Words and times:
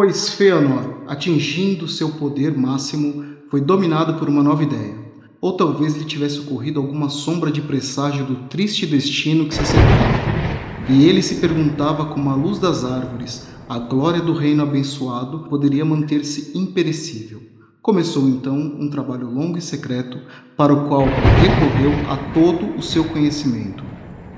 Pois 0.00 0.28
Feanor, 0.28 1.02
atingindo 1.08 1.88
seu 1.88 2.10
poder 2.10 2.56
máximo, 2.56 3.24
foi 3.50 3.60
dominado 3.60 4.14
por 4.14 4.28
uma 4.28 4.44
nova 4.44 4.62
ideia. 4.62 4.94
Ou 5.40 5.56
talvez 5.56 5.96
lhe 5.96 6.04
tivesse 6.04 6.38
ocorrido 6.38 6.78
alguma 6.78 7.08
sombra 7.08 7.50
de 7.50 7.60
presságio 7.60 8.24
do 8.24 8.36
triste 8.48 8.86
destino 8.86 9.46
que 9.46 9.54
se 9.56 9.60
acercava. 9.60 10.88
E 10.88 11.04
ele 11.04 11.20
se 11.20 11.40
perguntava 11.40 12.04
como 12.04 12.30
a 12.30 12.36
luz 12.36 12.60
das 12.60 12.84
árvores, 12.84 13.48
a 13.68 13.80
glória 13.80 14.22
do 14.22 14.34
reino 14.34 14.62
abençoado 14.62 15.48
poderia 15.48 15.84
manter-se 15.84 16.56
imperecível. 16.56 17.42
Começou 17.82 18.28
então 18.28 18.54
um 18.56 18.88
trabalho 18.88 19.28
longo 19.28 19.58
e 19.58 19.60
secreto 19.60 20.20
para 20.56 20.72
o 20.72 20.86
qual 20.86 21.06
recorreu 21.06 21.90
a 22.08 22.16
todo 22.32 22.78
o 22.78 22.82
seu 22.84 23.02
conhecimento, 23.02 23.82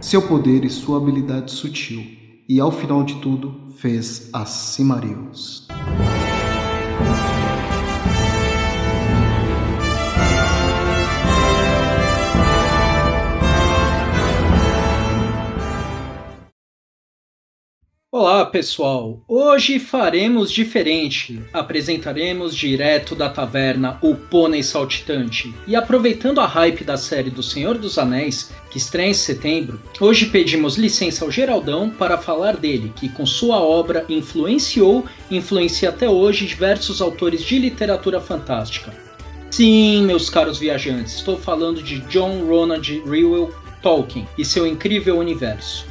seu 0.00 0.22
poder 0.22 0.64
e 0.64 0.70
sua 0.70 0.96
habilidade 0.96 1.50
sutil, 1.50 2.19
e 2.50 2.58
ao 2.58 2.72
final 2.72 3.04
de 3.04 3.14
tudo 3.20 3.54
fez 3.76 4.28
as 4.32 4.48
Cimarios. 4.48 5.68
Olá 18.22 18.44
pessoal, 18.44 19.18
hoje 19.26 19.78
faremos 19.78 20.52
diferente. 20.52 21.40
Apresentaremos 21.54 22.54
direto 22.54 23.14
da 23.14 23.30
taverna 23.30 23.98
o 24.02 24.14
Pônei 24.14 24.62
Saltitante. 24.62 25.54
E 25.66 25.74
aproveitando 25.74 26.38
a 26.38 26.44
hype 26.44 26.84
da 26.84 26.98
série 26.98 27.30
do 27.30 27.42
Senhor 27.42 27.78
dos 27.78 27.96
Anéis, 27.96 28.52
que 28.70 28.76
estreia 28.76 29.08
em 29.08 29.14
setembro, 29.14 29.80
hoje 29.98 30.26
pedimos 30.26 30.76
licença 30.76 31.24
ao 31.24 31.30
Geraldão 31.30 31.88
para 31.88 32.18
falar 32.18 32.58
dele, 32.58 32.92
que 32.94 33.08
com 33.08 33.24
sua 33.24 33.58
obra 33.58 34.04
influenciou 34.06 35.06
e 35.30 35.38
influencia 35.38 35.88
até 35.88 36.06
hoje 36.06 36.44
diversos 36.44 37.00
autores 37.00 37.42
de 37.42 37.58
literatura 37.58 38.20
fantástica. 38.20 38.92
Sim, 39.50 40.02
meus 40.04 40.28
caros 40.28 40.58
viajantes, 40.58 41.14
estou 41.14 41.38
falando 41.38 41.82
de 41.82 42.00
John 42.00 42.44
Ronald 42.46 43.02
Reuel 43.06 43.50
Tolkien 43.80 44.28
e 44.36 44.44
seu 44.44 44.66
incrível 44.66 45.18
universo. 45.18 45.89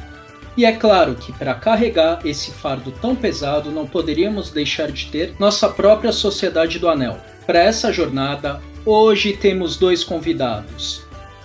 E 0.56 0.64
é 0.64 0.72
claro 0.72 1.14
que 1.14 1.32
para 1.32 1.54
carregar 1.54 2.20
esse 2.24 2.50
fardo 2.50 2.90
tão 2.90 3.14
pesado 3.14 3.70
não 3.70 3.86
poderíamos 3.86 4.50
deixar 4.50 4.90
de 4.90 5.06
ter 5.06 5.34
nossa 5.38 5.68
própria 5.68 6.12
Sociedade 6.12 6.78
do 6.78 6.88
Anel. 6.88 7.18
Para 7.46 7.60
essa 7.60 7.92
jornada, 7.92 8.60
hoje 8.84 9.32
temos 9.32 9.76
dois 9.76 10.02
convidados. 10.02 11.02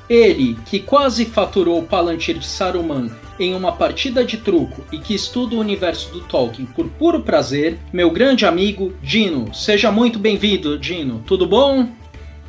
Ele, 0.09 0.58
que 0.66 0.80
quase 0.80 1.25
faturou 1.25 1.80
o 1.80 1.86
Palantir 1.86 2.38
de 2.38 2.45
Saruman 2.45 3.09
em 3.39 3.56
uma 3.56 3.72
partida 3.72 4.23
de 4.23 4.38
truco 4.38 4.81
e 4.92 5.00
que 5.00 5.14
estuda 5.14 5.56
o 5.56 5.59
universo 5.59 6.12
do 6.12 6.22
Tolkien 6.22 6.66
por 6.67 6.88
puro 6.88 7.22
prazer, 7.22 7.80
meu 7.92 8.09
grande 8.12 8.45
amigo 8.45 8.94
Dino. 9.02 9.53
Seja 9.53 9.92
muito 9.92 10.19
bem-vindo, 10.19 10.78
Dino. 10.78 11.23
Tudo 11.25 11.45
bom? 11.45 11.90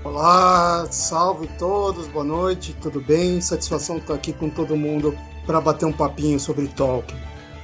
Olá, 0.05 0.87
salve 0.91 1.49
todos, 1.59 2.07
boa 2.07 2.25
noite, 2.25 2.77
tudo 2.81 3.01
bem? 3.01 3.41
Satisfação 3.41 3.97
estar 3.97 4.15
aqui 4.15 4.33
com 4.33 4.49
todo 4.49 4.77
mundo 4.77 5.17
para 5.47 5.61
bater 5.61 5.87
um 5.87 5.93
papinho 5.93 6.41
sobre 6.41 6.67
Tolkien. 6.67 7.21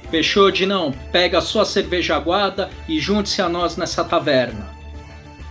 Fechou, 0.09 0.51
Dinão? 0.51 0.93
Pega 1.11 1.39
a 1.39 1.41
sua 1.41 1.65
cerveja 1.65 2.15
aguada 2.15 2.69
e 2.87 2.99
junte-se 2.99 3.41
a 3.41 3.49
nós 3.49 3.75
nessa 3.75 4.03
taverna. 4.03 4.69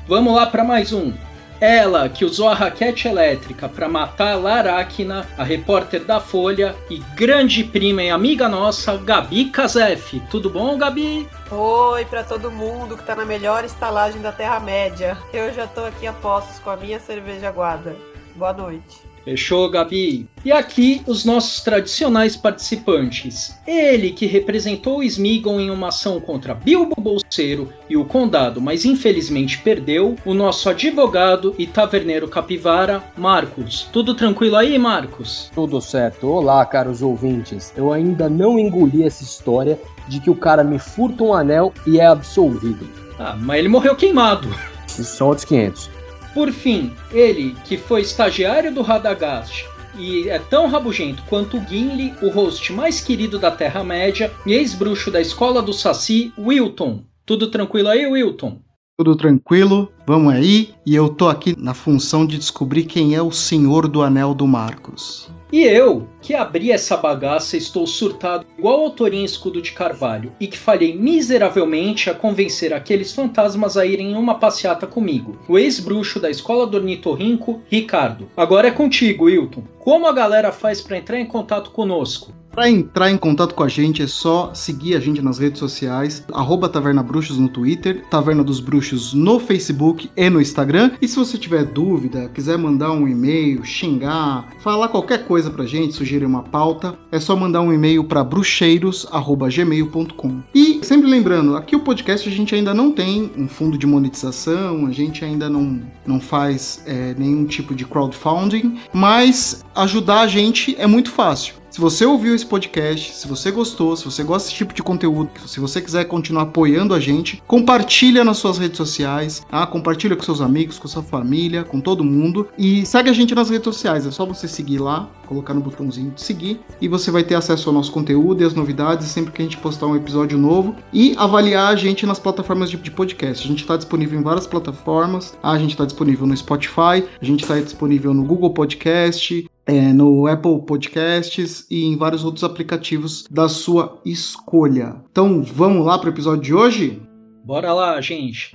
Vamos 0.06 0.34
lá 0.34 0.46
para 0.46 0.64
mais 0.64 0.92
um. 0.92 1.12
Ela 1.60 2.08
que 2.08 2.24
usou 2.24 2.48
a 2.48 2.54
raquete 2.54 3.06
elétrica 3.06 3.68
para 3.68 3.88
matar 3.88 4.32
a 4.32 4.36
Laracna, 4.36 5.28
a 5.38 5.44
repórter 5.44 6.04
da 6.04 6.18
Folha 6.18 6.74
e 6.90 6.98
grande 7.14 7.62
prima 7.62 8.02
e 8.02 8.10
amiga 8.10 8.48
nossa, 8.48 8.96
Gabi 8.96 9.44
Kazef. 9.44 10.20
Tudo 10.28 10.50
bom, 10.50 10.76
Gabi? 10.76 11.28
Oi 11.52 12.04
para 12.06 12.24
todo 12.24 12.50
mundo 12.50 12.96
que 12.96 13.04
tá 13.04 13.14
na 13.14 13.24
melhor 13.24 13.64
estalagem 13.64 14.20
da 14.20 14.32
Terra-média. 14.32 15.16
Eu 15.32 15.54
já 15.54 15.66
tô 15.66 15.84
aqui 15.84 16.04
a 16.04 16.12
postos 16.12 16.58
com 16.58 16.70
a 16.70 16.76
minha 16.76 16.98
cerveja 16.98 17.48
aguada. 17.48 17.96
Boa 18.34 18.52
noite. 18.52 19.11
Fechou, 19.24 19.70
Gabi? 19.70 20.28
E 20.44 20.50
aqui 20.50 21.02
os 21.06 21.24
nossos 21.24 21.60
tradicionais 21.60 22.36
participantes. 22.36 23.56
Ele 23.66 24.10
que 24.10 24.26
representou 24.26 24.98
o 24.98 25.02
Smeagol 25.02 25.60
em 25.60 25.70
uma 25.70 25.88
ação 25.88 26.20
contra 26.20 26.54
Bilbo 26.54 27.00
Bolseiro 27.00 27.72
e 27.88 27.96
o 27.96 28.04
Condado, 28.04 28.60
mas 28.60 28.84
infelizmente 28.84 29.58
perdeu. 29.58 30.16
O 30.24 30.34
nosso 30.34 30.68
advogado 30.68 31.54
e 31.56 31.66
taverneiro 31.66 32.26
capivara, 32.26 33.02
Marcos. 33.16 33.88
Tudo 33.92 34.14
tranquilo 34.14 34.56
aí, 34.56 34.78
Marcos? 34.78 35.50
Tudo 35.54 35.80
certo. 35.80 36.26
Olá, 36.26 36.64
caros 36.66 37.02
ouvintes. 37.02 37.72
Eu 37.76 37.92
ainda 37.92 38.28
não 38.28 38.58
engoli 38.58 39.04
essa 39.04 39.22
história 39.22 39.78
de 40.08 40.18
que 40.18 40.30
o 40.30 40.34
cara 40.34 40.64
me 40.64 40.78
furta 40.78 41.22
um 41.22 41.32
anel 41.32 41.72
e 41.86 42.00
é 42.00 42.06
absolvido. 42.06 42.88
Ah, 43.18 43.36
mas 43.38 43.60
ele 43.60 43.68
morreu 43.68 43.94
queimado. 43.94 44.48
Isso 44.86 45.04
são 45.04 45.28
outros 45.28 45.44
500. 45.44 46.01
Por 46.34 46.50
fim, 46.50 46.92
ele, 47.12 47.54
que 47.64 47.76
foi 47.76 48.00
estagiário 48.00 48.72
do 48.72 48.82
Radagast 48.82 49.66
e 49.98 50.28
é 50.28 50.38
tão 50.38 50.66
rabugento 50.68 51.22
quanto 51.28 51.60
Gimli, 51.68 52.14
o 52.22 52.30
host 52.30 52.72
mais 52.72 53.00
querido 53.00 53.38
da 53.38 53.50
Terra-média 53.50 54.32
e 54.46 54.52
ex-bruxo 54.52 55.10
da 55.10 55.20
escola 55.20 55.60
do 55.60 55.72
Saci, 55.72 56.32
Wilton. 56.38 57.04
Tudo 57.26 57.50
tranquilo 57.50 57.88
aí, 57.88 58.06
Wilton? 58.06 58.58
Tudo 58.98 59.16
tranquilo, 59.16 59.90
vamos 60.06 60.32
aí, 60.32 60.74
e 60.86 60.94
eu 60.94 61.08
tô 61.08 61.28
aqui 61.28 61.54
na 61.58 61.74
função 61.74 62.26
de 62.26 62.38
descobrir 62.38 62.84
quem 62.84 63.14
é 63.14 63.22
o 63.22 63.32
Senhor 63.32 63.88
do 63.88 64.02
Anel 64.02 64.34
do 64.34 64.46
Marcos. 64.46 65.30
E 65.52 65.64
eu, 65.64 66.08
que 66.22 66.34
abri 66.34 66.72
essa 66.72 66.96
bagaça, 66.96 67.58
estou 67.58 67.86
surtado 67.86 68.46
igual 68.56 68.84
ao 68.84 68.90
Torinho 68.90 69.26
Escudo 69.26 69.60
de 69.60 69.72
Carvalho 69.72 70.32
e 70.40 70.46
que 70.46 70.56
falhei 70.56 70.96
miseravelmente 70.96 72.08
a 72.08 72.14
convencer 72.14 72.72
aqueles 72.72 73.12
fantasmas 73.12 73.76
a 73.76 73.84
irem 73.84 74.12
em 74.12 74.16
uma 74.16 74.36
passeata 74.36 74.86
comigo. 74.86 75.38
O 75.46 75.58
ex-bruxo 75.58 76.18
da 76.18 76.30
escola 76.30 76.66
do 76.66 76.78
Ornitorrinco, 76.78 77.60
Ricardo. 77.68 78.30
Agora 78.34 78.68
é 78.68 78.70
contigo, 78.70 79.26
Wilton. 79.26 79.64
Como 79.78 80.06
a 80.06 80.12
galera 80.12 80.50
faz 80.52 80.80
para 80.80 80.96
entrar 80.96 81.20
em 81.20 81.26
contato 81.26 81.70
conosco? 81.70 82.32
Para 82.52 82.70
entrar 82.70 83.10
em 83.10 83.16
contato 83.16 83.54
com 83.54 83.62
a 83.62 83.68
gente 83.68 84.02
é 84.02 84.06
só 84.06 84.52
seguir 84.52 84.94
a 84.94 85.00
gente 85.00 85.22
nas 85.22 85.38
redes 85.38 85.58
sociais, 85.58 86.22
arroba 86.34 86.68
Taverna 86.68 87.02
Bruxos 87.02 87.38
no 87.38 87.48
Twitter, 87.48 88.04
Taverna 88.10 88.44
dos 88.44 88.60
Bruxos 88.60 89.14
no 89.14 89.40
Facebook 89.40 90.10
e 90.14 90.28
no 90.28 90.38
Instagram. 90.38 90.90
E 91.00 91.08
se 91.08 91.16
você 91.16 91.38
tiver 91.38 91.64
dúvida, 91.64 92.28
quiser 92.28 92.58
mandar 92.58 92.92
um 92.92 93.08
e-mail, 93.08 93.64
xingar, 93.64 94.50
falar 94.58 94.88
qualquer 94.88 95.24
coisa 95.24 95.50
pra 95.50 95.64
gente, 95.64 95.94
sugerir 95.94 96.26
uma 96.26 96.42
pauta, 96.42 96.94
é 97.10 97.18
só 97.18 97.34
mandar 97.34 97.62
um 97.62 97.72
e-mail 97.72 98.04
para 98.04 98.22
bruxeiros@gmail.com. 98.22 100.42
E 100.54 100.80
sempre 100.82 101.08
lembrando, 101.08 101.56
aqui 101.56 101.74
o 101.74 101.80
podcast 101.80 102.28
a 102.28 102.32
gente 102.32 102.54
ainda 102.54 102.74
não 102.74 102.92
tem 102.92 103.32
um 103.34 103.48
fundo 103.48 103.78
de 103.78 103.86
monetização, 103.86 104.84
a 104.86 104.92
gente 104.92 105.24
ainda 105.24 105.48
não, 105.48 105.80
não 106.06 106.20
faz 106.20 106.82
é, 106.86 107.14
nenhum 107.16 107.46
tipo 107.46 107.74
de 107.74 107.86
crowdfunding, 107.86 108.78
mas 108.92 109.64
ajudar 109.74 110.20
a 110.20 110.26
gente 110.26 110.76
é 110.78 110.86
muito 110.86 111.10
fácil. 111.10 111.61
Se 111.72 111.80
você 111.80 112.04
ouviu 112.04 112.34
esse 112.34 112.44
podcast, 112.44 113.14
se 113.14 113.26
você 113.26 113.50
gostou, 113.50 113.96
se 113.96 114.04
você 114.04 114.22
gosta 114.22 114.46
desse 114.46 114.58
tipo 114.58 114.74
de 114.74 114.82
conteúdo, 114.82 115.30
se 115.46 115.58
você 115.58 115.80
quiser 115.80 116.04
continuar 116.04 116.42
apoiando 116.42 116.92
a 116.92 117.00
gente, 117.00 117.42
compartilha 117.46 118.22
nas 118.22 118.36
suas 118.36 118.58
redes 118.58 118.76
sociais, 118.76 119.40
tá? 119.50 119.66
compartilha 119.66 120.14
com 120.14 120.22
seus 120.22 120.42
amigos, 120.42 120.78
com 120.78 120.86
sua 120.86 121.02
família, 121.02 121.64
com 121.64 121.80
todo 121.80 122.04
mundo 122.04 122.46
e 122.58 122.84
segue 122.84 123.08
a 123.08 123.12
gente 123.14 123.34
nas 123.34 123.48
redes 123.48 123.64
sociais. 123.64 124.06
É 124.06 124.10
só 124.10 124.26
você 124.26 124.46
seguir 124.46 124.80
lá, 124.80 125.08
colocar 125.26 125.54
no 125.54 125.62
botãozinho 125.62 126.10
de 126.10 126.20
seguir 126.20 126.60
e 126.78 126.88
você 126.88 127.10
vai 127.10 127.24
ter 127.24 127.36
acesso 127.36 127.70
ao 127.70 127.74
nosso 127.74 127.90
conteúdo 127.90 128.42
e 128.42 128.44
as 128.44 128.52
novidades 128.52 129.06
sempre 129.06 129.32
que 129.32 129.40
a 129.40 129.44
gente 129.46 129.56
postar 129.56 129.86
um 129.86 129.96
episódio 129.96 130.36
novo 130.36 130.76
e 130.92 131.14
avaliar 131.16 131.72
a 131.72 131.76
gente 131.76 132.04
nas 132.04 132.18
plataformas 132.18 132.68
de, 132.68 132.76
de 132.76 132.90
podcast. 132.90 133.46
A 133.46 133.48
gente 133.48 133.62
está 133.62 133.78
disponível 133.78 134.20
em 134.20 134.22
várias 134.22 134.46
plataformas. 134.46 135.34
A 135.42 135.56
gente 135.56 135.70
está 135.70 135.86
disponível 135.86 136.26
no 136.26 136.36
Spotify, 136.36 137.02
a 137.18 137.24
gente 137.24 137.44
está 137.44 137.58
disponível 137.58 138.12
no 138.12 138.24
Google 138.24 138.50
Podcast, 138.50 139.50
é, 139.72 139.92
no 139.92 140.26
Apple 140.26 140.60
Podcasts 140.66 141.66
e 141.70 141.86
em 141.86 141.96
vários 141.96 142.24
outros 142.24 142.44
aplicativos 142.44 143.26
da 143.30 143.48
sua 143.48 143.98
escolha. 144.04 144.96
Então 145.10 145.42
vamos 145.42 145.86
lá 145.86 145.98
para 145.98 146.10
o 146.10 146.12
episódio 146.12 146.42
de 146.42 146.54
hoje? 146.54 147.02
Bora 147.42 147.72
lá, 147.72 147.98
gente! 148.00 148.54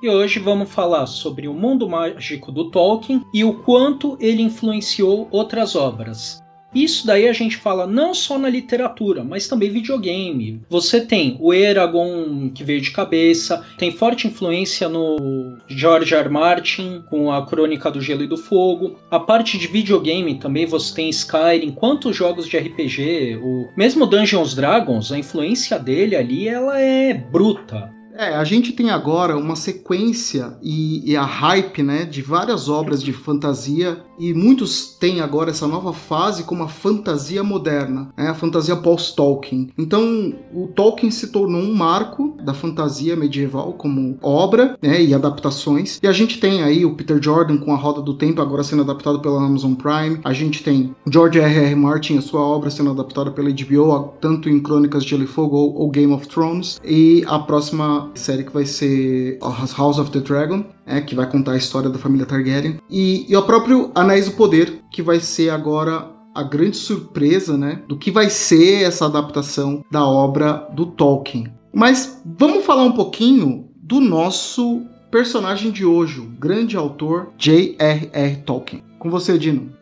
E 0.00 0.08
hoje 0.08 0.38
vamos 0.38 0.70
falar 0.70 1.06
sobre 1.06 1.48
o 1.48 1.52
mundo 1.52 1.88
mágico 1.88 2.52
do 2.52 2.70
Tolkien 2.70 3.22
e 3.34 3.44
o 3.44 3.54
quanto 3.54 4.16
ele 4.20 4.42
influenciou 4.42 5.28
outras 5.30 5.74
obras. 5.74 6.40
Isso 6.74 7.06
daí 7.06 7.28
a 7.28 7.32
gente 7.32 7.56
fala 7.56 7.86
não 7.86 8.14
só 8.14 8.38
na 8.38 8.48
literatura, 8.48 9.24
mas 9.24 9.48
também 9.48 9.70
videogame. 9.70 10.62
Você 10.68 11.00
tem 11.00 11.36
o 11.40 11.52
Eragon 11.52 12.50
que 12.54 12.62
veio 12.62 12.80
de 12.80 12.90
cabeça, 12.90 13.64
tem 13.76 13.90
forte 13.90 14.26
influência 14.26 14.88
no 14.88 15.58
George 15.68 16.14
R. 16.14 16.28
Martin 16.28 17.02
com 17.08 17.30
a 17.32 17.44
Crônica 17.46 17.90
do 17.90 18.00
Gelo 18.00 18.22
e 18.22 18.26
do 18.26 18.36
Fogo. 18.36 18.96
A 19.10 19.18
parte 19.18 19.58
de 19.58 19.66
videogame 19.66 20.38
também 20.38 20.66
você 20.66 20.94
tem 20.94 21.10
Skyrim, 21.10 21.72
quantos 21.72 22.16
jogos 22.16 22.46
de 22.46 22.56
RPG, 22.56 23.40
o 23.42 23.68
mesmo 23.76 24.06
Dungeons 24.06 24.54
Dragons, 24.54 25.10
a 25.10 25.18
influência 25.18 25.78
dele 25.78 26.14
ali 26.14 26.48
ela 26.48 26.80
é 26.80 27.14
bruta. 27.14 27.90
É, 28.20 28.34
a 28.34 28.44
gente 28.44 28.72
tem 28.72 28.90
agora 28.90 29.34
uma 29.36 29.56
sequência 29.56 30.58
e, 30.62 31.10
e, 31.10 31.16
a 31.16 31.22
hype, 31.22 31.82
né, 31.82 32.04
de 32.04 32.20
várias 32.20 32.68
obras 32.68 33.02
de 33.02 33.14
fantasia 33.14 34.04
e 34.20 34.34
muitos 34.34 34.96
têm 35.00 35.20
agora 35.20 35.50
essa 35.50 35.66
nova 35.66 35.94
fase 35.94 36.44
como 36.44 36.62
a 36.62 36.68
fantasia 36.68 37.42
moderna, 37.42 38.12
né? 38.16 38.28
a 38.28 38.34
fantasia 38.34 38.76
pós-Tolkien. 38.76 39.70
Então, 39.78 40.34
o 40.54 40.68
Tolkien 40.68 41.10
se 41.10 41.28
tornou 41.28 41.60
um 41.60 41.74
marco 41.74 42.36
da 42.44 42.52
fantasia 42.52 43.16
medieval 43.16 43.72
como 43.72 44.18
obra 44.20 44.78
né? 44.82 45.02
e 45.02 45.14
adaptações. 45.14 45.98
E 46.02 46.06
a 46.06 46.12
gente 46.12 46.38
tem 46.38 46.62
aí 46.62 46.84
o 46.84 46.94
Peter 46.94 47.22
Jordan 47.22 47.56
com 47.56 47.72
A 47.72 47.76
Roda 47.76 48.02
do 48.02 48.14
Tempo, 48.14 48.42
agora 48.42 48.62
sendo 48.62 48.82
adaptado 48.82 49.20
pela 49.20 49.42
Amazon 49.42 49.74
Prime. 49.74 50.20
A 50.22 50.34
gente 50.34 50.62
tem 50.62 50.94
George 51.10 51.38
R. 51.38 51.64
R. 51.64 51.74
Martin, 51.74 52.18
a 52.18 52.22
sua 52.22 52.42
obra 52.42 52.70
sendo 52.70 52.90
adaptada 52.90 53.30
pela 53.30 53.50
HBO, 53.50 54.12
tanto 54.20 54.50
em 54.50 54.60
Crônicas 54.60 55.02
de 55.02 55.10
Gelo 55.10 55.24
e 55.24 55.26
Fogo 55.26 55.56
ou 55.56 55.90
Game 55.90 56.12
of 56.12 56.28
Thrones. 56.28 56.78
E 56.84 57.24
a 57.26 57.38
próxima 57.38 58.10
série 58.14 58.44
que 58.44 58.52
vai 58.52 58.66
ser 58.66 59.38
House 59.40 59.98
of 59.98 60.10
the 60.10 60.20
Dragon, 60.20 60.64
é, 60.90 61.00
que 61.00 61.14
vai 61.14 61.30
contar 61.30 61.52
a 61.52 61.56
história 61.56 61.88
da 61.88 61.98
família 61.98 62.26
Targaryen. 62.26 62.78
E, 62.90 63.24
e 63.28 63.36
o 63.36 63.42
próprio 63.42 63.90
Anéis 63.94 64.26
do 64.26 64.32
Poder, 64.32 64.82
que 64.90 65.02
vai 65.02 65.20
ser 65.20 65.50
agora 65.50 66.10
a 66.34 66.42
grande 66.42 66.76
surpresa 66.76 67.56
né, 67.56 67.82
do 67.88 67.96
que 67.96 68.10
vai 68.10 68.28
ser 68.28 68.82
essa 68.82 69.06
adaptação 69.06 69.84
da 69.90 70.04
obra 70.04 70.68
do 70.74 70.86
Tolkien. 70.86 71.52
Mas 71.72 72.20
vamos 72.24 72.64
falar 72.64 72.82
um 72.82 72.92
pouquinho 72.92 73.68
do 73.80 74.00
nosso 74.00 74.82
personagem 75.10 75.70
de 75.70 75.84
hoje, 75.84 76.20
o 76.20 76.26
grande 76.26 76.76
autor 76.76 77.32
J.R.R. 77.36 78.36
Tolkien. 78.38 78.82
Com 78.98 79.10
você, 79.10 79.38
Dino. 79.38 79.72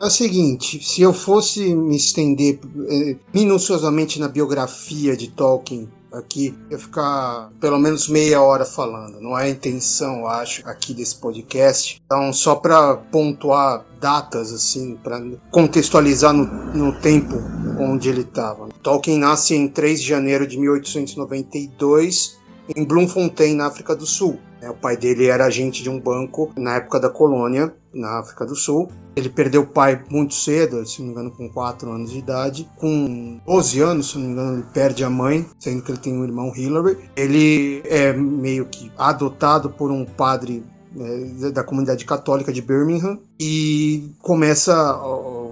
É 0.00 0.06
o 0.06 0.10
seguinte, 0.10 0.84
se 0.84 1.00
eu 1.00 1.12
fosse 1.12 1.74
me 1.74 1.96
estender 1.96 2.60
eh, 2.88 3.16
minuciosamente 3.32 4.20
na 4.20 4.28
biografia 4.28 5.16
de 5.16 5.28
Tolkien 5.28 5.88
aqui, 6.16 6.56
ia 6.70 6.78
ficar 6.78 7.50
pelo 7.60 7.78
menos 7.78 8.08
meia 8.08 8.40
hora 8.40 8.64
falando. 8.64 9.20
Não 9.20 9.38
é 9.38 9.44
a 9.44 9.48
intenção, 9.48 10.26
acho, 10.26 10.66
aqui 10.68 10.94
desse 10.94 11.16
podcast. 11.16 12.00
Então, 12.04 12.32
só 12.32 12.54
para 12.54 12.96
pontuar 12.96 13.84
datas, 14.00 14.52
assim, 14.52 14.96
para 15.02 15.22
contextualizar 15.50 16.32
no, 16.32 16.44
no 16.74 16.92
tempo 17.00 17.36
onde 17.78 18.08
ele 18.08 18.22
estava. 18.22 18.68
Tolkien 18.82 19.18
nasce 19.18 19.54
em 19.54 19.68
3 19.68 20.00
de 20.00 20.08
janeiro 20.08 20.46
de 20.46 20.58
1892 20.58 22.36
em 22.74 22.84
Bloemfontein, 22.84 23.54
na 23.54 23.66
África 23.66 23.94
do 23.94 24.06
Sul. 24.06 24.38
O 24.62 24.74
pai 24.74 24.96
dele 24.96 25.26
era 25.26 25.44
agente 25.44 25.82
de 25.82 25.90
um 25.90 26.00
banco 26.00 26.50
na 26.56 26.76
época 26.76 26.98
da 26.98 27.08
colônia, 27.08 27.72
na 27.94 28.18
África 28.18 28.44
do 28.44 28.56
Sul. 28.56 28.88
Ele 29.14 29.28
perdeu 29.28 29.62
o 29.62 29.66
pai 29.66 30.02
muito 30.10 30.34
cedo, 30.34 30.84
se 30.84 31.00
não 31.00 31.06
me 31.06 31.12
engano, 31.12 31.30
com 31.30 31.48
4 31.48 31.90
anos 31.90 32.10
de 32.10 32.18
idade. 32.18 32.68
Com 32.76 33.40
12 33.46 33.80
anos, 33.80 34.10
se 34.10 34.18
não 34.18 34.26
me 34.26 34.32
engano, 34.32 34.54
ele 34.54 34.66
perde 34.74 35.04
a 35.04 35.10
mãe, 35.10 35.46
sendo 35.58 35.82
que 35.82 35.90
ele 35.90 35.98
tem 35.98 36.18
um 36.18 36.24
irmão 36.24 36.52
Hillary. 36.54 36.98
Ele 37.16 37.82
é 37.84 38.12
meio 38.12 38.66
que 38.66 38.90
adotado 38.98 39.70
por 39.70 39.90
um 39.90 40.04
padre 40.04 40.64
é, 40.98 41.50
da 41.50 41.62
comunidade 41.62 42.04
católica 42.04 42.52
de 42.52 42.62
Birmingham 42.62 43.18
e 43.38 44.10
começa 44.20 44.96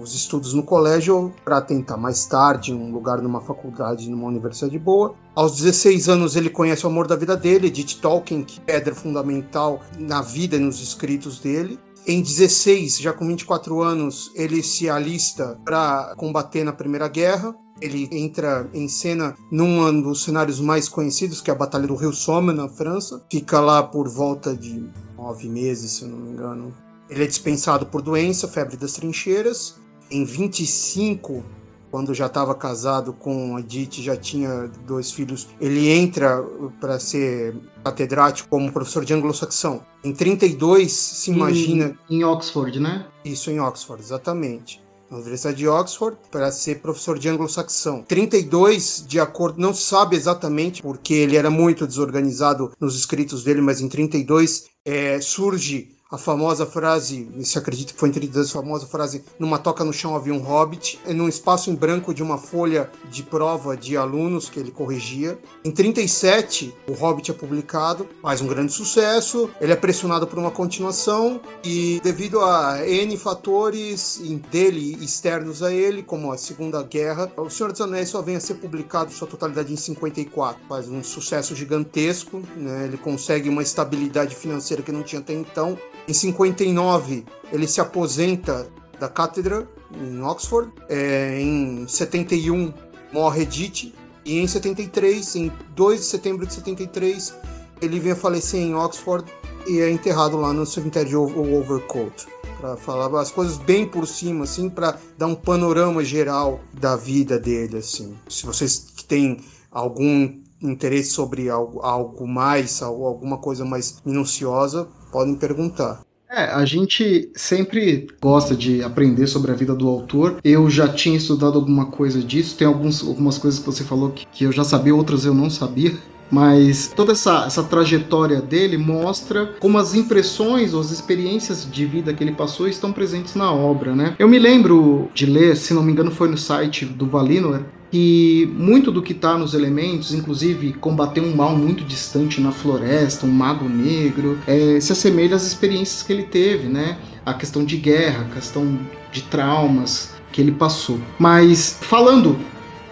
os 0.01 0.13
estudos 0.13 0.53
no 0.53 0.63
colégio 0.63 1.33
para 1.43 1.61
tentar 1.61 1.97
mais 1.97 2.25
tarde 2.25 2.73
um 2.73 2.91
lugar 2.91 3.21
numa 3.21 3.41
faculdade, 3.41 4.09
numa 4.09 4.27
universidade 4.27 4.77
boa. 4.77 5.15
Aos 5.35 5.55
16 5.57 6.09
anos 6.09 6.35
ele 6.35 6.49
conhece 6.49 6.85
o 6.85 6.89
amor 6.89 7.07
da 7.07 7.15
vida 7.15 7.35
dele, 7.35 7.67
Edith 7.67 7.99
Tolkien, 8.01 8.43
que 8.43 8.59
é 8.67 8.75
pedra 8.75 8.95
fundamental 8.95 9.81
na 9.97 10.21
vida 10.21 10.55
e 10.55 10.59
nos 10.59 10.81
escritos 10.81 11.39
dele. 11.39 11.79
Em 12.07 12.21
16, 12.21 12.99
já 12.99 13.11
com 13.11 13.25
24 13.25 13.81
anos, 13.81 14.31
ele 14.35 14.61
se 14.61 14.87
alista 14.87 15.59
para 15.65 16.13
combater 16.15 16.63
na 16.63 16.71
Primeira 16.71 17.07
Guerra. 17.07 17.55
Ele 17.81 18.07
entra 18.11 18.69
em 18.73 18.87
cena 18.87 19.35
num 19.51 20.01
dos 20.01 20.23
cenários 20.23 20.59
mais 20.59 20.87
conhecidos, 20.87 21.41
que 21.41 21.49
é 21.49 21.53
a 21.53 21.57
Batalha 21.57 21.87
do 21.87 21.95
Rio 21.95 22.13
Somme, 22.13 22.53
na 22.53 22.69
França. 22.69 23.25
Fica 23.29 23.59
lá 23.59 23.81
por 23.81 24.07
volta 24.07 24.55
de 24.55 24.87
nove 25.25 25.49
meses, 25.49 25.91
se 25.91 26.03
eu 26.03 26.09
não 26.09 26.17
me 26.17 26.29
engano. 26.29 26.73
Ele 27.09 27.23
é 27.23 27.27
dispensado 27.27 27.87
por 27.87 28.01
doença, 28.01 28.47
febre 28.47 28.77
das 28.77 28.93
trincheiras. 28.93 29.79
Em 30.09 30.23
25, 30.23 31.43
quando 31.89 32.13
já 32.13 32.27
estava 32.27 32.53
casado 32.53 33.11
com 33.11 33.55
a 33.55 33.59
Edith, 33.59 34.01
já 34.01 34.15
tinha 34.15 34.69
dois 34.85 35.11
filhos, 35.11 35.47
ele 35.59 35.89
entra 35.89 36.43
para 36.79 36.99
ser 36.99 37.55
catedrático 37.83 38.49
como 38.49 38.71
professor 38.71 39.03
de 39.03 39.13
anglo-saxão. 39.13 39.83
Em 40.03 40.13
32, 40.13 40.91
se 40.91 41.31
imagina. 41.31 41.97
Em, 42.07 42.17
em 42.17 42.23
Oxford, 42.23 42.79
né? 42.79 43.07
Isso, 43.23 43.49
em 43.49 43.59
Oxford, 43.59 44.03
exatamente 44.03 44.84
na 45.09 45.17
Universidade 45.17 45.57
de 45.57 45.67
Oxford 45.67 46.17
para 46.31 46.51
ser 46.51 46.81
professor 46.81 47.17
de 47.17 47.29
anglo-saxão. 47.29 48.03
32, 48.07 49.05
de 49.07 49.19
acordo, 49.19 49.59
não 49.59 49.73
sabe 49.73 50.15
exatamente 50.15 50.81
porque 50.81 51.13
ele 51.13 51.37
era 51.37 51.49
muito 51.49 51.87
desorganizado 51.87 52.71
nos 52.79 52.97
escritos 52.97 53.43
dele, 53.43 53.61
mas 53.61 53.81
em 53.81 53.89
32 53.89 54.65
é, 54.85 55.19
surge 55.21 55.94
a 56.15 56.17
famosa 56.17 56.65
frase, 56.65 57.27
se 57.43 57.57
acredita 57.57 57.93
que 57.93 57.99
foi 57.99 58.09
entre 58.09 58.29
a 58.39 58.45
famosa 58.45 58.87
frase, 58.87 59.23
numa 59.37 59.59
toca 59.59 59.83
no 59.83 59.91
chão 59.91 60.15
havia 60.15 60.33
um 60.33 60.39
hobbit, 60.39 60.99
num 61.07 61.27
espaço 61.27 61.69
em 61.69 61.75
branco 61.75 62.13
de 62.13 62.23
uma 62.23 62.37
folha 62.37 62.89
de 63.11 63.21
prova 63.21 63.75
de 63.75 63.97
alunos 63.97 64.49
que 64.49 64.59
ele 64.59 64.71
corrigia. 64.71 65.37
Em 65.63 65.71
37, 65.71 66.73
o 66.87 66.93
Hobbit 66.93 67.31
é 67.31 67.33
publicado, 67.33 68.07
faz 68.21 68.39
um 68.39 68.47
grande 68.47 68.71
sucesso, 68.71 69.49
ele 69.59 69.73
é 69.73 69.75
pressionado 69.75 70.25
por 70.25 70.39
uma 70.39 70.51
continuação 70.51 71.41
e 71.63 71.99
devido 72.01 72.39
a 72.39 72.87
N 72.87 73.17
fatores 73.17 74.21
dele 74.49 74.97
externos 75.01 75.61
a 75.61 75.73
ele, 75.73 76.01
como 76.01 76.31
a 76.31 76.37
Segunda 76.37 76.81
Guerra, 76.81 77.31
O 77.37 77.49
Senhor 77.49 77.71
dos 77.71 77.81
Anéis 77.81 78.09
só 78.09 78.21
vem 78.21 78.37
a 78.37 78.39
ser 78.39 78.55
publicado 78.55 79.11
sua 79.11 79.27
totalidade 79.27 79.73
em 79.73 79.75
54. 79.75 80.61
Faz 80.67 80.87
um 80.87 81.03
sucesso 81.03 81.53
gigantesco, 81.55 82.41
né? 82.55 82.85
ele 82.85 82.97
consegue 82.97 83.49
uma 83.49 83.61
estabilidade 83.61 84.33
financeira 84.33 84.81
que 84.81 84.91
não 84.91 85.03
tinha 85.03 85.19
até 85.19 85.33
então 85.33 85.77
em 86.07 86.13
59, 86.13 87.25
ele 87.51 87.67
se 87.67 87.81
aposenta 87.81 88.67
da 88.99 89.09
cátedra 89.09 89.67
em 89.93 90.21
Oxford. 90.21 90.71
É, 90.89 91.39
em 91.41 91.87
71, 91.87 92.73
morre 93.11 93.43
Edith. 93.43 93.93
E 94.23 94.39
em 94.39 94.47
73, 94.47 95.35
em 95.35 95.51
2 95.75 95.99
de 95.99 96.05
setembro 96.05 96.45
de 96.45 96.53
73, 96.53 97.33
ele 97.81 97.99
vem 97.99 98.13
a 98.13 98.15
falecer 98.15 98.59
em 98.59 98.73
Oxford 98.75 99.31
e 99.67 99.79
é 99.79 99.89
enterrado 99.89 100.37
lá 100.37 100.51
no 100.51 100.65
cemitério 100.65 101.09
de 101.09 101.15
Overcoat. 101.15 102.27
Para 102.59 102.77
falar 102.77 103.19
as 103.19 103.31
coisas 103.31 103.57
bem 103.57 103.85
por 103.85 104.07
cima, 104.07 104.45
assim, 104.45 104.69
para 104.69 104.97
dar 105.17 105.27
um 105.27 105.35
panorama 105.35 106.03
geral 106.03 106.59
da 106.73 106.95
vida 106.95 107.37
dele, 107.37 107.77
assim. 107.77 108.15
Se 108.27 108.45
vocês 108.45 108.79
têm 109.07 109.39
algum 109.71 110.39
interesse 110.61 111.11
sobre 111.11 111.49
algo, 111.49 111.81
algo 111.81 112.27
mais, 112.27 112.81
alguma 112.81 113.37
coisa 113.37 113.65
mais 113.65 114.01
minuciosa, 114.05 114.87
podem 115.15 115.35
perguntar. 115.35 116.01
É, 116.29 116.43
a 116.51 116.65
gente 116.65 117.29
sempre 117.33 118.07
gosta 118.21 118.53
de 118.53 118.83
aprender 118.83 119.27
sobre 119.27 119.49
a 119.49 119.55
vida 119.55 119.73
do 119.73 119.87
autor. 119.87 120.39
Eu 120.43 120.69
já 120.69 120.89
tinha 120.89 121.15
estudado 121.15 121.57
alguma 121.57 121.85
coisa 121.85 122.21
disso, 122.21 122.57
tem 122.57 122.67
alguns, 122.67 123.01
algumas 123.01 123.37
coisas 123.37 123.57
que 123.57 123.65
você 123.65 123.85
falou 123.85 124.09
que, 124.09 124.25
que 124.29 124.43
eu 124.43 124.51
já 124.51 124.65
sabia, 124.65 124.93
outras 124.93 125.23
eu 125.23 125.33
não 125.33 125.49
sabia. 125.49 125.93
Mas 126.29 126.91
toda 126.93 127.13
essa, 127.13 127.45
essa 127.45 127.63
trajetória 127.63 128.41
dele 128.41 128.77
mostra 128.77 129.53
como 129.59 129.77
as 129.77 129.95
impressões 129.95 130.73
ou 130.73 130.81
as 130.81 130.91
experiências 130.91 131.65
de 131.71 131.85
vida 131.85 132.13
que 132.13 132.21
ele 132.21 132.33
passou 132.33 132.67
estão 132.67 132.91
presentes 132.91 133.35
na 133.35 133.53
obra, 133.53 133.95
né? 133.95 134.15
Eu 134.19 134.27
me 134.27 134.39
lembro 134.39 135.07
de 135.13 135.25
ler, 135.25 135.55
se 135.55 135.73
não 135.73 135.83
me 135.83 135.93
engano 135.93 136.11
foi 136.11 136.27
no 136.27 136.37
site 136.37 136.83
do 136.83 137.05
Valinor, 137.05 137.61
que 137.91 138.51
muito 138.53 138.91
do 138.91 139.01
que 139.01 139.13
está 139.13 139.37
nos 139.37 139.53
elementos, 139.53 140.13
inclusive 140.13 140.73
combater 140.73 141.21
um 141.21 141.35
mal 141.35 141.55
muito 141.55 141.83
distante 141.83 142.41
na 142.41 142.51
floresta, 142.51 143.25
um 143.25 143.31
mago 143.31 143.67
negro, 143.69 144.39
é, 144.47 144.79
se 144.79 144.91
assemelha 144.91 145.35
às 145.35 145.45
experiências 145.45 146.03
que 146.03 146.11
ele 146.11 146.23
teve, 146.23 146.67
né? 146.67 146.97
A 147.25 147.33
questão 147.33 147.63
de 147.63 147.77
guerra, 147.77 148.25
a 148.29 148.35
questão 148.35 148.79
de 149.11 149.23
traumas 149.23 150.13
que 150.31 150.41
ele 150.41 150.51
passou. 150.51 150.99
Mas 151.17 151.77
falando 151.81 152.37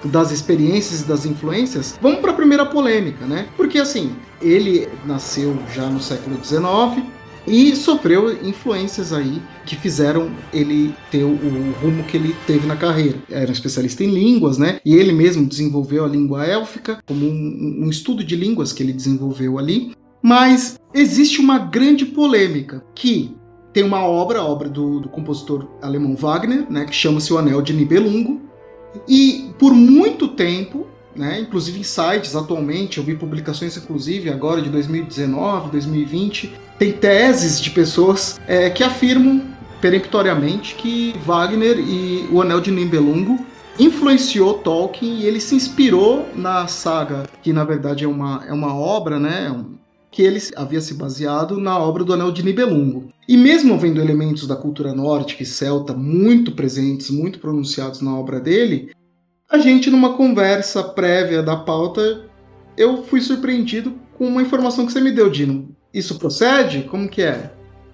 das 0.03 0.31
experiências 0.31 1.01
e 1.01 1.05
das 1.05 1.25
influências, 1.25 1.97
vamos 2.01 2.19
para 2.19 2.31
a 2.31 2.35
primeira 2.35 2.65
polêmica, 2.65 3.25
né? 3.25 3.47
Porque 3.55 3.79
assim, 3.79 4.15
ele 4.41 4.87
nasceu 5.05 5.57
já 5.73 5.87
no 5.87 5.99
século 5.99 6.37
XIX, 6.43 7.03
e 7.47 7.75
sofreu 7.75 8.45
influências 8.47 9.11
aí 9.11 9.41
que 9.65 9.75
fizeram 9.75 10.31
ele 10.53 10.93
ter 11.11 11.23
o, 11.23 11.35
rumo 11.81 12.03
que 12.03 12.17
ele 12.17 12.35
teve 12.47 12.65
na 12.65 12.75
carreira. 12.75 13.17
Era 13.29 13.49
um 13.49 13.53
especialista 13.53 14.03
em 14.03 14.11
línguas, 14.11 14.57
né? 14.57 14.79
E 14.85 14.95
ele 14.95 15.11
mesmo 15.11 15.45
desenvolveu 15.45 16.05
a 16.05 16.07
língua 16.07 16.45
élfica 16.45 16.99
como 17.05 17.25
um, 17.25 17.83
um 17.83 17.89
estudo 17.89 18.23
de 18.23 18.35
línguas 18.35 18.71
que 18.71 18.81
ele 18.83 18.93
desenvolveu 18.93 19.57
ali. 19.59 19.95
Mas 20.21 20.79
existe 20.93 21.41
uma 21.41 21.59
grande 21.59 22.05
polêmica 22.05 22.83
que 22.95 23.35
tem 23.73 23.83
uma 23.83 24.05
obra, 24.05 24.39
a 24.39 24.45
obra 24.45 24.69
do, 24.69 25.01
do 25.01 25.09
compositor 25.09 25.67
alemão 25.81 26.15
Wagner, 26.15 26.69
né, 26.69 26.85
que 26.85 26.93
chama-se 26.93 27.33
O 27.33 27.37
Anel 27.37 27.61
de 27.61 27.73
Nibelungo, 27.73 28.41
e 29.07 29.49
por 29.57 29.73
muito 29.73 30.27
tempo 30.27 30.87
né? 31.15 31.39
Inclusive 31.39 31.79
em 31.79 31.83
sites 31.83 32.35
atualmente, 32.35 32.97
eu 32.97 33.03
vi 33.03 33.15
publicações 33.15 33.77
inclusive 33.77 34.29
agora 34.29 34.61
de 34.61 34.69
2019, 34.69 35.71
2020, 35.71 36.51
tem 36.83 36.91
teses 36.91 37.61
de 37.61 37.69
pessoas 37.69 38.41
é, 38.45 38.69
que 38.69 38.83
afirmam 38.83 39.41
peremptoriamente 39.79 40.75
que 40.75 41.15
Wagner 41.25 41.79
e 41.79 42.27
o 42.29 42.41
Anel 42.41 42.59
de 42.59 42.71
Nibelungo 42.71 43.39
influenciou 43.79 44.55
Tolkien 44.55 45.19
e 45.19 45.25
ele 45.25 45.39
se 45.39 45.55
inspirou 45.55 46.27
na 46.35 46.67
saga, 46.67 47.23
que 47.41 47.53
na 47.53 47.63
verdade 47.63 48.03
é 48.03 48.07
uma, 48.07 48.43
é 48.45 48.51
uma 48.51 48.75
obra, 48.75 49.17
né? 49.17 49.63
que 50.11 50.21
ele 50.21 50.39
havia 50.57 50.81
se 50.81 50.93
baseado 50.93 51.57
na 51.57 51.79
obra 51.79 52.03
do 52.03 52.13
Anel 52.13 52.33
de 52.33 52.43
Nibelungo. 52.43 53.07
E 53.27 53.37
mesmo 53.37 53.73
havendo 53.73 54.01
elementos 54.01 54.45
da 54.45 54.55
cultura 54.55 54.93
nórdica 54.93 55.41
e 55.41 55.45
celta 55.45 55.93
muito 55.93 56.51
presentes, 56.51 57.09
muito 57.09 57.39
pronunciados 57.39 58.01
na 58.01 58.13
obra 58.13 58.41
dele, 58.41 58.91
a 59.49 59.57
gente 59.57 59.89
numa 59.89 60.17
conversa 60.17 60.83
prévia 60.83 61.41
da 61.41 61.55
pauta, 61.55 62.25
eu 62.75 63.03
fui 63.03 63.21
surpreendido 63.21 63.93
com 64.17 64.27
uma 64.27 64.41
informação 64.41 64.85
que 64.85 64.91
você 64.91 64.99
me 64.99 65.11
deu, 65.11 65.29
Dino. 65.29 65.72
Isso 65.93 66.17
procede? 66.17 66.83
Como 66.83 67.07
que 67.07 67.21
é? 67.21 67.53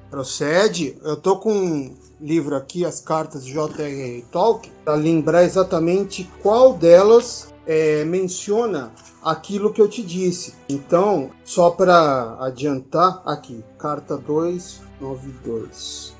Procede. 0.09 0.97
Eu 1.03 1.17
tô 1.17 1.37
com 1.37 1.53
um 1.53 1.93
livro 2.21 2.55
aqui, 2.55 2.85
as 2.85 3.01
cartas 3.01 3.45
de 3.45 3.51
J.R.R. 3.51 4.23
Tolkien, 4.31 4.71
para 4.85 4.95
lembrar 4.95 5.43
exatamente 5.43 6.29
qual 6.41 6.73
delas 6.73 7.53
é, 7.67 8.05
menciona 8.05 8.93
aquilo 9.21 9.73
que 9.73 9.81
eu 9.81 9.89
te 9.89 10.01
disse. 10.01 10.55
Então, 10.69 11.29
só 11.43 11.71
para 11.71 12.37
adiantar, 12.39 13.21
aqui, 13.25 13.61
carta 13.77 14.15
292. 14.17 16.17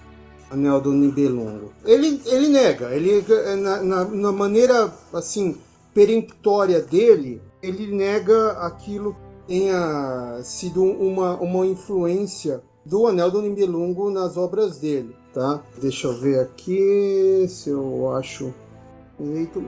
Anel 0.52 0.82
do 0.82 0.92
Nibelungo. 0.92 1.72
Ele, 1.86 2.22
ele 2.26 2.50
nega, 2.50 2.94
ele 2.94 3.24
na, 3.62 3.84
na, 3.84 4.04
na 4.04 4.32
maneira 4.32 4.92
assim 5.14 5.56
peremptória 5.94 6.82
dele, 6.82 7.40
ele 7.62 7.86
nega 7.88 8.54
aquilo 8.54 9.16
tenha 9.50 10.40
sido 10.44 10.84
uma, 10.84 11.36
uma 11.38 11.66
influência 11.66 12.62
do 12.86 13.08
Anel 13.08 13.32
do 13.32 13.42
Nibelungo 13.42 14.12
nas 14.12 14.38
obras 14.38 14.78
dele, 14.78 15.16
tá? 15.34 15.64
Deixa 15.82 16.06
eu 16.06 16.14
ver 16.14 16.40
aqui 16.40 17.48
se 17.50 17.72
eu 17.72 18.12
acho 18.16 18.54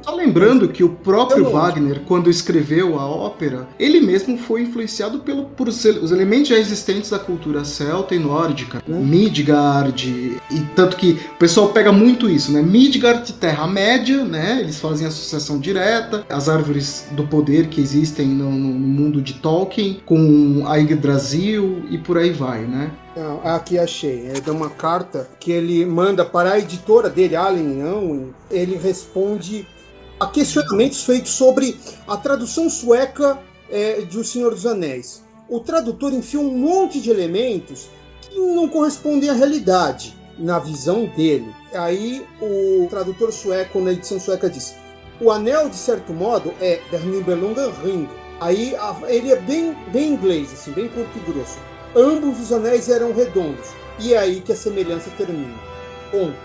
só 0.02 0.16
lembrando 0.16 0.70
que 0.70 0.84
o 0.84 0.90
próprio 0.90 1.50
Wagner, 1.50 2.02
quando 2.06 2.30
escreveu 2.30 2.98
a 2.98 3.06
ópera, 3.06 3.68
ele 3.78 4.00
mesmo 4.00 4.38
foi 4.38 4.62
influenciado 4.62 5.20
pelo, 5.20 5.46
por 5.46 5.68
os, 5.68 5.84
elementos 5.86 6.48
já 6.48 6.58
existentes 6.58 7.10
da 7.10 7.20
cultura 7.20 7.66
celta 7.66 8.16
e 8.16 8.20
nórdica. 8.20 8.82
Hum. 8.88 9.04
Midgard, 9.06 10.40
e 10.50 10.60
tanto 10.76 10.96
que 10.96 11.20
o 11.36 11.38
pessoal 11.38 11.70
pega 11.70 11.92
muito 11.92 12.30
isso, 12.30 12.52
né? 12.52 12.62
Midgard, 12.62 13.34
Terra-média, 13.34 14.24
né? 14.24 14.60
Eles 14.62 14.80
fazem 14.80 15.06
associação 15.06 15.60
direta, 15.60 16.26
as 16.30 16.48
árvores 16.48 17.06
do 17.12 17.28
poder 17.28 17.68
que 17.68 17.82
existem 17.82 18.28
no, 18.28 18.52
no 18.52 18.70
mundo 18.74 19.22
de 19.22 19.34
Tolkien, 19.34 20.02
com 20.06 20.64
a 20.66 20.78
Yggdrasil 20.78 21.84
e 21.90 21.98
por 21.98 22.18
aí 22.18 22.32
vai, 22.32 22.62
né? 22.62 22.92
Não, 23.16 23.42
aqui 23.44 23.78
achei. 23.78 24.30
É 24.30 24.40
de 24.40 24.50
uma 24.50 24.70
carta 24.70 25.30
que 25.40 25.52
ele 25.52 25.86
manda 25.86 26.24
para 26.24 26.54
a 26.54 26.60
editora 26.60 27.10
dele, 27.10 27.36
Allen 27.36 27.84
Unwin. 27.84 28.34
Ele 28.50 28.78
responde 28.78 29.68
a 30.20 30.28
questionamentos 30.28 31.04
feitos 31.04 31.32
sobre 31.32 31.78
a 32.08 32.16
tradução 32.16 32.70
sueca 32.70 33.38
é, 33.70 34.02
de 34.02 34.18
O 34.18 34.24
Senhor 34.24 34.52
dos 34.52 34.66
Anéis. 34.66 35.24
O 35.50 35.60
tradutor 35.60 36.14
enfiou 36.14 36.44
um 36.44 36.58
monte 36.58 37.02
de 37.02 37.10
elementos 37.10 37.90
que 38.22 38.40
não 38.40 38.70
correspondem 38.70 39.30
à 39.30 39.34
realidade, 39.34 40.16
na 40.38 40.58
visão 40.60 41.06
dele. 41.06 41.54
Aí 41.74 42.26
o 42.42 42.88
tradutor 42.90 43.34
sueco, 43.34 43.82
na 43.82 43.92
edição 43.92 44.22
sueca, 44.22 44.50
diz: 44.50 44.74
O 45.20 45.30
anel, 45.30 45.68
de 45.68 45.76
certo 45.76 46.14
modo, 46.14 46.54
é 46.62 46.80
Der 46.90 47.04
Nibelungen 47.06 47.74
Ring. 47.84 48.08
Aí 48.40 48.74
ele 49.08 49.34
é 49.34 49.36
bem, 49.36 49.76
bem 49.92 50.14
inglês, 50.14 50.54
assim, 50.54 50.72
bem 50.72 50.88
curto 50.88 51.12
e 51.18 51.32
grosso 51.32 51.71
ambos 51.96 52.40
os 52.40 52.52
anéis 52.52 52.90
eram 52.90 53.14
redondos. 53.14 53.70
E 54.00 54.14
é 54.14 54.18
aí 54.18 54.42
que 54.42 54.52
a 54.52 54.56
semelhança 54.56 55.10
termina. 55.18 55.54
Ponto. 56.12 56.36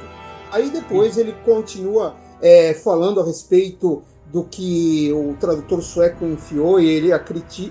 Aí 0.52 0.70
depois 0.70 1.16
ele 1.16 1.34
continua 1.44 2.14
é, 2.40 2.74
falando 2.74 3.20
a 3.20 3.24
respeito 3.24 4.02
do 4.32 4.44
que 4.44 5.12
o 5.12 5.36
tradutor 5.38 5.82
sueco 5.82 6.24
enfiou 6.24 6.80
e, 6.80 6.86
ele, 6.86 7.12
a, 7.12 7.22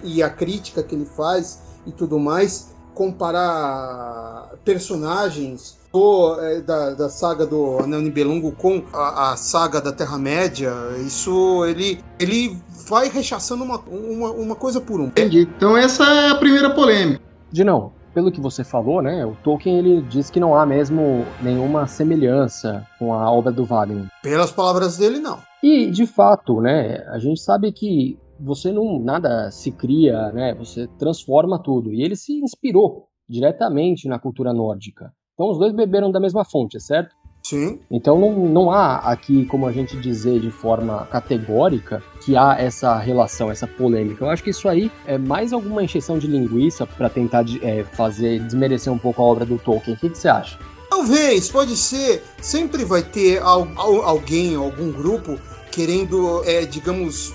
e 0.04 0.24
a 0.24 0.30
crítica 0.30 0.82
que 0.82 0.96
ele 0.96 1.06
faz 1.06 1.60
e 1.86 1.92
tudo 1.92 2.18
mais, 2.18 2.74
comparar 2.94 4.54
personagens 4.64 5.78
do, 5.92 6.40
é, 6.40 6.62
da, 6.62 6.92
da, 6.92 7.10
saga 7.10 7.46
do 7.46 7.80
Anel 7.80 8.02
Nibelungo 8.02 8.52
com 8.54 8.84
a, 8.92 9.34
a 9.34 9.38
saga 9.38 9.80
da 9.80 9.92
Terra-média, 9.92 10.74
isso 11.06 11.66
ele, 11.66 12.00
ele 12.20 12.58
vai 12.88 13.10
rechaçando 13.10 13.64
uma, 13.64 13.80
uma, 13.80 14.32
uma 14.32 14.56
coisa 14.56 14.82
por 14.82 15.00
um. 15.00 15.08
Entendi. 15.08 15.48
Então 15.58 15.78
essa 15.78 16.04
é 16.04 16.30
a 16.30 16.36
primeira 16.36 16.74
polêmica 16.74 17.35
de 17.56 17.64
não. 17.64 17.94
Pelo 18.14 18.32
que 18.32 18.42
você 18.42 18.64
falou, 18.64 19.02
né, 19.02 19.26
o 19.26 19.36
Tolkien 19.44 19.78
ele 19.78 20.02
diz 20.02 20.30
que 20.30 20.40
não 20.40 20.56
há 20.56 20.66
mesmo 20.66 21.26
nenhuma 21.42 21.88
semelhança 21.88 22.86
com 23.00 23.14
a 23.14 23.32
obra 23.32 23.52
do 23.52 23.66
Wagner. 23.66 24.08
Pelas 24.22 24.52
palavras 24.52 24.98
dele, 24.98 25.20
não. 25.20 25.40
E 25.64 25.90
de 25.90 26.06
fato, 26.06 26.62
né, 26.62 26.98
a 27.10 27.18
gente 27.18 27.40
sabe 27.40 27.72
que 27.72 28.20
você 28.40 28.72
não 28.72 29.00
nada 29.00 29.50
se 29.52 29.72
cria, 29.72 30.32
né, 30.34 30.54
você 30.54 30.88
transforma 31.00 31.58
tudo. 31.62 31.94
E 31.94 32.04
ele 32.04 32.16
se 32.16 32.34
inspirou 32.34 33.08
diretamente 33.28 34.08
na 34.08 34.20
cultura 34.20 34.54
nórdica. 34.54 35.12
Então 35.34 35.50
os 35.50 35.58
dois 35.58 35.74
beberam 35.74 36.12
da 36.12 36.20
mesma 36.20 36.46
fonte, 36.46 36.80
certo? 36.80 37.16
Sim. 37.46 37.80
Então 37.92 38.20
não, 38.20 38.48
não 38.48 38.72
há 38.72 38.98
aqui 38.98 39.46
como 39.46 39.68
a 39.68 39.72
gente 39.72 39.96
dizer 39.98 40.40
de 40.40 40.50
forma 40.50 41.06
categórica 41.12 42.02
que 42.20 42.36
há 42.36 42.60
essa 42.60 42.98
relação, 42.98 43.52
essa 43.52 43.68
polêmica. 43.68 44.26
Eu 44.26 44.32
acho 44.32 44.44
que 44.44 44.50
isso 44.50 44.68
aí 44.68 44.92
é 45.06 45.16
mais 45.16 45.54
alguma 45.54 45.84
encheção 45.84 46.18
de 46.18 46.26
linguiça 46.26 46.88
para 46.88 47.08
tentar 47.08 47.46
é, 47.62 47.84
fazer 47.84 48.40
desmerecer 48.40 48.92
um 48.92 48.98
pouco 48.98 49.22
a 49.22 49.26
obra 49.26 49.46
do 49.46 49.60
Tolkien. 49.60 49.96
O 49.96 50.00
que, 50.00 50.10
que 50.10 50.18
você 50.18 50.28
acha? 50.28 50.58
Talvez, 50.90 51.48
pode 51.48 51.78
ser. 51.78 52.24
Sempre 52.42 52.84
vai 52.84 53.04
ter 53.04 53.40
alguém, 53.44 54.56
algum 54.56 54.92
grupo 54.92 55.40
querendo, 55.72 56.42
é, 56.46 56.66
digamos, 56.66 57.32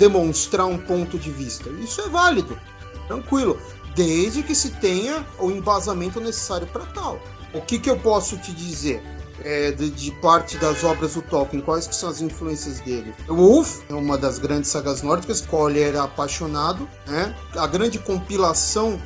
demonstrar 0.00 0.66
um 0.66 0.78
ponto 0.78 1.16
de 1.16 1.30
vista. 1.30 1.70
Isso 1.80 2.00
é 2.00 2.08
válido, 2.08 2.58
tranquilo, 3.06 3.56
desde 3.94 4.42
que 4.42 4.52
se 4.52 4.70
tenha 4.80 5.24
o 5.38 5.48
embasamento 5.48 6.20
necessário 6.20 6.66
para 6.66 6.84
tal. 6.86 7.20
O 7.54 7.60
que, 7.60 7.78
que 7.78 7.88
eu 7.88 7.96
posso 7.96 8.36
te 8.36 8.50
dizer? 8.50 9.00
É, 9.44 9.70
de, 9.70 9.90
de, 9.90 10.10
parte 10.12 10.56
das 10.56 10.82
obras 10.82 11.14
do 11.14 11.22
Tolkien, 11.22 11.62
quais 11.62 11.86
que 11.86 11.94
são 11.94 12.08
as 12.08 12.20
influências 12.20 12.80
dele? 12.80 13.14
O 13.28 13.34
Wolf 13.34 13.82
é 13.88 13.94
uma 13.94 14.16
das 14.16 14.38
grandes 14.38 14.70
sagas 14.70 15.02
nórdicas, 15.02 15.40
qual 15.40 15.70
ele 15.70 15.80
era 15.80 16.02
apaixonado, 16.02 16.88
né? 17.06 17.36
A 17.54 17.66
grande 17.66 17.98
compilação 17.98 19.00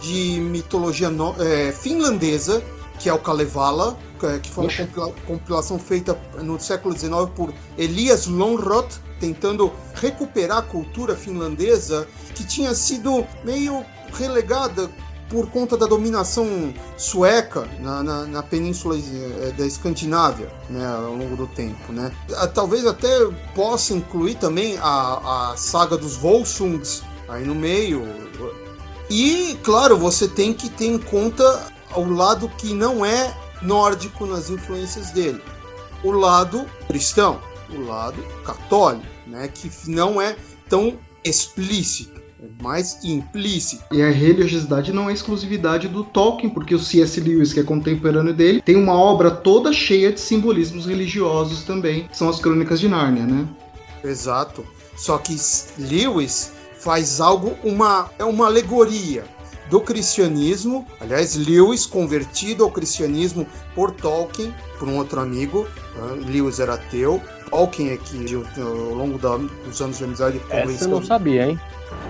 de 0.00 0.40
mitologia 0.40 1.10
no, 1.10 1.34
é, 1.40 1.70
finlandesa, 1.70 2.62
que 2.98 3.08
é 3.08 3.12
o 3.12 3.18
Kalevala, 3.18 3.98
que 4.42 4.50
foi 4.50 4.64
uma 4.64 4.72
compila 4.72 5.12
compilação 5.26 5.78
feita 5.78 6.18
no 6.40 6.58
século 6.58 6.96
XIX 6.96 7.10
por 7.34 7.52
Elias 7.76 8.26
Lonroth, 8.26 9.00
tentando 9.20 9.70
recuperar 9.94 10.58
a 10.58 10.62
cultura 10.62 11.14
finlandesa 11.14 12.08
que 12.34 12.44
tinha 12.44 12.74
sido 12.74 13.26
meio 13.44 13.84
relegada 14.14 14.90
por 15.34 15.50
conta 15.50 15.76
da 15.76 15.84
dominação 15.84 16.72
sueca 16.96 17.68
na, 17.80 18.04
na, 18.04 18.24
na 18.24 18.40
península 18.40 18.96
eh, 18.96 19.52
da 19.58 19.66
Escandinávia 19.66 20.48
né, 20.70 20.86
ao 20.86 21.12
longo 21.12 21.34
do 21.34 21.48
tempo. 21.48 21.92
Né? 21.92 22.12
Ah, 22.36 22.46
talvez 22.46 22.86
até 22.86 23.08
possa 23.52 23.94
incluir 23.94 24.36
também 24.36 24.78
a, 24.78 25.50
a 25.50 25.56
saga 25.56 25.96
dos 25.96 26.14
Volsungs 26.14 27.02
aí 27.28 27.44
no 27.44 27.52
meio. 27.52 28.06
E, 29.10 29.58
claro, 29.64 29.98
você 29.98 30.28
tem 30.28 30.54
que 30.54 30.70
ter 30.70 30.86
em 30.86 30.98
conta 30.98 31.66
o 31.96 32.04
lado 32.04 32.48
que 32.56 32.72
não 32.72 33.04
é 33.04 33.36
nórdico 33.60 34.26
nas 34.26 34.50
influências 34.50 35.10
dele. 35.10 35.42
O 36.04 36.12
lado 36.12 36.64
cristão, 36.86 37.40
o 37.70 37.84
lado 37.84 38.22
católico, 38.44 39.04
né, 39.26 39.48
que 39.52 39.68
não 39.90 40.22
é 40.22 40.36
tão 40.68 40.96
explícito 41.24 42.23
mais 42.62 43.04
implícito. 43.04 43.84
E 43.92 44.02
a 44.02 44.10
religiosidade 44.10 44.92
não 44.92 45.10
é 45.10 45.12
exclusividade 45.12 45.88
do 45.88 46.04
Tolkien, 46.04 46.50
porque 46.50 46.74
o 46.74 46.78
C.S. 46.78 47.20
Lewis, 47.20 47.52
que 47.52 47.60
é 47.60 47.62
contemporâneo 47.62 48.32
dele, 48.32 48.62
tem 48.62 48.76
uma 48.76 48.94
obra 48.94 49.30
toda 49.30 49.72
cheia 49.72 50.12
de 50.12 50.20
simbolismos 50.20 50.86
religiosos 50.86 51.62
também, 51.62 52.08
que 52.08 52.16
são 52.16 52.28
as 52.28 52.40
Crônicas 52.40 52.80
de 52.80 52.88
Nárnia, 52.88 53.24
né? 53.24 53.46
Exato. 54.02 54.64
Só 54.96 55.18
que 55.18 55.36
Lewis 55.78 56.52
faz 56.78 57.20
algo, 57.20 57.54
uma, 57.64 58.10
é 58.18 58.24
uma 58.24 58.46
alegoria 58.46 59.24
do 59.70 59.80
cristianismo. 59.80 60.86
Aliás, 61.00 61.34
Lewis 61.34 61.86
convertido 61.86 62.64
ao 62.64 62.70
cristianismo 62.70 63.46
por 63.74 63.90
Tolkien, 63.90 64.54
por 64.78 64.88
um 64.88 64.96
outro 64.96 65.20
amigo. 65.20 65.66
Né? 65.96 66.26
Lewis 66.26 66.60
era 66.60 66.74
ateu. 66.74 67.20
Tolkien 67.50 67.90
é 67.90 67.96
que, 67.96 68.34
ao 68.60 68.94
longo 68.94 69.18
da, 69.18 69.36
dos 69.36 69.80
anos 69.80 69.98
de 69.98 70.04
amizade, 70.04 70.40
Essa 70.50 70.84
eu 70.84 70.88
não 70.88 71.04
sabia, 71.04 71.48
hein? 71.48 71.60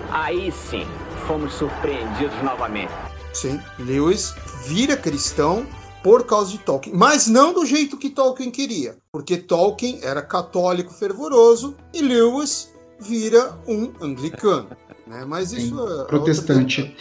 Aí 0.09 0.51
sim, 0.51 0.85
fomos 1.27 1.53
surpreendidos 1.53 2.41
novamente. 2.43 2.91
Sim, 3.33 3.59
Lewis 3.79 4.33
vira 4.65 4.95
cristão 4.95 5.65
por 6.03 6.25
causa 6.25 6.51
de 6.51 6.59
Tolkien, 6.59 6.95
mas 6.95 7.27
não 7.27 7.53
do 7.53 7.65
jeito 7.65 7.97
que 7.97 8.09
Tolkien 8.09 8.51
queria, 8.51 8.97
porque 9.11 9.37
Tolkien 9.37 9.99
era 10.03 10.21
católico 10.21 10.93
fervoroso 10.93 11.75
e 11.93 12.01
Lewis 12.01 12.71
vira 12.99 13.59
um 13.67 13.91
anglicano. 13.99 14.69
Né? 15.07 15.23
Mas 15.27 15.51
isso 15.51 15.75
é 16.01 16.05
protestante. 16.05 16.95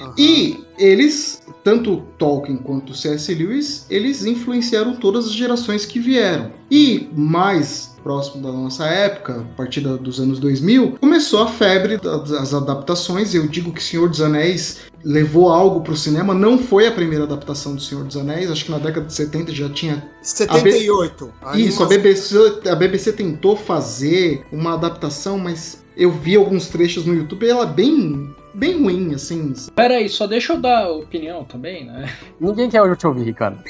Uhum. 0.00 0.12
E 0.18 0.64
eles, 0.78 1.42
tanto 1.64 2.02
Tolkien 2.18 2.56
quanto 2.58 2.94
C.S. 2.94 3.34
Lewis, 3.34 3.86
eles 3.88 4.24
influenciaram 4.24 4.96
todas 4.96 5.26
as 5.26 5.32
gerações 5.32 5.84
que 5.84 5.98
vieram. 5.98 6.52
E 6.70 7.08
mais 7.14 7.96
próximo 8.02 8.42
da 8.42 8.52
nossa 8.52 8.86
época, 8.86 9.40
a 9.40 9.56
partir 9.56 9.80
dos 9.80 10.20
anos 10.20 10.38
2000, 10.38 10.96
começou 11.00 11.42
a 11.42 11.48
febre 11.48 11.96
das 11.96 12.54
adaptações. 12.54 13.34
Eu 13.34 13.48
digo 13.48 13.72
que 13.72 13.82
Senhor 13.82 14.08
dos 14.08 14.20
Anéis 14.20 14.80
levou 15.04 15.48
algo 15.48 15.80
para 15.80 15.92
o 15.92 15.96
cinema, 15.96 16.34
não 16.34 16.58
foi 16.58 16.86
a 16.86 16.92
primeira 16.92 17.24
adaptação 17.24 17.74
do 17.74 17.80
Senhor 17.80 18.04
dos 18.04 18.16
Anéis, 18.16 18.50
acho 18.50 18.64
que 18.64 18.70
na 18.72 18.78
década 18.78 19.06
de 19.06 19.14
70 19.14 19.52
já 19.52 19.68
tinha. 19.68 20.08
78. 20.20 21.32
A 21.42 21.52
B... 21.52 21.60
Isso, 21.60 21.82
a 21.82 21.86
BBC, 21.86 22.36
a 22.68 22.74
BBC 22.74 23.12
tentou 23.12 23.56
fazer 23.56 24.44
uma 24.50 24.74
adaptação, 24.74 25.38
mas 25.38 25.84
eu 25.96 26.10
vi 26.10 26.36
alguns 26.36 26.68
trechos 26.68 27.06
no 27.06 27.14
YouTube 27.14 27.46
e 27.46 27.50
ela 27.50 27.64
é 27.64 27.72
bem 27.72 28.34
bem 28.52 28.82
ruim, 28.82 29.14
assim. 29.14 29.54
Pera 29.74 29.94
aí, 29.94 30.08
só 30.08 30.26
deixa 30.26 30.52
eu 30.52 30.60
dar 30.60 30.90
opinião 30.90 31.44
também, 31.44 31.84
né? 31.84 32.12
Ninguém 32.40 32.68
quer 32.68 32.96
te 32.96 33.06
ouvir, 33.06 33.24
Ricardo. 33.24 33.62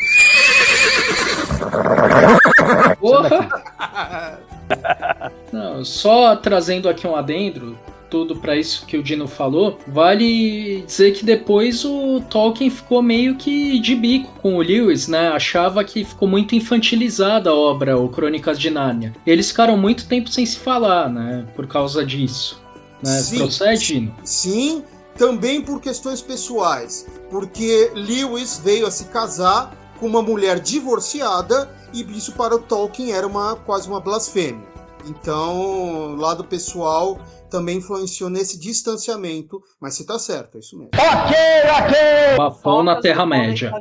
Porra! 2.98 4.40
Não, 5.52 5.84
só 5.84 6.36
trazendo 6.36 6.88
aqui 6.88 7.06
um 7.06 7.14
adendo, 7.14 7.78
tudo 8.16 8.34
para 8.34 8.56
isso 8.56 8.86
que 8.86 8.96
o 8.96 9.02
Dino 9.02 9.28
falou, 9.28 9.78
vale 9.86 10.80
dizer 10.86 11.12
que 11.12 11.22
depois 11.22 11.84
o 11.84 12.22
Tolkien 12.30 12.70
ficou 12.70 13.02
meio 13.02 13.36
que 13.36 13.78
de 13.78 13.94
bico 13.94 14.32
com 14.40 14.56
o 14.56 14.62
Lewis, 14.62 15.06
né? 15.06 15.28
Achava 15.28 15.84
que 15.84 16.02
ficou 16.02 16.26
muito 16.26 16.54
infantilizada 16.54 17.50
a 17.50 17.54
obra, 17.54 17.98
o 17.98 18.08
Crônicas 18.08 18.58
de 18.58 18.70
Nárnia. 18.70 19.12
Eles 19.26 19.50
ficaram 19.50 19.76
muito 19.76 20.08
tempo 20.08 20.30
sem 20.30 20.46
se 20.46 20.58
falar, 20.58 21.10
né? 21.10 21.46
Por 21.54 21.66
causa 21.66 22.06
disso. 22.06 22.58
Né? 23.02 23.18
Sim, 23.20 23.38
Procede, 23.40 23.84
Dino? 23.84 24.14
Sim, 24.24 24.82
também 25.14 25.60
por 25.60 25.78
questões 25.78 26.22
pessoais. 26.22 27.06
Porque 27.28 27.92
Lewis 27.94 28.58
veio 28.64 28.86
a 28.86 28.90
se 28.90 29.04
casar 29.06 29.76
com 30.00 30.06
uma 30.06 30.22
mulher 30.22 30.58
divorciada 30.58 31.70
e 31.92 32.00
isso 32.16 32.32
para 32.32 32.56
o 32.56 32.60
Tolkien 32.60 33.12
era 33.12 33.26
uma, 33.26 33.56
quase 33.56 33.86
uma 33.86 34.00
blasfêmia. 34.00 34.75
Então, 35.08 36.16
lado 36.16 36.44
pessoal 36.44 37.18
também 37.48 37.78
influenciou 37.78 38.28
nesse 38.28 38.58
distanciamento, 38.58 39.62
mas 39.80 39.94
você 39.94 40.04
tá 40.04 40.18
certo, 40.18 40.56
é 40.56 40.58
isso 40.58 40.76
mesmo. 40.76 40.90
Ok, 40.94 41.36
ok! 41.80 42.36
Bafão 42.36 42.82
na 42.82 43.00
Terra-média. 43.00 43.72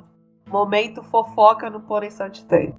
Momento 0.48 1.02
fofoca 1.04 1.70
no 1.70 1.82
Porém 1.82 2.12
Saltitante. 2.12 2.76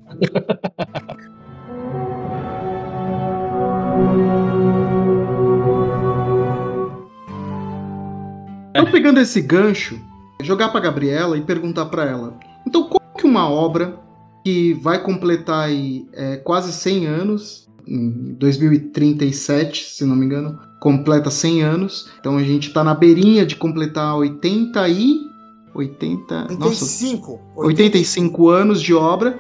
Tô 8.75 8.87
pegando 8.93 9.21
esse 9.21 9.41
gancho, 9.41 10.01
jogar 10.43 10.69
pra 10.69 10.81
Gabriela 10.81 11.37
e 11.37 11.43
perguntar 11.43 11.87
para 11.87 12.05
ela. 12.05 12.39
Então, 12.67 12.85
qual 12.89 13.01
que 13.17 13.27
uma 13.27 13.51
obra 13.51 13.99
que 14.45 14.75
vai 14.75 15.03
completar 15.03 15.65
aí, 15.65 16.09
é, 16.13 16.37
quase 16.37 16.73
100 16.73 17.07
anos, 17.07 17.66
em 17.87 18.35
2037, 18.35 19.85
se 19.85 20.05
não 20.05 20.17
me 20.17 20.27
engano, 20.27 20.59
completa 20.81 21.31
100 21.31 21.63
anos. 21.63 22.09
Então 22.19 22.37
a 22.37 22.43
gente 22.43 22.69
está 22.69 22.83
na 22.83 22.95
beirinha 22.95 23.47
de 23.47 23.57
completar 23.57 24.17
80 24.17 24.89
e 24.89 25.27
80, 25.75 26.47
85, 26.51 27.33
nossa, 27.55 27.67
85 27.69 28.49
anos 28.49 28.83
de 28.83 28.95
obra. 28.95 29.39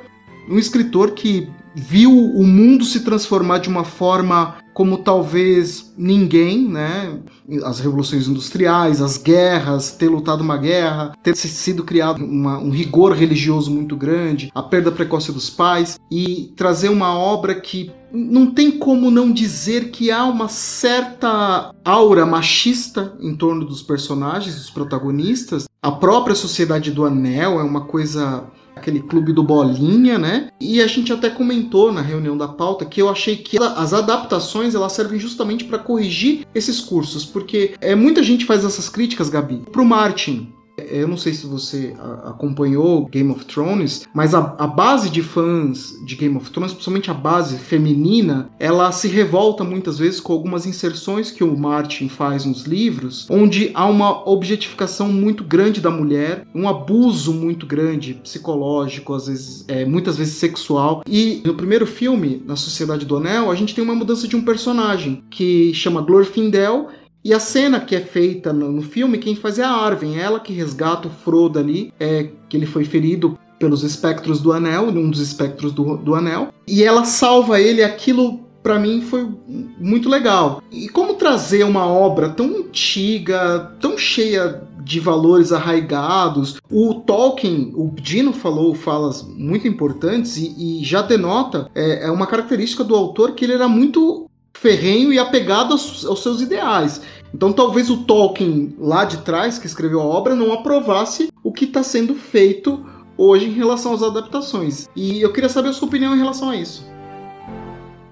Um 0.48 0.58
escritor 0.58 1.12
que 1.12 1.48
viu 1.74 2.10
o 2.12 2.46
mundo 2.46 2.84
se 2.84 3.00
transformar 3.00 3.58
de 3.58 3.68
uma 3.68 3.84
forma 3.84 4.56
como 4.76 4.98
talvez 4.98 5.90
ninguém, 5.96 6.68
né? 6.68 7.18
As 7.64 7.80
revoluções 7.80 8.28
industriais, 8.28 9.00
as 9.00 9.16
guerras, 9.16 9.92
ter 9.92 10.06
lutado 10.06 10.42
uma 10.42 10.58
guerra, 10.58 11.16
ter 11.22 11.34
sido 11.34 11.82
criado 11.82 12.22
uma, 12.22 12.58
um 12.58 12.68
rigor 12.68 13.14
religioso 13.14 13.70
muito 13.70 13.96
grande, 13.96 14.50
a 14.54 14.62
perda 14.62 14.92
precoce 14.92 15.32
dos 15.32 15.48
pais 15.48 15.98
e 16.12 16.52
trazer 16.54 16.90
uma 16.90 17.18
obra 17.18 17.54
que 17.54 17.90
não 18.12 18.50
tem 18.50 18.70
como 18.70 19.10
não 19.10 19.32
dizer 19.32 19.90
que 19.90 20.10
há 20.10 20.26
uma 20.26 20.46
certa 20.46 21.74
aura 21.82 22.26
machista 22.26 23.16
em 23.18 23.34
torno 23.34 23.64
dos 23.64 23.80
personagens, 23.80 24.56
dos 24.56 24.68
protagonistas. 24.68 25.64
A 25.82 25.90
própria 25.90 26.34
Sociedade 26.34 26.90
do 26.90 27.06
Anel 27.06 27.58
é 27.58 27.62
uma 27.62 27.86
coisa 27.86 28.44
aquele 28.86 29.00
clube 29.00 29.32
do 29.32 29.42
Bolinha, 29.42 30.16
né? 30.16 30.48
E 30.60 30.80
a 30.80 30.86
gente 30.86 31.12
até 31.12 31.28
comentou 31.28 31.92
na 31.92 32.00
reunião 32.00 32.36
da 32.36 32.46
pauta 32.46 32.84
que 32.84 33.02
eu 33.02 33.08
achei 33.08 33.34
que 33.34 33.58
as 33.58 33.92
adaptações 33.92 34.76
elas 34.76 34.92
servem 34.92 35.18
justamente 35.18 35.64
para 35.64 35.78
corrigir 35.78 36.46
esses 36.54 36.80
cursos, 36.80 37.24
porque 37.24 37.74
é 37.80 37.96
muita 37.96 38.22
gente 38.22 38.44
faz 38.44 38.64
essas 38.64 38.88
críticas, 38.88 39.28
Gabi, 39.28 39.62
pro 39.72 39.84
Martin, 39.84 40.52
eu 40.76 41.08
não 41.08 41.16
sei 41.16 41.32
se 41.32 41.46
você 41.46 41.94
acompanhou 42.24 43.06
Game 43.06 43.30
of 43.30 43.44
Thrones, 43.44 44.06
mas 44.12 44.34
a, 44.34 44.54
a, 44.58 44.66
base 44.66 45.08
de 45.10 45.22
fãs 45.22 45.94
de 46.04 46.14
Game 46.14 46.36
of 46.36 46.50
Thrones, 46.50 46.72
principalmente 46.72 47.10
a 47.10 47.14
base 47.14 47.56
feminina, 47.56 48.50
ela 48.58 48.92
se 48.92 49.08
revolta 49.08 49.64
muitas 49.64 49.98
vezes 49.98 50.20
com 50.20 50.32
algumas 50.32 50.66
inserções 50.66 51.30
que 51.30 51.42
o 51.42 51.56
Martin 51.56 52.08
faz 52.08 52.44
nos 52.44 52.64
livros, 52.64 53.26
onde 53.30 53.70
há 53.74 53.86
uma 53.86 54.28
objetificação 54.28 55.10
muito 55.10 55.42
grande 55.42 55.80
da 55.80 55.90
mulher, 55.90 56.46
um 56.54 56.68
abuso 56.68 57.32
muito 57.32 57.66
grande 57.66 58.14
psicológico, 58.14 59.14
às 59.14 59.26
vezes, 59.26 59.64
é, 59.68 59.84
muitas 59.84 60.16
vezes 60.16 60.34
sexual. 60.34 61.02
E 61.08 61.42
no 61.44 61.54
primeiro 61.54 61.86
filme, 61.86 62.42
na 62.44 62.56
Sociedade 62.56 63.06
do 63.06 63.16
Anel, 63.16 63.50
a 63.50 63.54
gente 63.54 63.74
tem 63.74 63.82
uma 63.82 63.94
mudança 63.94 64.28
de 64.28 64.36
um 64.36 64.42
personagem 64.42 65.22
que 65.30 65.72
chama 65.74 66.02
Glorfindel 66.02 66.88
e 67.26 67.34
a 67.34 67.40
cena 67.40 67.80
que 67.80 67.96
é 67.96 68.00
feita 68.00 68.52
no, 68.52 68.70
no 68.70 68.82
filme, 68.82 69.18
quem 69.18 69.34
faz 69.34 69.58
é 69.58 69.64
a 69.64 69.68
Arwen, 69.68 70.16
ela 70.16 70.38
que 70.38 70.52
resgata 70.52 71.08
o 71.08 71.10
Frodo 71.10 71.58
ali, 71.58 71.92
é, 71.98 72.28
que 72.48 72.56
ele 72.56 72.66
foi 72.66 72.84
ferido 72.84 73.36
pelos 73.58 73.82
espectros 73.82 74.40
do 74.40 74.52
anel, 74.52 74.84
um 74.90 75.10
dos 75.10 75.18
espectros 75.18 75.72
do, 75.72 75.96
do 75.96 76.14
anel, 76.14 76.54
e 76.68 76.84
ela 76.84 77.04
salva 77.04 77.60
ele, 77.60 77.82
aquilo 77.82 78.38
para 78.62 78.78
mim 78.78 79.00
foi 79.00 79.28
muito 79.76 80.08
legal. 80.08 80.62
E 80.70 80.88
como 80.88 81.14
trazer 81.14 81.64
uma 81.64 81.84
obra 81.84 82.28
tão 82.28 82.46
antiga, 82.58 83.72
tão 83.80 83.98
cheia 83.98 84.62
de 84.84 85.00
valores 85.00 85.52
arraigados. 85.52 86.60
O 86.70 86.94
Tolkien, 86.94 87.72
o 87.74 87.90
Dino 87.92 88.32
falou 88.32 88.72
falas 88.72 89.20
muito 89.22 89.66
importantes 89.66 90.36
e, 90.36 90.80
e 90.80 90.84
já 90.84 91.02
denota 91.02 91.68
é, 91.74 92.06
é, 92.06 92.10
uma 92.12 92.28
característica 92.28 92.84
do 92.84 92.94
autor 92.94 93.32
que 93.32 93.44
ele 93.44 93.54
era 93.54 93.66
muito 93.66 94.30
ferrenho 94.56 95.12
e 95.12 95.18
apegado 95.18 95.72
aos, 95.72 96.04
aos 96.04 96.22
seus 96.22 96.40
ideais. 96.40 97.00
Então 97.34 97.52
talvez 97.52 97.90
o 97.90 98.04
Tolkien 98.04 98.74
lá 98.78 99.04
de 99.04 99.18
trás, 99.18 99.58
que 99.58 99.66
escreveu 99.66 100.00
a 100.00 100.04
obra, 100.04 100.34
não 100.34 100.52
aprovasse 100.52 101.30
o 101.42 101.52
que 101.52 101.64
está 101.64 101.82
sendo 101.82 102.14
feito 102.14 102.84
hoje 103.16 103.46
em 103.46 103.52
relação 103.52 103.94
às 103.94 104.02
adaptações. 104.02 104.88
E 104.94 105.20
eu 105.20 105.32
queria 105.32 105.48
saber 105.48 105.70
a 105.70 105.72
sua 105.72 105.88
opinião 105.88 106.14
em 106.14 106.18
relação 106.18 106.50
a 106.50 106.56
isso. 106.56 106.86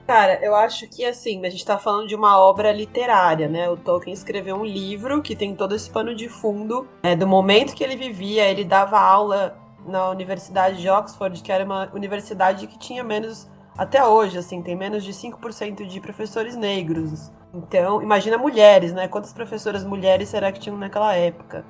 Cara, 0.07 0.39
eu 0.43 0.55
acho 0.55 0.87
que 0.89 1.05
assim, 1.05 1.41
a 1.47 1.49
gente 1.49 1.61
está 1.61 1.79
falando 1.79 2.07
de 2.07 2.15
uma 2.15 2.39
obra 2.39 2.71
literária, 2.71 3.49
né? 3.49 3.71
O 3.71 3.77
Tolkien 3.77 4.13
escreveu 4.13 4.57
um 4.57 4.65
livro 4.65 5.23
que 5.23 5.35
tem 5.35 5.55
todo 5.55 5.75
esse 5.75 5.89
pano 5.89 6.15
de 6.15 6.29
fundo. 6.29 6.87
Né? 7.03 7.17
Do 7.17 7.27
momento 7.27 7.75
que 7.75 7.83
ele 7.83 7.97
vivia, 7.97 8.49
ele 8.51 8.65
dava 8.65 9.01
aula 9.01 9.57
na 9.87 10.11
Universidade 10.11 10.81
de 10.81 10.89
Oxford, 10.89 11.43
que 11.43 11.51
era 11.51 11.65
uma 11.65 11.91
universidade 11.95 12.67
que 12.67 12.79
tinha 12.79 13.03
menos 13.03 13.49
até 13.77 14.05
hoje, 14.05 14.39
assim, 14.39 14.63
tem 14.63 14.77
menos 14.77 15.03
de 15.03 15.13
5% 15.13 15.87
de 15.87 16.01
professores 16.01 16.55
negros. 16.55 17.33
Então, 17.55 18.03
imagina 18.03 18.37
mulheres, 18.37 18.93
né? 18.93 19.07
Quantas 19.07 19.33
professoras 19.33 19.85
mulheres 19.85 20.29
será 20.29 20.51
que 20.51 20.59
tinham 20.59 20.77
naquela 20.77 21.15
época? 21.15 21.65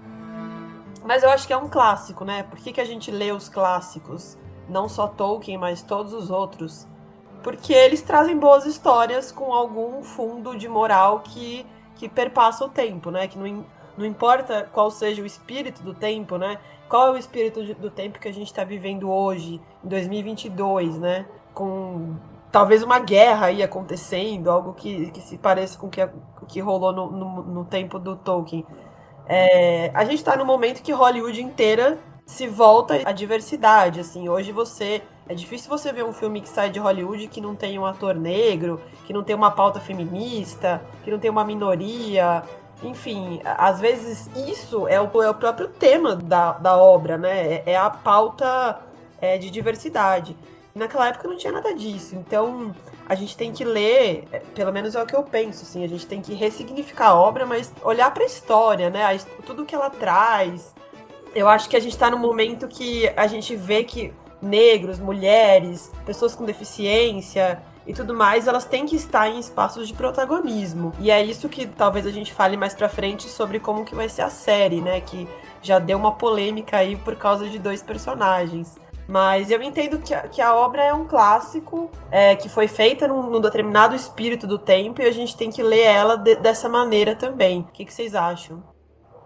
Mas 1.04 1.22
eu 1.22 1.28
acho 1.28 1.46
que 1.46 1.52
é 1.52 1.56
um 1.56 1.68
clássico, 1.68 2.24
né? 2.24 2.42
Por 2.44 2.58
que, 2.58 2.72
que 2.72 2.80
a 2.80 2.84
gente 2.84 3.10
lê 3.10 3.30
os 3.30 3.48
clássicos? 3.48 4.38
Não 4.68 4.88
só 4.88 5.06
Tolkien, 5.06 5.58
mas 5.58 5.82
todos 5.82 6.14
os 6.14 6.30
outros. 6.30 6.86
Porque 7.42 7.74
eles 7.74 8.00
trazem 8.00 8.38
boas 8.38 8.64
histórias 8.64 9.30
com 9.30 9.52
algum 9.52 10.02
fundo 10.02 10.56
de 10.56 10.66
moral 10.66 11.20
que, 11.20 11.66
que 11.96 12.08
perpassa 12.08 12.64
o 12.64 12.70
tempo, 12.70 13.10
né? 13.10 13.28
Que 13.28 13.38
não, 13.38 13.66
não 13.98 14.06
importa 14.06 14.66
qual 14.72 14.90
seja 14.90 15.20
o 15.20 15.26
espírito 15.26 15.82
do 15.82 15.92
tempo, 15.92 16.38
né? 16.38 16.58
Qual 16.88 17.08
é 17.08 17.10
o 17.10 17.18
espírito 17.18 17.62
do 17.74 17.90
tempo 17.90 18.18
que 18.18 18.28
a 18.28 18.32
gente 18.32 18.46
está 18.46 18.64
vivendo 18.64 19.10
hoje, 19.10 19.60
em 19.84 19.88
2022, 19.88 20.98
né? 20.98 21.26
com 21.54 22.16
talvez 22.54 22.84
uma 22.84 23.00
guerra 23.00 23.46
aí 23.46 23.64
acontecendo, 23.64 24.48
algo 24.48 24.74
que, 24.74 25.10
que 25.10 25.20
se 25.20 25.36
pareça 25.36 25.76
com 25.76 25.88
o 25.88 25.90
que, 25.90 26.08
que 26.46 26.60
rolou 26.60 26.92
no, 26.92 27.10
no, 27.10 27.42
no 27.42 27.64
tempo 27.64 27.98
do 27.98 28.14
Tolkien. 28.14 28.64
É, 29.26 29.90
a 29.92 30.04
gente 30.04 30.18
está 30.18 30.36
no 30.36 30.44
momento 30.44 30.80
que 30.80 30.92
Hollywood 30.92 31.42
inteira 31.42 31.98
se 32.24 32.46
volta 32.46 33.00
à 33.04 33.10
diversidade. 33.10 33.98
Assim, 33.98 34.28
hoje 34.28 34.52
você 34.52 35.02
é 35.28 35.34
difícil 35.34 35.68
você 35.68 35.92
ver 35.92 36.04
um 36.04 36.12
filme 36.12 36.40
que 36.40 36.48
sai 36.48 36.70
de 36.70 36.78
Hollywood 36.78 37.26
que 37.26 37.40
não 37.40 37.56
tem 37.56 37.76
um 37.76 37.84
ator 37.84 38.14
negro, 38.14 38.80
que 39.04 39.12
não 39.12 39.24
tem 39.24 39.34
uma 39.34 39.50
pauta 39.50 39.80
feminista, 39.80 40.80
que 41.02 41.10
não 41.10 41.18
tem 41.18 41.32
uma 41.32 41.44
minoria. 41.44 42.44
Enfim, 42.84 43.40
às 43.44 43.80
vezes 43.80 44.30
isso 44.48 44.86
é 44.86 45.00
o, 45.00 45.10
é 45.20 45.28
o 45.28 45.34
próprio 45.34 45.66
tema 45.66 46.14
da, 46.14 46.52
da 46.52 46.76
obra, 46.76 47.18
né? 47.18 47.54
É, 47.54 47.72
é 47.72 47.76
a 47.76 47.90
pauta 47.90 48.78
é, 49.20 49.38
de 49.38 49.50
diversidade. 49.50 50.36
Naquela 50.74 51.08
época 51.08 51.28
não 51.28 51.36
tinha 51.36 51.52
nada 51.52 51.72
disso. 51.72 52.16
Então, 52.16 52.74
a 53.08 53.14
gente 53.14 53.36
tem 53.36 53.52
que 53.52 53.64
ler, 53.64 54.26
é, 54.32 54.40
pelo 54.40 54.72
menos 54.72 54.94
é 54.94 55.02
o 55.02 55.06
que 55.06 55.14
eu 55.14 55.22
penso, 55.22 55.62
assim, 55.62 55.84
a 55.84 55.88
gente 55.88 56.06
tem 56.06 56.20
que 56.20 56.34
ressignificar 56.34 57.08
a 57.08 57.14
obra, 57.14 57.46
mas 57.46 57.72
olhar 57.82 58.12
para 58.12 58.24
a 58.24 58.26
história, 58.26 58.90
né? 58.90 59.16
Tudo 59.46 59.64
que 59.64 59.74
ela 59.74 59.88
traz. 59.88 60.74
Eu 61.34 61.48
acho 61.48 61.68
que 61.68 61.76
a 61.76 61.80
gente 61.80 61.92
está 61.92 62.10
num 62.10 62.18
momento 62.18 62.66
que 62.66 63.08
a 63.16 63.26
gente 63.26 63.54
vê 63.54 63.84
que 63.84 64.12
negros, 64.42 64.98
mulheres, 64.98 65.92
pessoas 66.04 66.34
com 66.34 66.44
deficiência 66.44 67.62
e 67.86 67.92
tudo 67.92 68.14
mais, 68.14 68.46
elas 68.48 68.64
têm 68.64 68.86
que 68.86 68.96
estar 68.96 69.28
em 69.28 69.38
espaços 69.38 69.86
de 69.88 69.94
protagonismo. 69.94 70.92
E 70.98 71.10
é 71.10 71.22
isso 71.22 71.48
que 71.48 71.66
talvez 71.66 72.06
a 72.06 72.10
gente 72.10 72.32
fale 72.32 72.56
mais 72.56 72.74
pra 72.74 72.88
frente 72.88 73.28
sobre 73.28 73.60
como 73.60 73.84
que 73.84 73.94
vai 73.94 74.08
ser 74.08 74.22
a 74.22 74.30
série, 74.30 74.80
né? 74.80 75.00
Que 75.00 75.28
já 75.62 75.78
deu 75.78 75.98
uma 75.98 76.12
polêmica 76.12 76.78
aí 76.78 76.96
por 76.96 77.14
causa 77.16 77.48
de 77.48 77.58
dois 77.58 77.82
personagens. 77.82 78.78
Mas 79.08 79.50
eu 79.50 79.62
entendo 79.62 79.98
que 79.98 80.14
a, 80.14 80.22
que 80.28 80.40
a 80.40 80.54
obra 80.54 80.82
é 80.82 80.92
um 80.92 81.04
clássico, 81.04 81.90
é, 82.10 82.34
que 82.34 82.48
foi 82.48 82.66
feita 82.66 83.06
num, 83.06 83.30
num, 83.30 83.40
determinado 83.40 83.94
espírito 83.94 84.46
do 84.46 84.58
tempo 84.58 85.02
e 85.02 85.04
a 85.04 85.12
gente 85.12 85.36
tem 85.36 85.50
que 85.50 85.62
ler 85.62 85.82
ela 85.82 86.16
de, 86.16 86.36
dessa 86.36 86.68
maneira 86.68 87.14
também. 87.14 87.60
O 87.60 87.72
que, 87.72 87.84
que 87.84 87.92
vocês 87.92 88.14
acham? 88.14 88.62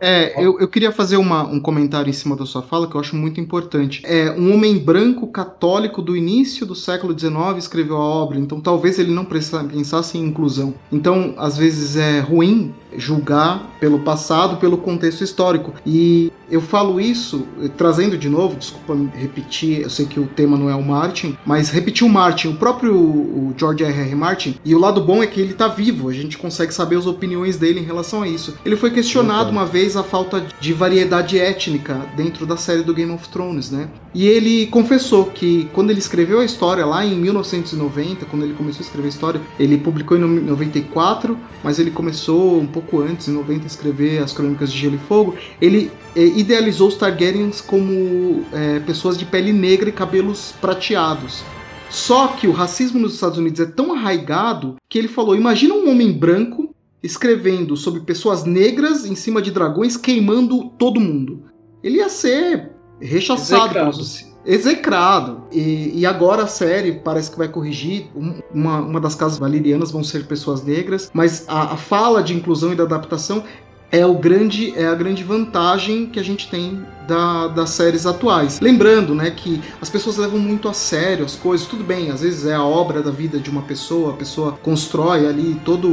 É, 0.00 0.44
eu, 0.44 0.58
eu 0.60 0.68
queria 0.68 0.92
fazer 0.92 1.16
uma, 1.16 1.42
um 1.42 1.58
comentário 1.58 2.08
em 2.08 2.12
cima 2.12 2.36
da 2.36 2.46
sua 2.46 2.62
fala 2.62 2.88
que 2.88 2.94
eu 2.94 3.00
acho 3.00 3.16
muito 3.16 3.40
importante. 3.40 4.02
É, 4.04 4.30
um 4.30 4.54
homem 4.54 4.78
branco 4.78 5.26
católico 5.26 6.00
do 6.00 6.16
início 6.16 6.64
do 6.64 6.74
século 6.74 7.18
XIX 7.18 7.58
escreveu 7.58 7.96
a 7.96 8.04
obra, 8.04 8.38
então 8.38 8.60
talvez 8.60 8.98
ele 8.98 9.12
não 9.12 9.24
pensasse 9.24 10.16
em 10.16 10.24
inclusão. 10.24 10.74
Então, 10.92 11.34
às 11.36 11.56
vezes 11.56 11.96
é 11.96 12.20
ruim 12.20 12.72
julgar 12.96 13.76
pelo 13.80 14.00
passado, 14.00 14.56
pelo 14.56 14.78
contexto 14.78 15.22
histórico. 15.22 15.72
E 15.84 16.32
eu 16.50 16.60
falo 16.60 17.00
isso 17.00 17.46
trazendo 17.76 18.16
de 18.16 18.28
novo, 18.28 18.56
desculpa 18.56 18.96
repetir, 19.14 19.82
eu 19.82 19.90
sei 19.90 20.06
que 20.06 20.18
o 20.18 20.26
tema 20.26 20.56
não 20.56 20.70
é 20.70 20.74
o 20.74 20.82
Martin, 20.82 21.36
mas 21.44 21.70
repetir 21.70 22.06
o 22.06 22.10
Martin, 22.10 22.48
o 22.48 22.54
próprio 22.54 22.94
o 22.94 23.54
George 23.56 23.84
R. 23.84 24.00
R. 24.00 24.14
Martin, 24.14 24.56
e 24.64 24.74
o 24.74 24.78
lado 24.78 25.00
bom 25.00 25.22
é 25.22 25.26
que 25.26 25.40
ele 25.40 25.52
está 25.52 25.68
vivo, 25.68 26.08
a 26.08 26.12
gente 26.12 26.38
consegue 26.38 26.72
saber 26.72 26.96
as 26.96 27.06
opiniões 27.06 27.56
dele 27.56 27.80
em 27.80 27.84
relação 27.84 28.22
a 28.22 28.28
isso. 28.28 28.54
Ele 28.64 28.76
foi 28.76 28.90
questionado 28.90 29.50
uma 29.50 29.66
vez 29.66 29.96
a 29.96 30.02
falta 30.02 30.44
de 30.60 30.72
variedade 30.72 31.38
étnica 31.38 32.00
dentro 32.16 32.46
da 32.46 32.56
série 32.56 32.82
do 32.82 32.94
Game 32.94 33.12
of 33.12 33.28
Thrones, 33.28 33.70
né? 33.70 33.88
E 34.14 34.26
ele 34.26 34.66
confessou 34.66 35.26
que 35.26 35.68
quando 35.72 35.90
ele 35.90 35.98
escreveu 35.98 36.40
a 36.40 36.44
história 36.44 36.84
lá 36.84 37.04
em 37.04 37.14
1990, 37.14 38.24
quando 38.26 38.44
ele 38.44 38.54
começou 38.54 38.80
a 38.80 38.84
escrever 38.84 39.06
a 39.06 39.10
história, 39.10 39.40
ele 39.58 39.76
publicou 39.78 40.16
em 40.16 40.20
94, 40.20 41.38
mas 41.62 41.78
ele 41.78 41.90
começou 41.90 42.58
um 42.58 42.66
pouco 42.66 43.00
antes, 43.00 43.28
em 43.28 43.32
90, 43.32 43.64
a 43.64 43.66
escrever 43.66 44.22
as 44.22 44.32
Crônicas 44.32 44.72
de 44.72 44.78
Gelo 44.78 44.96
e 44.96 44.98
Fogo. 44.98 45.34
Ele 45.60 45.90
é, 46.16 46.24
idealizou 46.24 46.88
os 46.88 46.96
Targaryens 46.96 47.60
como 47.60 48.44
é, 48.52 48.80
pessoas 48.80 49.18
de 49.18 49.24
pele 49.24 49.52
negra 49.52 49.88
e 49.88 49.92
cabelos 49.92 50.54
prateados. 50.60 51.44
Só 51.90 52.28
que 52.28 52.46
o 52.46 52.52
racismo 52.52 52.98
nos 52.98 53.14
Estados 53.14 53.38
Unidos 53.38 53.60
é 53.60 53.66
tão 53.66 53.94
arraigado 53.94 54.76
que 54.88 54.98
ele 54.98 55.08
falou: 55.08 55.36
imagina 55.36 55.74
um 55.74 55.90
homem 55.90 56.12
branco 56.12 56.74
escrevendo 57.02 57.76
sobre 57.76 58.00
pessoas 58.00 58.44
negras 58.44 59.06
em 59.06 59.14
cima 59.14 59.40
de 59.40 59.50
dragões 59.50 59.96
queimando 59.96 60.70
todo 60.78 61.00
mundo. 61.00 61.44
Ele 61.82 61.98
ia 61.98 62.08
ser 62.08 62.72
rechaçado 63.00 63.72
pelos, 63.72 64.26
execrado. 64.44 65.42
E, 65.52 66.00
e, 66.00 66.06
agora 66.06 66.44
a 66.44 66.46
série 66.46 66.92
parece 66.92 67.30
que 67.30 67.38
vai 67.38 67.48
corrigir. 67.48 68.06
Uma, 68.52 68.78
uma 68.78 69.00
das 69.00 69.14
casas 69.14 69.38
valerianas 69.38 69.90
vão 69.90 70.02
ser 70.02 70.26
pessoas 70.26 70.62
negras, 70.62 71.10
mas 71.12 71.44
a, 71.46 71.74
a 71.74 71.76
fala 71.76 72.22
de 72.22 72.34
inclusão 72.34 72.72
e 72.72 72.74
da 72.74 72.84
adaptação 72.84 73.44
é 73.90 74.04
o 74.04 74.14
grande 74.14 74.76
é 74.76 74.86
a 74.86 74.94
grande 74.94 75.24
vantagem 75.24 76.06
que 76.06 76.20
a 76.20 76.22
gente 76.22 76.50
tem 76.50 76.84
da, 77.06 77.48
das 77.48 77.70
séries 77.70 78.04
atuais. 78.04 78.60
Lembrando, 78.60 79.14
né, 79.14 79.30
que 79.30 79.62
as 79.80 79.88
pessoas 79.88 80.18
levam 80.18 80.38
muito 80.38 80.68
a 80.68 80.74
sério 80.74 81.24
as 81.24 81.34
coisas. 81.34 81.66
Tudo 81.66 81.82
bem, 81.82 82.10
às 82.10 82.20
vezes 82.20 82.44
é 82.44 82.54
a 82.54 82.62
obra 82.62 83.02
da 83.02 83.10
vida 83.10 83.38
de 83.38 83.48
uma 83.48 83.62
pessoa, 83.62 84.12
a 84.12 84.16
pessoa 84.16 84.52
constrói 84.62 85.26
ali 85.26 85.58
toda 85.64 85.88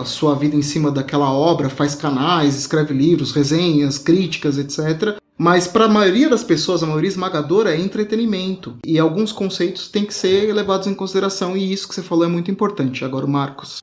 a 0.00 0.04
sua 0.04 0.34
vida 0.34 0.56
em 0.56 0.62
cima 0.62 0.90
daquela 0.90 1.30
obra, 1.30 1.68
faz 1.68 1.94
canais, 1.94 2.56
escreve 2.56 2.94
livros, 2.94 3.32
resenhas, 3.32 3.98
críticas, 3.98 4.56
etc. 4.56 5.19
Mas 5.42 5.66
para 5.66 5.86
a 5.86 5.88
maioria 5.88 6.28
das 6.28 6.44
pessoas, 6.44 6.82
a 6.82 6.86
maioria 6.86 7.08
esmagadora 7.08 7.74
é 7.74 7.80
entretenimento. 7.80 8.76
E 8.86 8.98
alguns 8.98 9.32
conceitos 9.32 9.88
têm 9.88 10.04
que 10.04 10.12
ser 10.12 10.52
levados 10.52 10.86
em 10.86 10.94
consideração, 10.94 11.56
e 11.56 11.72
isso 11.72 11.88
que 11.88 11.94
você 11.94 12.02
falou 12.02 12.26
é 12.26 12.28
muito 12.28 12.50
importante. 12.50 13.06
Agora, 13.06 13.24
o 13.24 13.28
Marcos. 13.28 13.82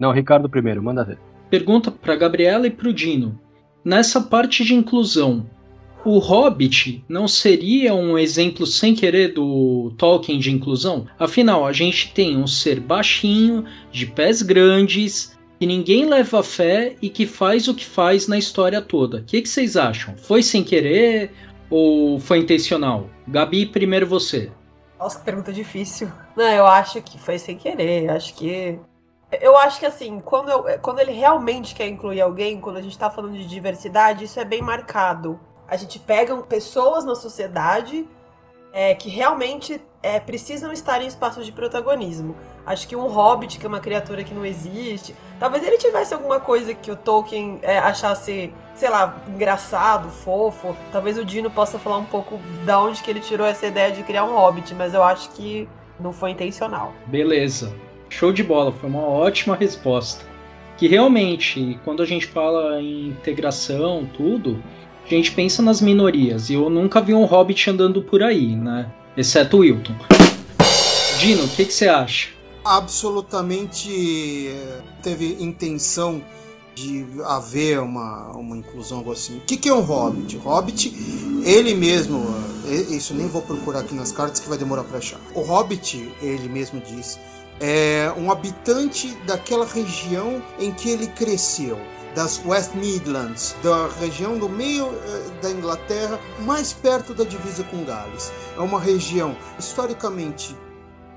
Não, 0.00 0.10
Ricardo 0.10 0.48
primeiro, 0.48 0.82
manda 0.82 1.04
ver. 1.04 1.18
Pergunta 1.50 1.90
para 1.90 2.16
Gabriela 2.16 2.66
e 2.66 2.70
para 2.70 2.88
o 2.88 2.92
Dino. 2.92 3.38
Nessa 3.84 4.18
parte 4.18 4.64
de 4.64 4.72
inclusão, 4.72 5.44
o 6.06 6.16
Hobbit 6.18 7.04
não 7.06 7.28
seria 7.28 7.94
um 7.94 8.16
exemplo 8.16 8.66
sem 8.66 8.94
querer 8.94 9.34
do 9.34 9.92
Tolkien 9.98 10.38
de 10.38 10.50
inclusão? 10.50 11.06
Afinal, 11.18 11.66
a 11.66 11.72
gente 11.74 12.14
tem 12.14 12.34
um 12.38 12.46
ser 12.46 12.80
baixinho, 12.80 13.66
de 13.92 14.06
pés 14.06 14.40
grandes, 14.40 15.33
que 15.58 15.66
ninguém 15.66 16.06
leva 16.06 16.42
fé 16.42 16.96
e 17.00 17.08
que 17.08 17.26
faz 17.26 17.68
o 17.68 17.74
que 17.74 17.84
faz 17.84 18.26
na 18.28 18.38
história 18.38 18.80
toda. 18.82 19.18
O 19.18 19.24
que, 19.24 19.42
que 19.42 19.48
vocês 19.48 19.76
acham? 19.76 20.16
Foi 20.16 20.42
sem 20.42 20.64
querer 20.64 21.32
ou 21.70 22.18
foi 22.18 22.38
intencional? 22.38 23.08
Gabi, 23.26 23.66
primeiro 23.66 24.06
você. 24.06 24.50
Nossa, 24.98 25.18
que 25.18 25.24
pergunta 25.24 25.52
difícil. 25.52 26.10
Não, 26.36 26.44
eu 26.44 26.66
acho 26.66 27.00
que 27.02 27.18
foi 27.18 27.38
sem 27.38 27.56
querer. 27.56 28.10
Acho 28.10 28.34
que 28.34 28.78
eu 29.40 29.56
acho 29.56 29.80
que 29.80 29.86
assim, 29.86 30.20
quando, 30.20 30.50
eu, 30.50 30.78
quando 30.80 31.00
ele 31.00 31.12
realmente 31.12 31.74
quer 31.74 31.88
incluir 31.88 32.20
alguém, 32.20 32.60
quando 32.60 32.76
a 32.76 32.82
gente 32.82 32.96
tá 32.96 33.10
falando 33.10 33.34
de 33.34 33.46
diversidade, 33.46 34.24
isso 34.24 34.38
é 34.38 34.44
bem 34.44 34.62
marcado. 34.62 35.40
A 35.66 35.76
gente 35.76 35.98
pega 35.98 36.36
pessoas 36.42 37.04
na 37.04 37.14
sociedade 37.14 38.06
é, 38.72 38.94
que 38.94 39.08
realmente 39.08 39.80
é, 40.02 40.20
precisam 40.20 40.72
estar 40.72 41.00
em 41.02 41.06
espaços 41.06 41.46
de 41.46 41.52
protagonismo. 41.52 42.36
Acho 42.66 42.88
que 42.88 42.96
um 42.96 43.06
hobbit, 43.06 43.58
que 43.58 43.66
é 43.66 43.68
uma 43.68 43.80
criatura 43.80 44.24
que 44.24 44.32
não 44.32 44.44
existe, 44.44 45.14
talvez 45.38 45.66
ele 45.66 45.76
tivesse 45.76 46.14
alguma 46.14 46.40
coisa 46.40 46.72
que 46.72 46.90
o 46.90 46.96
Tolkien 46.96 47.58
é, 47.62 47.78
achasse, 47.78 48.50
sei 48.74 48.88
lá, 48.88 49.22
engraçado, 49.28 50.08
fofo. 50.08 50.74
Talvez 50.90 51.18
o 51.18 51.24
Dino 51.24 51.50
possa 51.50 51.78
falar 51.78 51.98
um 51.98 52.04
pouco 52.04 52.40
da 52.64 52.80
onde 52.80 53.02
que 53.02 53.10
ele 53.10 53.20
tirou 53.20 53.46
essa 53.46 53.66
ideia 53.66 53.92
de 53.92 54.02
criar 54.02 54.24
um 54.24 54.34
hobbit, 54.34 54.74
mas 54.74 54.94
eu 54.94 55.02
acho 55.02 55.30
que 55.30 55.68
não 56.00 56.12
foi 56.12 56.30
intencional. 56.30 56.94
Beleza. 57.06 57.74
Show 58.08 58.32
de 58.32 58.42
bola, 58.42 58.72
foi 58.72 58.88
uma 58.88 59.02
ótima 59.02 59.54
resposta. 59.54 60.24
Que 60.78 60.88
realmente, 60.88 61.78
quando 61.84 62.02
a 62.02 62.06
gente 62.06 62.26
fala 62.26 62.80
em 62.80 63.08
integração, 63.08 64.08
tudo, 64.16 64.62
a 65.04 65.08
gente 65.08 65.32
pensa 65.32 65.62
nas 65.62 65.80
minorias. 65.80 66.48
E 66.48 66.54
eu 66.54 66.70
nunca 66.70 67.00
vi 67.00 67.12
um 67.12 67.24
hobbit 67.24 67.68
andando 67.68 68.02
por 68.02 68.22
aí, 68.22 68.56
né? 68.56 68.90
Exceto 69.16 69.58
o 69.58 69.60
Wilton. 69.60 69.94
Dino, 71.18 71.44
o 71.44 71.48
que, 71.48 71.64
que 71.64 71.72
você 71.72 71.88
acha? 71.88 72.33
Absolutamente 72.64 74.48
eh, 74.48 74.82
teve 75.02 75.36
intenção 75.42 76.22
de 76.74 77.06
haver 77.24 77.78
uma, 77.80 78.32
uma 78.32 78.56
inclusão 78.56 79.08
assim. 79.10 79.38
O 79.38 79.40
que, 79.42 79.56
que 79.56 79.68
é 79.68 79.74
um 79.74 79.80
hobbit? 79.80 80.36
Hobbit, 80.38 81.42
ele 81.44 81.74
mesmo, 81.74 82.24
eh, 82.66 82.94
isso 82.94 83.14
nem 83.14 83.28
vou 83.28 83.42
procurar 83.42 83.80
aqui 83.80 83.94
nas 83.94 84.10
cartas 84.10 84.40
que 84.40 84.48
vai 84.48 84.58
demorar 84.58 84.84
para 84.84 84.98
achar. 84.98 85.20
O 85.34 85.42
hobbit, 85.42 86.12
ele 86.22 86.48
mesmo 86.48 86.80
diz 86.80 87.18
é 87.60 88.12
um 88.16 88.30
habitante 88.30 89.14
daquela 89.26 89.64
região 89.64 90.42
em 90.58 90.72
que 90.72 90.90
ele 90.90 91.06
cresceu, 91.06 91.78
das 92.14 92.40
West 92.44 92.74
Midlands, 92.74 93.56
da 93.62 93.88
região 94.00 94.38
do 94.38 94.48
meio 94.48 94.86
eh, 94.86 95.40
da 95.42 95.50
Inglaterra, 95.50 96.18
mais 96.40 96.72
perto 96.72 97.12
da 97.12 97.24
divisa 97.24 97.64
com 97.64 97.84
Gales. 97.84 98.32
É 98.56 98.60
uma 98.60 98.80
região 98.80 99.36
historicamente 99.58 100.56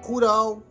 rural, 0.01 0.63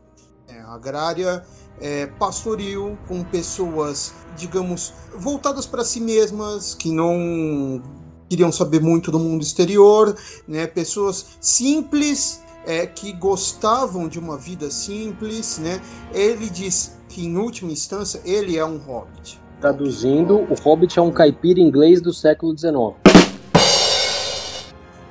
é, 0.49 0.61
agrária, 0.63 1.45
é, 1.81 2.07
pastoril, 2.07 2.97
com 3.07 3.23
pessoas, 3.25 4.15
digamos, 4.37 4.93
voltadas 5.17 5.67
para 5.67 5.85
si 5.85 6.01
mesmas, 6.01 6.75
que 6.75 6.91
não 6.91 7.83
queriam 8.29 8.51
saber 8.51 8.81
muito 8.81 9.11
do 9.11 9.19
mundo 9.19 9.43
exterior, 9.43 10.17
né? 10.47 10.67
pessoas 10.67 11.37
simples 11.41 12.43
é, 12.67 12.87
que 12.87 13.13
gostavam 13.13 14.09
de 14.09 14.19
uma 14.19 14.37
vida 14.37 14.71
simples, 14.71 15.59
né? 15.59 15.81
Ele 16.13 16.51
diz 16.51 16.97
que 17.09 17.25
em 17.25 17.37
última 17.37 17.71
instância 17.71 18.21
ele 18.25 18.59
é 18.59 18.65
um 18.65 18.77
hobbit. 18.79 19.41
Traduzindo, 19.61 20.41
o 20.41 20.55
hobbit 20.55 20.99
é 20.99 21.03
um 21.03 21.13
caipira 21.13 21.61
inglês 21.61 22.01
do 22.01 22.13
século 22.13 22.57
XIX. 22.59 22.97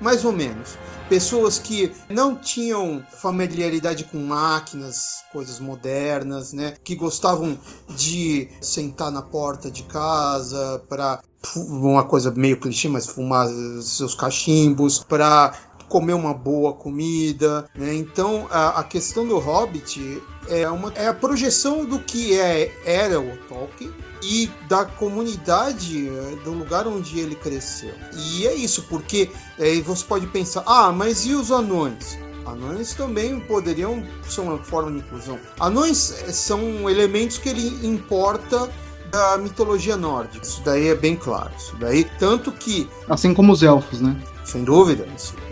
Mais 0.02 0.26
ou 0.26 0.34
menos. 0.34 0.78
Pessoas 1.10 1.60
que 1.60 1.92
não 2.10 2.36
tinham 2.36 3.04
familiaridade 3.22 4.06
com 4.06 4.18
máquinas, 4.18 5.24
coisas 5.32 5.60
modernas, 5.60 6.52
né? 6.52 6.76
Que 6.84 6.96
gostavam 6.96 7.58
de 7.90 8.50
sentar 8.60 9.12
na 9.12 9.22
porta 9.22 9.70
de 9.70 9.84
casa 9.84 10.82
para 10.90 11.22
uma 11.56 12.04
coisa 12.04 12.32
meio 12.32 12.60
clichê, 12.60 12.90
mas 12.90 13.06
fumar 13.06 13.48
seus 13.82 14.16
cachimbos, 14.16 15.00
para 15.00 15.54
comer 15.88 16.14
uma 16.14 16.34
boa 16.34 16.74
comida. 16.74 17.70
Né? 17.76 17.94
Então 17.94 18.48
a, 18.50 18.80
a, 18.80 18.84
questão 18.84 19.28
do 19.28 19.38
Hobbit 19.38 20.22
é, 20.50 20.68
uma, 20.70 20.92
é 20.96 21.08
a 21.08 21.14
projeção 21.14 21.86
do 21.86 22.00
que 22.00 22.38
é, 22.40 22.72
era 22.86 23.20
o 23.20 23.38
Tolkien 23.48 23.92
e 24.26 24.52
da 24.68 24.84
comunidade 24.86 26.10
é, 26.10 26.36
do 26.44 26.52
lugar 26.52 26.88
onde 26.88 27.20
ele 27.20 27.36
cresceu. 27.36 27.94
E 28.14 28.48
é 28.48 28.56
isso, 28.56 28.84
porque 28.90 29.30
é, 29.60 29.80
você 29.82 30.04
pode 30.04 30.26
pensar, 30.28 30.64
ah, 30.66 30.92
mas 30.92 31.26
e 31.26 31.34
os 31.34 31.52
anões? 31.52 32.18
Anões 32.46 32.94
também 32.94 33.40
poderiam 33.40 34.04
ser 34.28 34.42
uma 34.42 34.58
forma 34.58 34.92
de 34.92 34.98
inclusão. 34.98 35.40
Anões 35.60 36.12
eh, 36.12 36.32
são 36.32 36.88
elementos 36.88 37.40
que 37.40 37.50
ele 37.50 37.88
importa 37.88 38.70
da 39.12 39.38
mitologia 39.38 39.98
nórdica. 39.98 40.46
Isso 40.46 40.62
daí 40.64 40.90
é 40.90 40.96
bem 40.96 41.16
claro. 41.16 41.52
Isso 41.58 41.76
daí, 41.78 42.04
tanto 42.20 42.52
que. 42.52 42.88
Assim 43.10 43.34
como 43.34 43.52
os 43.52 43.64
elfos, 43.64 44.00
né? 44.00 44.16
Sem 44.46 44.64
dúvida, 44.64 45.08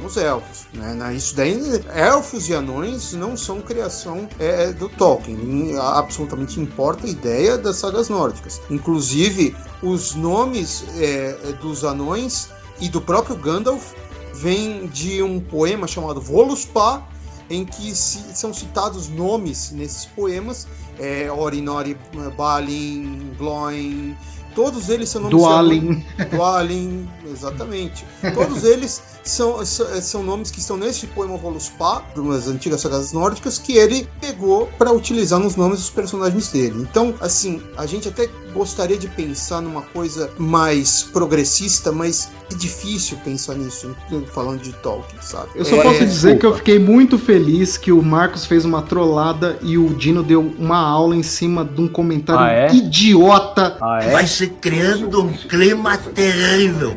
os 0.06 0.18
elfos. 0.18 0.68
Né? 0.72 1.16
Isso 1.16 1.36
daí, 1.36 1.60
elfos 1.96 2.48
e 2.48 2.54
anões 2.54 3.14
não 3.14 3.36
são 3.36 3.60
criação 3.60 4.30
é, 4.40 4.72
do 4.72 4.88
Tolkien. 4.88 5.76
Absolutamente 5.80 6.60
importa 6.60 7.08
a 7.08 7.10
ideia 7.10 7.58
das 7.58 7.78
sagas 7.78 8.08
nórdicas. 8.08 8.62
Inclusive, 8.70 9.56
os 9.82 10.14
nomes 10.14 10.86
é, 10.98 11.34
dos 11.60 11.84
anões 11.84 12.50
e 12.80 12.88
do 12.88 13.02
próprio 13.02 13.36
Gandalf 13.36 13.94
vêm 14.34 14.88
de 14.88 15.24
um 15.24 15.40
poema 15.40 15.88
chamado 15.88 16.22
Voluspa, 16.22 17.04
em 17.50 17.66
que 17.66 17.96
se, 17.96 18.36
são 18.36 18.54
citados 18.54 19.10
nomes 19.10 19.72
nesses 19.72 20.06
poemas, 20.06 20.68
é, 21.00 21.32
Orinori, 21.32 21.98
Balin, 22.38 23.34
Gloin, 23.38 24.16
todos 24.56 24.90
eles 24.90 25.10
são 25.10 25.22
nomes... 25.22 25.38
Dualin. 25.38 26.06
Dualin, 26.32 27.10
exatamente. 27.30 28.06
Todos 28.34 28.64
eles 28.64 29.02
são, 29.24 29.64
são 29.66 30.24
nomes 30.24 30.52
que 30.52 30.60
estão 30.60 30.78
nesse 30.78 31.08
poema 31.08 31.38
Voluspa, 31.38 32.04
das 32.16 32.48
antigas 32.48 32.82
sagas 32.82 33.14
nórdicas, 33.14 33.58
que 33.58 33.78
ele 33.78 34.08
pegou 34.20 34.68
para 34.78 34.92
utilizar 34.92 35.40
nos 35.40 35.56
nomes 35.56 35.80
dos 35.80 35.90
personagens 35.90 36.50
dele. 36.50 36.82
Então, 36.82 37.14
assim, 37.20 37.62
a 37.78 37.86
gente 37.86 38.08
até 38.08 38.30
gostaria 38.54 38.98
de 38.98 39.08
pensar 39.08 39.62
numa 39.62 39.82
coisa 39.82 40.30
mais 40.38 41.04
progressista, 41.04 41.92
mas 41.92 42.30
é 42.52 42.56
difícil 42.56 43.18
pensar 43.24 43.56
nisso, 43.56 43.96
falando 44.32 44.62
de 44.62 44.72
Tolkien, 44.74 45.20
sabe? 45.22 45.50
Eu 45.56 45.66
só 45.66 45.76
é, 45.78 45.82
posso 45.82 46.06
dizer 46.06 46.38
que 46.38 46.46
eu 46.46 46.56
fiquei 46.56 46.78
muito 46.78 47.18
feliz 47.18 47.78
que 47.78 47.92
o 47.92 48.02
Marcos 48.04 48.46
fez 48.46 48.64
uma 48.64 48.82
trollada 48.84 49.58
e 49.62 49.78
o 49.78 49.90
Dino 49.96 50.22
deu 50.22 50.42
uma 50.60 50.78
aula 50.78 51.16
em 51.16 51.24
cima 51.24 51.66
de 51.66 51.82
um 51.82 51.88
comentário 51.88 52.42
Ah, 52.44 52.52
é? 52.52 52.76
idiota. 52.76 53.78
Ah, 53.82 54.00
é? 54.04 54.12
Vai 54.12 54.28
se 54.28 54.48
criando 54.48 55.24
um 55.24 55.34
clima 55.34 55.98
terrível. 55.98 56.96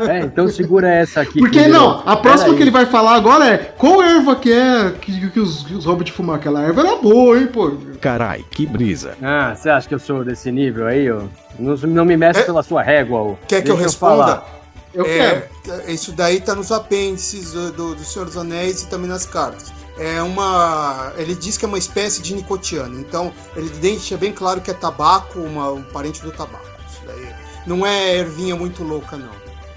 É, 0.00 0.20
então 0.20 0.48
segura 0.48 0.88
essa 0.88 1.20
aqui. 1.20 1.38
Porque 1.38 1.58
primeiro. 1.60 1.72
não, 1.84 2.02
a 2.06 2.16
próxima 2.16 2.44
Pera 2.44 2.56
que 2.56 2.56
aí. 2.56 2.62
ele 2.62 2.70
vai 2.70 2.86
falar 2.86 3.14
agora 3.14 3.46
é 3.46 3.58
qual 3.58 4.02
erva 4.02 4.36
que 4.36 4.52
é 4.52 4.92
que, 5.00 5.30
que 5.30 5.40
os, 5.40 5.62
que 5.64 5.74
os 5.74 5.84
hobbits 5.84 6.14
fumam? 6.14 6.34
Aquela 6.36 6.62
erva 6.62 6.80
era 6.82 6.96
boa, 6.96 7.38
hein, 7.38 7.46
pô. 7.46 7.72
Carai, 8.00 8.44
que 8.50 8.66
brisa. 8.66 9.16
Ah, 9.22 9.54
você 9.54 9.68
acha 9.70 9.88
que 9.88 9.94
eu 9.94 9.98
sou 9.98 10.24
desse 10.24 10.50
nível 10.50 10.86
aí, 10.86 11.10
ó? 11.10 11.22
Não, 11.58 11.74
não 11.76 12.04
me 12.04 12.16
mexe 12.16 12.40
É. 12.40 12.42
pela 12.44 12.62
sua 12.62 12.82
régua, 12.82 13.20
ó. 13.20 13.34
Quer 13.48 13.62
que 13.62 13.70
eu 13.70 13.74
Deixa 13.74 13.88
responda? 13.88 14.16
falar. 14.24 14.56
Eu 14.94 15.04
É, 15.04 15.48
quero. 15.62 15.90
isso 15.90 16.12
daí 16.12 16.40
tá 16.40 16.54
nos 16.54 16.72
apêndices 16.72 17.52
do, 17.52 17.70
do, 17.72 17.94
do 17.94 18.04
Senhor 18.04 18.24
dos 18.24 18.36
Anéis 18.36 18.82
e 18.82 18.86
também 18.88 19.08
nas 19.08 19.26
cartas. 19.26 19.72
É 19.98 20.20
uma. 20.22 21.12
Ele 21.16 21.34
diz 21.34 21.56
que 21.56 21.64
é 21.64 21.68
uma 21.68 21.78
espécie 21.78 22.20
de 22.22 22.34
nicotiano. 22.34 22.98
Então, 23.00 23.32
ele 23.54 23.68
deixa 23.80 24.16
bem 24.16 24.32
claro 24.32 24.60
que 24.60 24.70
é 24.70 24.74
tabaco, 24.74 25.38
uma, 25.38 25.70
um 25.70 25.82
parente 25.82 26.20
do 26.22 26.30
tabaco. 26.30 26.64
Isso 26.90 27.00
daí 27.06 27.26
não 27.66 27.86
é 27.86 28.16
ervinha 28.18 28.54
muito 28.56 28.82
louca, 28.84 29.16
não. 29.16 29.28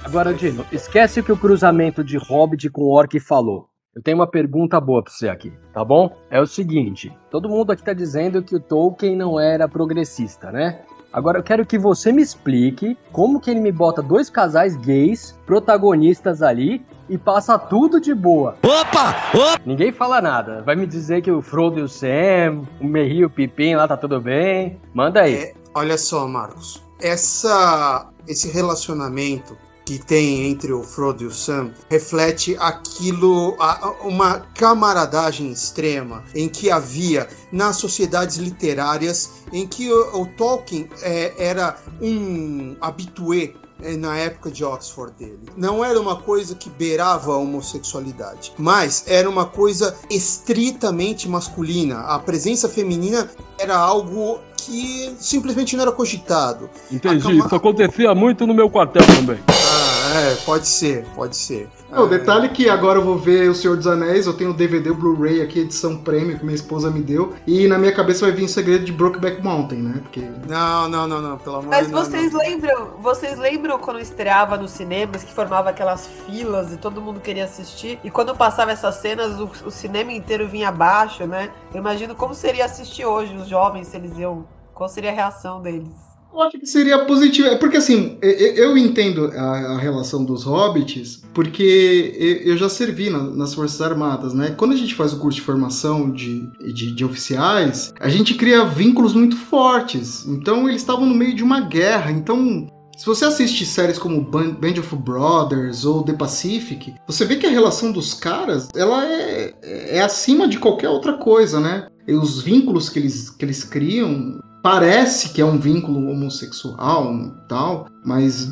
Agora, 0.10 0.34
Dino, 0.34 0.66
esquece 0.72 1.20
o 1.20 1.24
que 1.24 1.32
o 1.32 1.38
cruzamento 1.38 2.04
de 2.04 2.18
Hobbit 2.18 2.68
com 2.72 2.82
Orc 2.90 3.20
falou. 3.20 3.70
Eu 3.96 4.02
tenho 4.02 4.18
uma 4.18 4.26
pergunta 4.26 4.82
boa 4.82 5.04
pra 5.04 5.14
você 5.14 5.30
aqui, 5.30 5.54
tá 5.72 5.86
bom? 5.86 6.18
É 6.32 6.42
o 6.42 6.48
seguinte: 6.48 7.16
todo 7.30 7.48
mundo 7.48 7.72
aqui 7.72 7.84
tá 7.84 7.94
dizendo 7.94 8.42
que 8.42 8.56
o 8.56 8.60
Tolkien 8.60 9.16
não 9.16 9.40
era 9.40 9.70
progressista, 9.70 10.52
né? 10.52 10.82
Agora 11.14 11.38
eu 11.38 11.44
quero 11.44 11.64
que 11.64 11.78
você 11.78 12.12
me 12.12 12.24
explique 12.24 12.98
como 13.12 13.40
que 13.40 13.52
ele 13.52 13.60
me 13.60 13.72
bota 13.72 14.02
dois 14.02 14.32
casais 14.32 14.76
gays, 14.78 15.38
protagonistas 15.46 16.42
ali, 16.42 16.84
e 17.08 17.16
passa 17.16 17.60
tudo 17.60 18.02
de 18.02 18.16
boa. 18.16 18.58
Opa! 18.64 19.16
Opa! 19.32 19.62
Ninguém 19.64 19.92
fala 19.92 20.20
nada. 20.20 20.64
Vai 20.64 20.76
me 20.76 20.88
dizer 20.88 21.22
que 21.22 21.32
o 21.32 21.40
Frodo 21.40 21.78
e 21.78 21.84
o 21.84 21.88
Sam, 21.88 22.64
o 22.82 22.84
Merry 22.84 23.18
e 23.18 23.26
o 23.26 23.30
Pippin 23.30 23.76
lá 23.76 23.88
tá 23.88 23.96
tudo 23.96 24.20
bem. 24.20 24.82
Manda 24.92 25.22
aí. 25.22 25.36
É, 25.36 25.54
olha 25.76 26.00
só, 26.00 26.28
Marcos. 26.28 26.84
Essa, 27.00 28.10
esse 28.28 28.52
relacionamento 28.52 29.56
que 29.90 29.98
tem 29.98 30.52
entre 30.52 30.72
o 30.72 30.84
Frodo 30.84 31.24
e 31.24 31.26
o 31.26 31.32
Sam 31.32 31.72
reflete 31.90 32.56
aquilo, 32.60 33.58
uma 34.04 34.42
camaradagem 34.54 35.52
extrema 35.52 36.24
em 36.36 36.48
que 36.48 36.70
havia 36.70 37.28
nas 37.52 37.78
sociedades 37.78 38.38
literárias, 38.38 39.32
em 39.52 39.66
que 39.66 39.92
o, 39.92 40.22
o 40.22 40.26
Tolkien 40.28 40.88
é, 41.02 41.34
era 41.40 41.76
um 42.00 42.78
habitué 42.80 43.56
é, 43.82 43.98
na 43.98 44.16
época 44.16 44.52
de 44.52 44.64
Oxford 44.64 45.12
dele. 45.18 45.40
Não 45.58 45.84
era 45.84 46.00
uma 46.00 46.18
coisa 46.18 46.54
que 46.54 46.70
beirava 46.70 47.34
a 47.34 47.38
homossexualidade, 47.38 48.54
mas 48.60 49.06
era 49.08 49.28
uma 49.28 49.48
coisa 49.48 49.98
estritamente 50.08 51.28
masculina. 51.28 52.02
A 52.02 52.20
presença 52.20 52.70
feminina 52.70 53.28
era 53.58 53.76
algo 53.76 54.40
que 54.62 55.16
simplesmente 55.20 55.76
não 55.76 55.84
era 55.84 55.92
cogitado. 55.92 56.70
Entendi. 56.92 57.18
Acama- 57.28 57.46
Isso 57.46 57.56
acontecia 57.56 58.14
muito 58.16 58.46
no 58.48 58.54
meu 58.54 58.70
quartel 58.70 59.06
também. 59.06 59.40
Ah, 59.48 60.20
é, 60.32 60.36
pode 60.46 60.68
ser, 60.68 61.06
pode 61.16 61.36
ser. 61.38 61.68
O 61.92 62.06
detalhe 62.06 62.46
é 62.46 62.50
que 62.50 62.70
agora 62.70 63.00
eu 63.00 63.04
vou 63.04 63.18
ver 63.18 63.50
O 63.50 63.56
Senhor 63.56 63.76
dos 63.76 63.88
Anéis, 63.88 64.28
eu 64.28 64.34
tenho 64.34 64.52
o 64.52 64.54
DVD, 64.54 64.92
o 64.92 64.96
Blu-ray 64.96 65.42
aqui, 65.42 65.62
edição 65.62 65.98
prêmio 65.98 66.38
que 66.38 66.46
minha 66.46 66.54
esposa 66.56 66.92
me 66.92 67.02
deu, 67.02 67.34
e 67.48 67.68
na 67.68 67.80
minha 67.80 67.92
cabeça 67.92 68.28
vai 68.28 68.32
vir 68.36 68.44
o 68.44 68.48
segredo 68.48 68.86
de 68.86 68.92
Brokeback 68.92 69.42
Mountain, 69.44 69.80
né? 69.80 69.94
Porque 70.04 70.22
Não, 70.48 70.88
não, 70.88 71.08
não, 71.08 71.20
não, 71.20 71.38
pelo 71.40 71.56
amor 71.58 71.70
Mas 71.70 71.88
de 71.88 71.94
Deus. 71.94 72.08
vocês 72.08 72.32
lembram, 72.32 72.90
vocês 73.02 73.40
lembram 73.40 73.80
quando 73.80 74.00
estreava 74.00 74.56
nos 74.56 74.70
cinemas 74.72 75.24
que 75.24 75.34
formava 75.34 75.72
aquelas 75.72 76.08
filas 76.28 76.72
e 76.72 76.78
todo 76.78 77.02
mundo 77.02 77.20
queria 77.20 77.46
assistir? 77.46 77.98
E 78.04 78.12
quando 78.12 78.36
passava 78.36 78.72
essas 78.72 78.96
cenas, 78.98 79.40
o, 79.40 79.50
o 79.66 79.72
cinema 79.72 80.12
inteiro 80.12 80.48
vinha 80.48 80.70
abaixo, 80.70 81.26
né? 81.26 81.50
Eu 81.74 81.80
imagino 81.80 82.16
como 82.16 82.34
seria 82.34 82.66
assistir 82.66 83.06
hoje 83.06 83.36
os 83.36 83.48
jovens, 83.48 83.88
se 83.88 83.98
eles 83.98 84.18
iam. 84.18 84.46
Qual 84.74 84.88
seria 84.90 85.12
a 85.12 85.14
reação 85.14 85.62
deles? 85.62 85.90
eu 86.32 86.42
acho 86.44 86.60
que 86.60 86.66
seria 86.68 87.06
positivo. 87.06 87.48
É 87.50 87.56
porque 87.56 87.78
assim, 87.78 88.18
eu 88.22 88.78
entendo 88.78 89.26
a, 89.36 89.78
relação 89.78 90.24
dos 90.24 90.44
hobbits, 90.44 91.24
porque 91.34 92.42
eu 92.46 92.56
já 92.56 92.70
servi 92.70 93.10
na- 93.10 93.24
nas 93.24 93.54
Forças 93.54 93.82
Armadas, 93.82 94.34
né? 94.34 94.52
Quando 94.52 94.74
a 94.74 94.78
gente 94.78 94.94
faz 94.96 95.12
o 95.12 95.20
curso 95.20 95.40
de 95.40 95.46
formação 95.46 96.10
de, 96.12 96.48
de, 96.72 96.94
de 96.96 97.04
oficiais, 97.04 97.92
a 98.00 98.08
gente 98.10 98.36
cria 98.36 98.64
vínculos 98.64 99.14
muito 99.14 99.36
fortes. 99.36 100.26
Então 100.28 100.70
eles 100.70 100.82
estavam 100.82 101.06
no 101.06 101.16
meio 101.16 101.36
de 101.36 101.44
uma 101.44 101.62
guerra. 101.62 102.12
Então 102.12 102.68
Se 103.00 103.06
você 103.06 103.24
assiste 103.24 103.66
séries 103.66 103.98
como 103.98 104.20
Band 104.20 104.78
of 104.78 104.94
Brothers 104.98 105.86
ou 105.86 106.04
The 106.04 106.12
Pacific, 106.12 106.96
você 107.08 107.24
vê 107.24 107.38
que 107.38 107.48
a 107.48 107.50
relação 107.50 107.94
dos 107.94 108.14
caras, 108.14 108.68
ela 108.76 109.06
é, 109.06 109.56
é 109.64 110.02
acima 110.02 110.50
de 110.50 110.60
qualquer 110.60 110.90
outra 110.90 111.14
coisa, 111.14 111.62
né? 111.62 111.88
E 112.06 112.14
os 112.14 112.42
vínculos 112.42 112.90
que 112.90 113.00
eles, 113.00 113.30
que 113.30 113.46
eles 113.46 113.64
criam, 113.64 114.42
parece 114.62 115.30
que 115.30 115.40
é 115.40 115.46
um 115.46 115.58
vínculo 115.58 116.12
homossexual 116.12 117.14
e 117.14 117.48
tal, 117.48 117.88
mas 118.04 118.50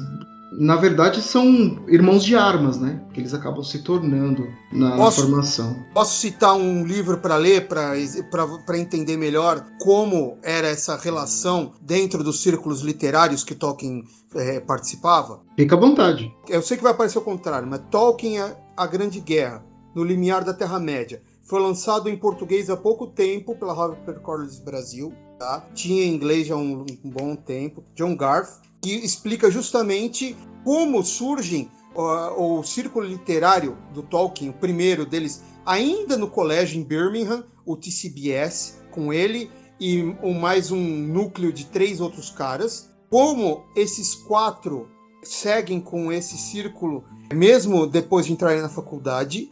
na 0.52 0.76
verdade 0.76 1.22
são 1.22 1.84
irmãos 1.88 2.24
de 2.24 2.36
armas, 2.36 2.78
né? 2.80 3.02
Que 3.14 3.20
eles 3.20 3.34
acabam 3.34 3.64
se 3.64 3.80
tornando 3.84 4.48
na 4.72 4.96
Posso- 4.96 5.22
formação. 5.22 5.76
Posso 5.94 6.20
citar 6.20 6.56
um 6.56 6.86
livro 6.86 7.18
para 7.18 7.36
ler, 7.36 7.68
para 7.68 8.78
entender 8.78 9.18
melhor 9.18 9.66
como 9.82 10.38
era 10.42 10.68
essa 10.68 10.96
relação 10.98 11.74
dentro 11.82 12.24
dos 12.24 12.42
círculos 12.42 12.82
literários 12.82 13.44
que 13.44 13.54
Tolkien 13.56 14.04
eh, 14.36 14.60
participava? 14.62 15.42
Fica 15.56 15.76
à 15.76 15.80
vontade. 15.80 16.32
Eu 16.48 16.62
sei 16.62 16.78
que 16.78 16.84
vai 16.84 16.94
parecer 16.94 17.18
o 17.18 17.22
contrário, 17.22 17.68
mas 17.68 17.82
Tolkien, 17.92 18.40
a, 18.40 18.56
a 18.76 18.88
Grande 18.88 19.20
Guerra, 19.20 19.64
no 19.96 20.04
limiar 20.04 20.44
da 20.44 20.54
Terra-média, 20.54 21.22
foi 21.48 21.62
lançado 21.62 22.10
em 22.10 22.18
português 22.18 22.70
há 22.70 22.76
pouco 22.76 23.08
tempo 23.08 23.56
pela 23.56 23.74
HarperCollins 23.74 24.60
Brasil. 24.60 25.14
Tá? 25.40 25.66
Tinha 25.74 26.04
em 26.04 26.14
inglês 26.14 26.52
há 26.52 26.58
um, 26.58 26.86
um 27.04 27.10
bom 27.10 27.36
tempo. 27.36 27.84
John 27.96 28.16
Garth, 28.16 28.62
que 28.82 28.94
explica 28.94 29.50
justamente 29.50 30.36
como 30.64 31.04
surgem 31.04 31.72
ó, 31.96 32.58
o 32.60 32.64
círculo 32.64 33.06
literário 33.06 33.78
do 33.94 34.04
Tolkien, 34.04 34.50
o 34.50 34.54
primeiro 34.54 35.06
deles, 35.06 35.42
ainda 35.66 36.18
no 36.18 36.28
colégio 36.28 36.80
em 36.80 36.84
Birmingham, 36.84 37.46
o 37.66 37.78
TCBS, 37.78 38.82
com 38.92 39.14
ele 39.14 39.50
e 39.80 40.04
mais 40.40 40.72
um 40.72 40.82
núcleo 40.82 41.54
de 41.54 41.66
três 41.68 42.02
outros 42.02 42.30
caras. 42.30 42.90
Como 43.10 43.64
esses 43.74 44.16
quatro 44.16 44.90
seguem 45.24 45.80
com 45.80 46.12
esse 46.12 46.38
círculo, 46.38 47.06
mesmo 47.34 47.88
depois 47.88 48.26
de 48.26 48.34
entrarem 48.34 48.62
na 48.62 48.70
faculdade, 48.70 49.50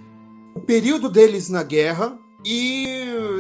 o 0.56 0.60
período 0.62 1.10
deles 1.10 1.50
na 1.50 1.62
guerra, 1.62 2.18
e 2.44 2.88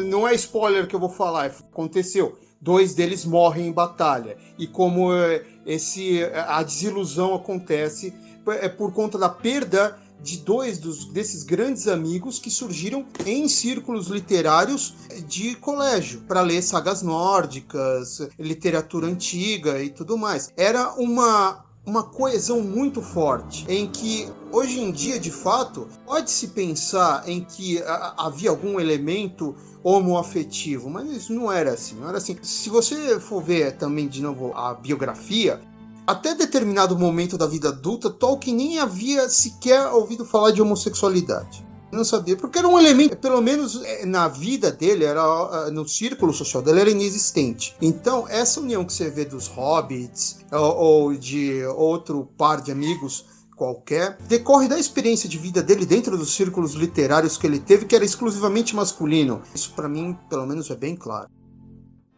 não 0.09 0.27
é 0.27 0.35
spoiler 0.35 0.85
que 0.85 0.95
eu 0.95 0.99
vou 0.99 1.09
falar, 1.09 1.45
aconteceu. 1.45 2.37
Dois 2.59 2.93
deles 2.93 3.23
morrem 3.23 3.67
em 3.67 3.71
batalha. 3.71 4.37
E 4.57 4.67
como 4.67 5.13
eh, 5.13 5.45
esse, 5.65 6.23
a 6.47 6.61
desilusão 6.61 7.33
acontece 7.33 8.13
é 8.61 8.67
por 8.67 8.91
conta 8.91 9.17
da 9.17 9.29
perda 9.29 9.97
de 10.21 10.37
dois 10.37 10.79
dos, 10.79 11.05
desses 11.05 11.43
grandes 11.43 11.87
amigos 11.87 12.39
que 12.39 12.49
surgiram 12.49 13.05
em 13.25 13.47
círculos 13.47 14.07
literários 14.07 14.95
de 15.27 15.55
colégio 15.55 16.21
para 16.21 16.41
ler 16.41 16.63
sagas 16.63 17.01
nórdicas, 17.01 18.27
literatura 18.39 19.07
antiga 19.07 19.83
e 19.83 19.89
tudo 19.89 20.17
mais. 20.17 20.51
Era 20.57 20.93
uma 20.93 21.64
uma 21.85 22.03
coesão 22.03 22.61
muito 22.61 23.01
forte, 23.01 23.65
em 23.69 23.87
que 23.87 24.27
hoje 24.51 24.79
em 24.79 24.91
dia, 24.91 25.19
de 25.19 25.31
fato, 25.31 25.87
pode-se 26.05 26.47
pensar 26.47 27.27
em 27.29 27.43
que 27.43 27.81
havia 28.17 28.49
algum 28.49 28.79
elemento 28.79 29.55
homoafetivo, 29.83 30.89
mas 30.89 31.09
isso 31.11 31.33
não 31.33 31.51
era 31.51 31.73
assim, 31.73 31.95
não 31.95 32.09
era 32.09 32.17
assim. 32.17 32.37
Se 32.41 32.69
você 32.69 33.19
for 33.19 33.43
ver 33.43 33.77
também 33.77 34.07
de 34.07 34.21
novo 34.21 34.51
a 34.55 34.73
biografia, 34.73 35.61
até 36.07 36.35
determinado 36.35 36.97
momento 36.97 37.37
da 37.37 37.47
vida 37.47 37.69
adulta, 37.69 38.09
Tolkien 38.09 38.55
nem 38.55 38.79
havia 38.79 39.27
sequer 39.29 39.87
ouvido 39.87 40.25
falar 40.25 40.51
de 40.51 40.61
homossexualidade. 40.61 41.64
Não 41.91 42.03
sabia, 42.03 42.35
porque 42.35 42.57
era 42.59 42.67
um 42.67 42.77
elemento, 42.77 43.15
pelo 43.17 43.41
menos 43.41 43.81
é, 43.83 44.05
na 44.05 44.27
vida 44.27 44.71
dele, 44.71 45.05
era 45.05 45.21
é, 45.67 45.71
no 45.71 45.87
círculo 45.87 46.33
social 46.33 46.61
dele, 46.61 46.81
era 46.81 46.89
inexistente. 46.89 47.75
Então, 47.81 48.27
essa 48.27 48.59
união 48.59 48.83
que 48.83 48.91
você 48.91 49.09
vê 49.09 49.23
dos 49.23 49.47
hobbits 49.47 50.39
ou, 50.51 50.75
ou 50.75 51.13
de 51.13 51.63
outro 51.75 52.27
par 52.37 52.61
de 52.61 52.71
amigos 52.71 53.25
qualquer, 53.55 54.17
decorre 54.27 54.67
da 54.67 54.77
experiência 54.77 55.29
de 55.29 55.37
vida 55.37 55.63
dele 55.63 55.85
dentro 55.85 56.17
dos 56.17 56.35
círculos 56.35 56.73
literários 56.73 57.37
que 57.37 57.47
ele 57.47 57.59
teve, 57.59 57.85
que 57.85 57.95
era 57.95 58.03
exclusivamente 58.03 58.75
masculino. 58.75 59.41
Isso 59.53 59.71
para 59.73 59.87
mim, 59.87 60.17
pelo 60.29 60.45
menos, 60.45 60.69
é 60.69 60.75
bem 60.75 60.95
claro. 60.95 61.29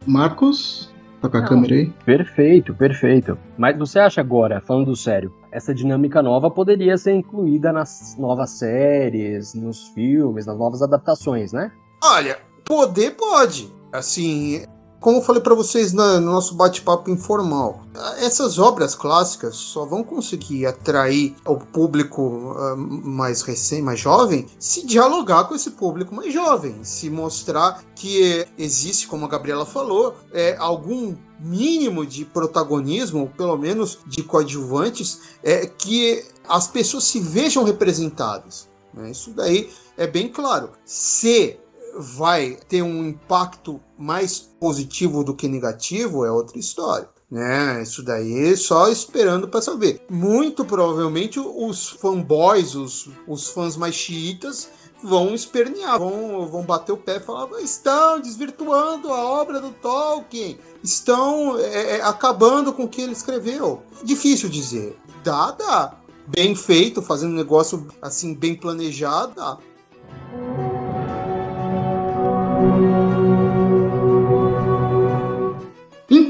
Marcos, 0.06 0.90
tá 1.22 1.30
com 1.30 1.38
a 1.38 1.42
Não. 1.42 1.48
câmera 1.48 1.76
aí? 1.76 1.88
Perfeito, 2.06 2.74
perfeito. 2.74 3.38
Mas 3.58 3.78
você 3.78 4.00
acha 4.00 4.22
agora, 4.22 4.62
falando 4.62 4.96
sério, 4.96 5.34
essa 5.52 5.74
dinâmica 5.74 6.22
nova 6.22 6.50
poderia 6.50 6.98
ser 6.98 7.14
incluída 7.14 7.72
nas 7.72 8.16
novas 8.18 8.52
séries, 8.52 9.54
nos 9.54 9.88
filmes, 9.90 10.46
nas 10.46 10.58
novas 10.58 10.82
adaptações, 10.82 11.52
né? 11.52 11.72
Olha, 12.04 12.38
poder 12.66 13.12
pode. 13.12 13.72
Assim, 13.92 14.64
como 15.00 15.18
eu 15.18 15.22
falei 15.22 15.42
para 15.42 15.54
vocês 15.54 15.94
no 15.94 16.20
nosso 16.20 16.56
bate-papo 16.56 17.10
informal, 17.10 17.82
essas 18.20 18.58
obras 18.58 18.96
clássicas 18.96 19.56
só 19.56 19.86
vão 19.86 20.04
conseguir 20.04 20.66
atrair 20.66 21.36
o 21.46 21.56
público 21.56 22.22
uh, 22.24 22.78
mais 22.78 23.42
recém, 23.42 23.82
mais 23.82 24.00
jovem, 24.00 24.48
se 24.60 24.86
dialogar 24.86 25.46
com 25.46 25.56
esse 25.56 25.72
público 25.72 26.16
mais 26.16 26.34
jovem, 26.34 26.84
se 26.84 27.10
mostrar 27.10 27.84
que 27.96 28.46
existe, 28.58 29.08
como 29.08 29.26
a 29.26 29.30
Gabriela 29.30 29.66
falou, 29.66 30.16
é, 30.34 30.56
algum 30.58 31.16
mínimo 31.40 32.06
de 32.06 32.26
protagonismo, 32.26 33.32
pelo 33.38 33.58
menos 33.58 34.00
de 34.06 34.24
coadjuvantes, 34.24 35.20
é, 35.44 35.68
que 35.68 36.26
as 36.48 36.68
pessoas 36.68 37.04
se 37.04 37.20
vejam 37.20 37.64
representadas. 37.64 38.68
Né? 38.94 39.12
Isso 39.12 39.32
daí 39.32 39.70
é 39.96 40.08
bem 40.08 40.28
claro. 40.30 40.72
Se 40.84 41.60
vai 41.98 42.58
ter 42.68 42.82
um 42.82 43.08
impacto 43.08 43.80
mais 43.98 44.40
positivo 44.40 45.24
do 45.24 45.34
que 45.34 45.48
negativo 45.48 46.26
é 46.26 46.32
outra 46.32 46.58
história. 46.58 47.10
Né, 47.30 47.84
isso 47.84 48.02
daí 48.04 48.56
só 48.56 48.88
esperando 48.88 49.50
para 49.50 49.62
saber. 49.62 50.02
Muito 50.10 50.64
provavelmente 50.64 51.38
os 51.38 51.90
fanboys, 51.90 52.74
os, 52.74 53.10
os 53.28 53.50
fãs 53.50 53.76
mais 53.76 53.96
xiitas, 53.96 54.70
vão 55.04 55.34
espernear, 55.34 56.00
vão, 56.00 56.48
vão 56.48 56.64
bater 56.64 56.92
o 56.92 56.98
pé 56.98 57.18
e 57.18 57.20
falar: 57.20 57.50
estão 57.62 58.20
desvirtuando 58.20 59.12
a 59.12 59.24
obra 59.24 59.60
do 59.60 59.72
Tolkien, 59.72 60.58
estão 60.84 61.58
é, 61.60 61.98
é 61.98 62.02
acabando 62.02 62.74
com 62.74 62.84
o 62.84 62.90
que 62.90 63.02
ele 63.02 63.14
escreveu. 63.14 63.84
Difícil 64.04 64.50
dizer. 64.50 64.98
Dá, 65.24 65.52
dá. 65.52 65.98
Bem 66.28 66.56
feito, 66.56 67.02
fazendo 67.02 67.32
um 67.32 67.38
negócio 67.38 67.88
assim, 68.02 68.34
bem 68.34 68.56
planejado, 68.56 69.34
dá. 69.36 69.58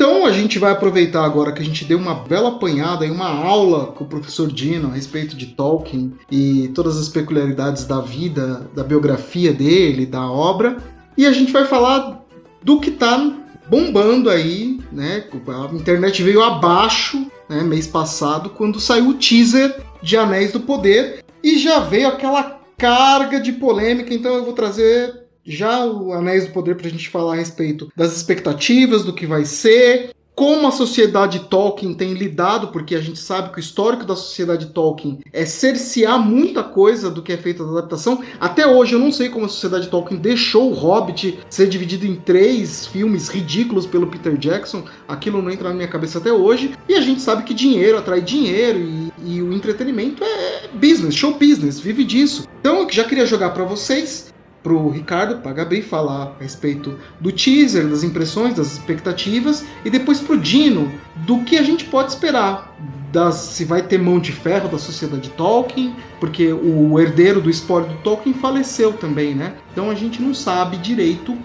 Então 0.07 0.25
a 0.25 0.31
gente 0.31 0.57
vai 0.57 0.71
aproveitar 0.71 1.25
agora 1.25 1.51
que 1.51 1.61
a 1.61 1.65
gente 1.65 1.83
deu 1.83 1.97
uma 1.97 2.15
bela 2.15 2.47
apanhada 2.47 3.05
em 3.05 3.11
uma 3.11 3.27
aula 3.27 3.87
com 3.87 4.05
o 4.05 4.07
professor 4.07 4.49
Dino 4.49 4.87
a 4.87 4.93
respeito 4.93 5.35
de 5.35 5.47
Tolkien 5.47 6.13
e 6.31 6.69
todas 6.69 6.97
as 6.97 7.09
peculiaridades 7.09 7.83
da 7.85 7.99
vida, 7.99 8.69
da 8.73 8.85
biografia 8.85 9.51
dele, 9.51 10.05
da 10.05 10.25
obra, 10.25 10.77
e 11.17 11.25
a 11.25 11.33
gente 11.33 11.51
vai 11.51 11.65
falar 11.65 12.25
do 12.63 12.79
que 12.79 12.91
tá 12.91 13.35
bombando 13.69 14.29
aí, 14.29 14.79
né? 14.93 15.25
A 15.45 15.75
internet 15.75 16.23
veio 16.23 16.41
abaixo, 16.41 17.29
né, 17.49 17.61
mês 17.61 17.85
passado, 17.85 18.51
quando 18.51 18.79
saiu 18.79 19.09
o 19.09 19.13
teaser 19.13 19.75
de 20.01 20.15
Anéis 20.15 20.53
do 20.53 20.61
Poder 20.61 21.21
e 21.43 21.57
já 21.57 21.79
veio 21.79 22.07
aquela 22.07 22.61
carga 22.77 23.41
de 23.41 23.51
polêmica, 23.51 24.13
então 24.13 24.35
eu 24.35 24.45
vou 24.45 24.53
trazer 24.53 25.26
já 25.47 25.85
o 25.85 26.11
Anéis 26.11 26.45
do 26.45 26.53
Poder 26.53 26.75
para 26.75 26.87
a 26.87 26.91
gente 26.91 27.09
falar 27.09 27.33
a 27.33 27.37
respeito 27.37 27.89
das 27.95 28.15
expectativas, 28.15 29.03
do 29.03 29.13
que 29.13 29.25
vai 29.25 29.45
ser, 29.45 30.11
como 30.37 30.67
a 30.67 30.71
sociedade 30.71 31.39
Tolkien 31.49 31.95
tem 31.95 32.13
lidado, 32.13 32.67
porque 32.67 32.93
a 32.93 33.01
gente 33.01 33.17
sabe 33.17 33.51
que 33.51 33.57
o 33.57 33.59
histórico 33.59 34.05
da 34.05 34.15
sociedade 34.15 34.67
Tolkien 34.67 35.17
é 35.33 35.47
cercear 35.47 36.19
muita 36.19 36.61
coisa 36.61 37.09
do 37.09 37.23
que 37.23 37.33
é 37.33 37.37
feito 37.37 37.65
da 37.65 37.71
adaptação. 37.71 38.21
Até 38.39 38.67
hoje 38.67 38.93
eu 38.93 38.99
não 38.99 39.11
sei 39.11 39.29
como 39.29 39.47
a 39.47 39.49
sociedade 39.49 39.87
Tolkien 39.87 40.19
deixou 40.19 40.69
o 40.69 40.75
Hobbit 40.75 41.39
ser 41.49 41.67
dividido 41.67 42.05
em 42.05 42.13
três 42.17 42.85
filmes 42.85 43.29
ridículos 43.29 43.87
pelo 43.87 44.05
Peter 44.05 44.37
Jackson. 44.37 44.83
Aquilo 45.07 45.41
não 45.41 45.49
entra 45.49 45.69
na 45.69 45.75
minha 45.75 45.87
cabeça 45.87 46.19
até 46.19 46.31
hoje. 46.31 46.75
E 46.87 46.93
a 46.93 47.01
gente 47.01 47.19
sabe 47.19 47.41
que 47.41 47.53
dinheiro 47.55 47.97
atrai 47.97 48.21
dinheiro 48.21 48.77
e, 48.77 49.11
e 49.25 49.41
o 49.41 49.51
entretenimento 49.51 50.23
é 50.23 50.67
business, 50.71 51.15
show 51.15 51.33
business, 51.33 51.79
vive 51.79 52.03
disso. 52.03 52.47
Então 52.59 52.83
eu 52.83 52.91
já 52.91 53.05
queria 53.05 53.25
jogar 53.25 53.49
para 53.49 53.63
vocês 53.63 54.31
pro 54.61 54.89
Ricardo, 54.89 55.41
pra 55.41 55.53
Gabi, 55.53 55.81
falar 55.81 56.33
a 56.39 56.43
respeito 56.43 56.97
do 57.19 57.31
teaser, 57.31 57.87
das 57.87 58.03
impressões, 58.03 58.53
das 58.55 58.73
expectativas, 58.73 59.65
e 59.85 59.89
depois 59.89 60.19
pro 60.19 60.37
Dino, 60.37 60.91
do 61.15 61.43
que 61.43 61.57
a 61.57 61.63
gente 61.63 61.85
pode 61.85 62.11
esperar. 62.11 62.75
Das, 63.11 63.35
se 63.35 63.63
vai 63.63 63.81
ter 63.81 63.97
mão 63.97 64.19
de 64.19 64.33
ferro 64.33 64.67
da 64.67 64.77
sociedade 64.77 65.29
Tolkien, 65.29 65.95
porque 66.19 66.51
o 66.51 66.99
herdeiro 66.99 67.39
do 67.39 67.49
espólio 67.49 67.87
do 67.87 67.95
Tolkien 67.99 68.35
faleceu 68.35 68.93
também, 68.93 69.33
né? 69.33 69.53
Então 69.71 69.89
a 69.89 69.95
gente 69.95 70.21
não 70.21 70.33
sabe 70.33 70.75
direito 70.77 71.37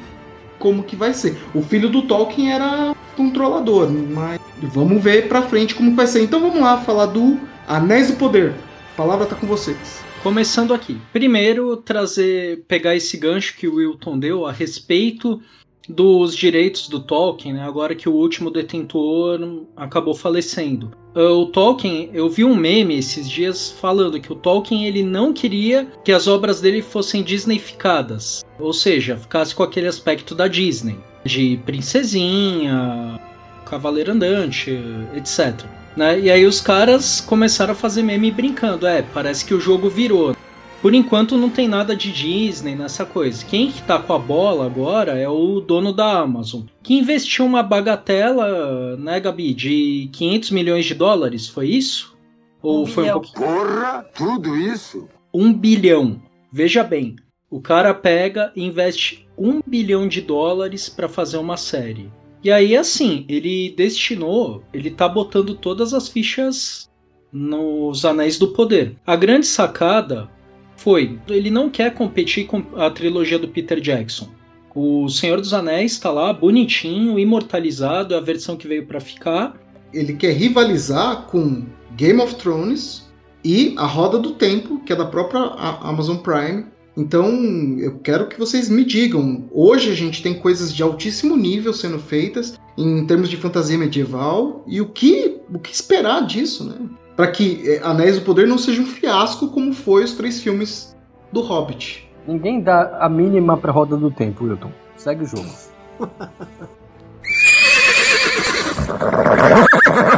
como 0.58 0.82
que 0.82 0.96
vai 0.96 1.14
ser. 1.14 1.38
O 1.54 1.62
filho 1.62 1.88
do 1.88 2.02
Tolkien 2.02 2.52
era 2.52 2.94
controlador, 3.16 3.88
mas 3.90 4.40
vamos 4.60 5.02
ver 5.02 5.28
pra 5.28 5.42
frente 5.42 5.74
como 5.74 5.94
vai 5.94 6.06
ser. 6.06 6.22
Então 6.22 6.40
vamos 6.40 6.60
lá 6.60 6.78
falar 6.78 7.06
do 7.06 7.38
Anéis 7.66 8.08
do 8.08 8.16
Poder. 8.16 8.54
A 8.94 8.96
palavra 8.96 9.26
tá 9.26 9.36
com 9.36 9.46
vocês. 9.46 10.02
Começando 10.22 10.72
aqui. 10.72 10.96
Primeiro, 11.12 11.76
trazer, 11.76 12.64
pegar 12.68 12.94
esse 12.94 13.16
gancho 13.16 13.56
que 13.56 13.66
o 13.66 13.74
Wilton 13.74 14.16
deu 14.16 14.46
a 14.46 14.52
respeito 14.52 15.42
dos 15.88 16.36
direitos 16.36 16.88
do 16.88 17.00
Tolkien, 17.00 17.54
né, 17.54 17.62
agora 17.64 17.92
que 17.92 18.08
o 18.08 18.12
último 18.12 18.48
detentor 18.48 19.66
acabou 19.76 20.14
falecendo. 20.14 20.92
Ah, 21.12 21.32
o 21.32 21.46
Tolkien, 21.46 22.08
eu 22.14 22.30
vi 22.30 22.44
um 22.44 22.54
meme 22.54 22.96
esses 22.96 23.28
dias 23.28 23.72
falando 23.72 24.20
que 24.20 24.32
o 24.32 24.36
Tolkien 24.36 24.86
ele 24.86 25.02
não 25.02 25.32
queria 25.32 25.88
que 26.04 26.12
as 26.12 26.28
obras 26.28 26.60
dele 26.60 26.82
fossem 26.82 27.24
disneyficadas, 27.24 28.44
ou 28.60 28.72
seja, 28.72 29.16
ficasse 29.16 29.52
com 29.52 29.64
aquele 29.64 29.88
aspecto 29.88 30.36
da 30.36 30.46
Disney, 30.46 31.00
de 31.24 31.58
princesinha, 31.66 33.20
cavaleiro 33.66 34.12
andante, 34.12 34.70
etc. 35.16 35.66
Né? 35.96 36.20
E 36.20 36.30
aí 36.30 36.46
os 36.46 36.60
caras 36.60 37.20
começaram 37.20 37.72
a 37.72 37.76
fazer 37.76 38.02
meme 38.02 38.30
brincando. 38.30 38.86
É, 38.86 39.02
parece 39.02 39.44
que 39.44 39.54
o 39.54 39.60
jogo 39.60 39.88
virou. 39.88 40.34
Por 40.80 40.94
enquanto 40.94 41.36
não 41.36 41.48
tem 41.48 41.68
nada 41.68 41.94
de 41.94 42.10
Disney 42.10 42.74
nessa 42.74 43.06
coisa. 43.06 43.44
Quem 43.46 43.70
que 43.70 43.82
tá 43.82 44.00
com 44.00 44.12
a 44.12 44.18
bola 44.18 44.66
agora 44.66 45.12
é 45.16 45.28
o 45.28 45.60
dono 45.60 45.92
da 45.92 46.18
Amazon, 46.18 46.62
que 46.82 46.94
investiu 46.94 47.44
uma 47.44 47.62
bagatela, 47.62 48.96
né, 48.96 49.20
Gabi, 49.20 49.54
de 49.54 50.08
500 50.12 50.50
milhões 50.50 50.84
de 50.84 50.94
dólares, 50.94 51.46
foi 51.46 51.68
isso? 51.68 52.16
Ou 52.60 52.82
um 52.82 52.86
foi 52.86 53.04
bilhão. 53.04 53.18
um 53.18 53.20
pouquinho? 53.20 53.46
Porra, 53.46 54.06
tudo 54.12 54.56
isso? 54.56 55.08
Um 55.32 55.52
bilhão. 55.52 56.20
Veja 56.50 56.82
bem, 56.82 57.14
o 57.48 57.60
cara 57.60 57.94
pega 57.94 58.52
e 58.56 58.64
investe 58.64 59.28
um 59.38 59.60
bilhão 59.64 60.08
de 60.08 60.20
dólares 60.20 60.88
para 60.88 61.08
fazer 61.08 61.36
uma 61.36 61.56
série. 61.56 62.10
E 62.42 62.50
aí, 62.50 62.76
assim, 62.76 63.24
ele 63.28 63.72
destinou, 63.76 64.64
ele 64.72 64.90
tá 64.90 65.08
botando 65.08 65.54
todas 65.54 65.94
as 65.94 66.08
fichas 66.08 66.90
nos 67.32 68.04
Anéis 68.04 68.38
do 68.38 68.48
Poder. 68.48 68.96
A 69.06 69.14
grande 69.14 69.46
sacada 69.46 70.28
foi, 70.76 71.18
ele 71.28 71.50
não 71.50 71.70
quer 71.70 71.94
competir 71.94 72.46
com 72.46 72.64
a 72.76 72.90
trilogia 72.90 73.38
do 73.38 73.48
Peter 73.48 73.80
Jackson. 73.80 74.28
O 74.74 75.08
Senhor 75.08 75.40
dos 75.40 75.54
Anéis 75.54 75.92
está 75.92 76.10
lá, 76.10 76.32
bonitinho, 76.32 77.18
imortalizado, 77.18 78.14
é 78.14 78.16
a 78.16 78.20
versão 78.20 78.56
que 78.56 78.66
veio 78.66 78.86
para 78.86 79.00
ficar. 79.00 79.54
Ele 79.92 80.14
quer 80.14 80.32
rivalizar 80.32 81.22
com 81.26 81.64
Game 81.92 82.20
of 82.20 82.34
Thrones 82.36 83.08
e 83.44 83.74
A 83.76 83.86
Roda 83.86 84.18
do 84.18 84.32
Tempo, 84.32 84.80
que 84.80 84.92
é 84.92 84.96
da 84.96 85.04
própria 85.04 85.40
Amazon 85.82 86.16
Prime, 86.16 86.66
então, 86.96 87.30
eu 87.78 87.98
quero 88.00 88.26
que 88.26 88.38
vocês 88.38 88.68
me 88.68 88.84
digam. 88.84 89.44
Hoje 89.50 89.90
a 89.90 89.94
gente 89.94 90.22
tem 90.22 90.38
coisas 90.38 90.74
de 90.74 90.82
altíssimo 90.82 91.36
nível 91.36 91.72
sendo 91.72 91.98
feitas 91.98 92.60
em 92.76 93.06
termos 93.06 93.30
de 93.30 93.36
fantasia 93.36 93.78
medieval 93.78 94.62
e 94.66 94.80
o 94.80 94.86
que, 94.86 95.40
o 95.52 95.58
que 95.58 95.72
esperar 95.72 96.26
disso, 96.26 96.64
né? 96.64 96.76
Para 97.16 97.30
que 97.30 97.62
é, 97.68 97.80
Anéis 97.82 98.18
do 98.18 98.24
Poder 98.24 98.46
não 98.46 98.58
seja 98.58 98.82
um 98.82 98.86
fiasco 98.86 99.48
como 99.48 99.72
foi 99.72 100.04
os 100.04 100.14
três 100.14 100.40
filmes 100.42 100.94
do 101.32 101.40
Hobbit. 101.40 102.08
Ninguém 102.26 102.60
dá 102.60 102.98
a 103.00 103.08
mínima 103.08 103.56
pra 103.56 103.72
roda 103.72 103.96
do 103.96 104.10
tempo, 104.10 104.44
Wilton. 104.44 104.70
Segue 104.96 105.24
o 105.24 105.26
jogo. 105.26 105.50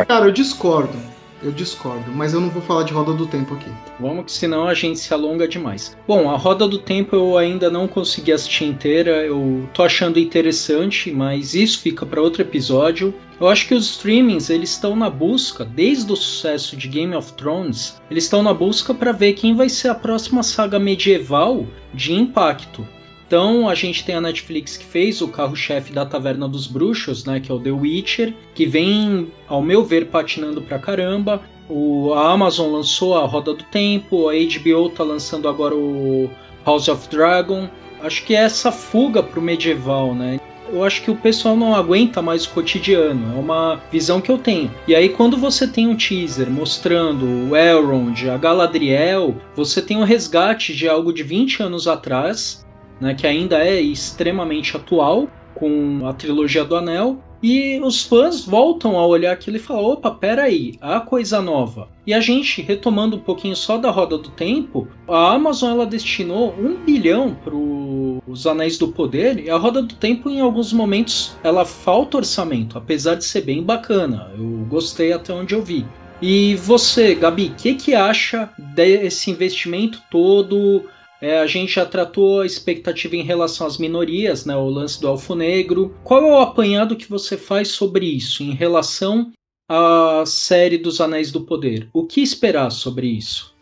Cara, 0.06 0.26
eu 0.26 0.32
discordo. 0.32 1.13
Eu 1.44 1.52
discordo, 1.52 2.10
mas 2.10 2.32
eu 2.32 2.40
não 2.40 2.48
vou 2.48 2.62
falar 2.62 2.84
de 2.84 2.94
Roda 2.94 3.12
do 3.12 3.26
Tempo 3.26 3.52
aqui. 3.52 3.70
Vamos 4.00 4.24
que 4.24 4.32
senão 4.32 4.66
a 4.66 4.72
gente 4.72 4.98
se 4.98 5.12
alonga 5.12 5.46
demais. 5.46 5.94
Bom, 6.08 6.30
a 6.30 6.38
Roda 6.38 6.66
do 6.66 6.78
Tempo 6.78 7.14
eu 7.14 7.36
ainda 7.36 7.70
não 7.70 7.86
consegui 7.86 8.32
assistir 8.32 8.64
inteira, 8.64 9.26
eu 9.26 9.68
tô 9.74 9.82
achando 9.82 10.18
interessante, 10.18 11.10
mas 11.10 11.54
isso 11.54 11.80
fica 11.80 12.06
para 12.06 12.22
outro 12.22 12.40
episódio. 12.40 13.12
Eu 13.38 13.46
acho 13.46 13.68
que 13.68 13.74
os 13.74 13.90
streamings 13.90 14.48
eles 14.48 14.70
estão 14.70 14.96
na 14.96 15.10
busca, 15.10 15.66
desde 15.66 16.10
o 16.10 16.16
sucesso 16.16 16.78
de 16.78 16.88
Game 16.88 17.14
of 17.14 17.34
Thrones, 17.34 18.00
eles 18.10 18.24
estão 18.24 18.42
na 18.42 18.54
busca 18.54 18.94
para 18.94 19.12
ver 19.12 19.34
quem 19.34 19.54
vai 19.54 19.68
ser 19.68 19.88
a 19.88 19.94
próxima 19.94 20.42
saga 20.42 20.78
medieval 20.78 21.66
de 21.92 22.14
impacto. 22.14 22.86
Então 23.26 23.68
a 23.68 23.74
gente 23.74 24.04
tem 24.04 24.14
a 24.14 24.20
Netflix 24.20 24.76
que 24.76 24.84
fez 24.84 25.20
o 25.20 25.28
carro-chefe 25.28 25.92
da 25.92 26.04
Taverna 26.04 26.48
dos 26.48 26.66
Bruxos, 26.66 27.24
né, 27.24 27.40
que 27.40 27.50
é 27.50 27.54
o 27.54 27.60
The 27.60 27.70
Witcher, 27.70 28.34
que 28.54 28.66
vem, 28.66 29.32
ao 29.48 29.62
meu 29.62 29.84
ver, 29.84 30.06
patinando 30.06 30.62
pra 30.62 30.78
caramba. 30.78 31.42
O, 31.68 32.12
a 32.12 32.32
Amazon 32.32 32.72
lançou 32.72 33.16
a 33.16 33.24
Roda 33.24 33.54
do 33.54 33.64
Tempo, 33.64 34.28
a 34.28 34.34
HBO 34.34 34.90
tá 34.90 35.02
lançando 35.02 35.48
agora 35.48 35.74
o 35.74 36.30
House 36.64 36.88
of 36.88 37.08
Dragon. 37.08 37.68
Acho 38.02 38.24
que 38.24 38.34
é 38.34 38.40
essa 38.40 38.70
fuga 38.70 39.22
pro 39.22 39.40
medieval, 39.40 40.14
né? 40.14 40.38
eu 40.74 40.82
acho 40.82 41.02
que 41.02 41.10
o 41.10 41.16
pessoal 41.16 41.56
não 41.56 41.74
aguenta 41.74 42.20
mais 42.20 42.44
o 42.44 42.50
cotidiano. 42.50 43.36
É 43.36 43.38
uma 43.38 43.80
visão 43.90 44.20
que 44.20 44.30
eu 44.30 44.38
tenho. 44.38 44.70
E 44.88 44.94
aí, 44.94 45.08
quando 45.08 45.36
você 45.36 45.68
tem 45.68 45.86
um 45.86 45.96
teaser 45.96 46.50
mostrando 46.50 47.24
o 47.50 47.56
Elrond, 47.56 48.28
a 48.28 48.36
Galadriel, 48.36 49.36
você 49.54 49.80
tem 49.80 49.96
um 49.96 50.04
resgate 50.04 50.74
de 50.74 50.88
algo 50.88 51.12
de 51.12 51.22
20 51.22 51.62
anos 51.62 51.86
atrás, 51.86 52.63
né, 53.00 53.14
que 53.14 53.26
ainda 53.26 53.58
é 53.58 53.80
extremamente 53.80 54.76
atual, 54.76 55.28
com 55.54 56.06
a 56.06 56.12
trilogia 56.12 56.64
do 56.64 56.76
Anel. 56.76 57.18
E 57.42 57.78
os 57.80 58.02
fãs 58.02 58.44
voltam 58.44 58.98
a 58.98 59.06
olhar 59.06 59.32
aquilo 59.32 59.58
e 59.58 59.60
falam: 59.60 59.84
opa, 59.84 60.10
peraí, 60.10 60.78
há 60.80 60.98
coisa 61.00 61.42
nova. 61.42 61.88
E 62.06 62.14
a 62.14 62.20
gente, 62.20 62.62
retomando 62.62 63.16
um 63.16 63.20
pouquinho 63.20 63.54
só 63.54 63.76
da 63.76 63.90
roda 63.90 64.16
do 64.16 64.30
tempo, 64.30 64.88
a 65.06 65.34
Amazon 65.34 65.72
ela 65.72 65.86
destinou 65.86 66.54
um 66.58 66.74
bilhão 66.76 67.34
para 67.34 67.54
os 67.54 68.46
Anéis 68.46 68.78
do 68.78 68.88
Poder 68.88 69.38
e 69.38 69.50
a 69.50 69.58
roda 69.58 69.82
do 69.82 69.94
tempo, 69.94 70.30
em 70.30 70.40
alguns 70.40 70.72
momentos, 70.72 71.36
ela 71.44 71.66
falta 71.66 72.16
orçamento, 72.16 72.78
apesar 72.78 73.14
de 73.14 73.24
ser 73.24 73.42
bem 73.42 73.62
bacana. 73.62 74.30
Eu 74.38 74.66
gostei 74.68 75.12
até 75.12 75.32
onde 75.32 75.54
eu 75.54 75.62
vi. 75.62 75.84
E 76.22 76.54
você, 76.56 77.14
Gabi, 77.14 77.48
o 77.48 77.54
que, 77.54 77.74
que 77.74 77.94
acha 77.94 78.48
desse 78.58 79.30
investimento 79.30 80.00
todo? 80.10 80.84
É, 81.24 81.40
a 81.40 81.46
gente 81.46 81.72
já 81.72 81.86
tratou 81.86 82.42
a 82.42 82.46
expectativa 82.46 83.16
em 83.16 83.22
relação 83.22 83.66
às 83.66 83.78
minorias, 83.78 84.44
né, 84.44 84.54
o 84.54 84.68
lance 84.68 85.00
do 85.00 85.08
Alfo 85.08 85.34
Negro. 85.34 85.96
Qual 86.04 86.20
é 86.22 86.30
o 86.30 86.38
apanhado 86.38 86.96
que 86.96 87.08
você 87.08 87.38
faz 87.38 87.68
sobre 87.68 88.04
isso 88.04 88.42
em 88.42 88.50
relação 88.50 89.32
à 89.66 90.24
série 90.26 90.76
dos 90.76 91.00
Anéis 91.00 91.32
do 91.32 91.40
Poder? 91.40 91.88
O 91.94 92.04
que 92.04 92.20
esperar 92.20 92.68
sobre 92.70 93.06
isso? 93.06 93.56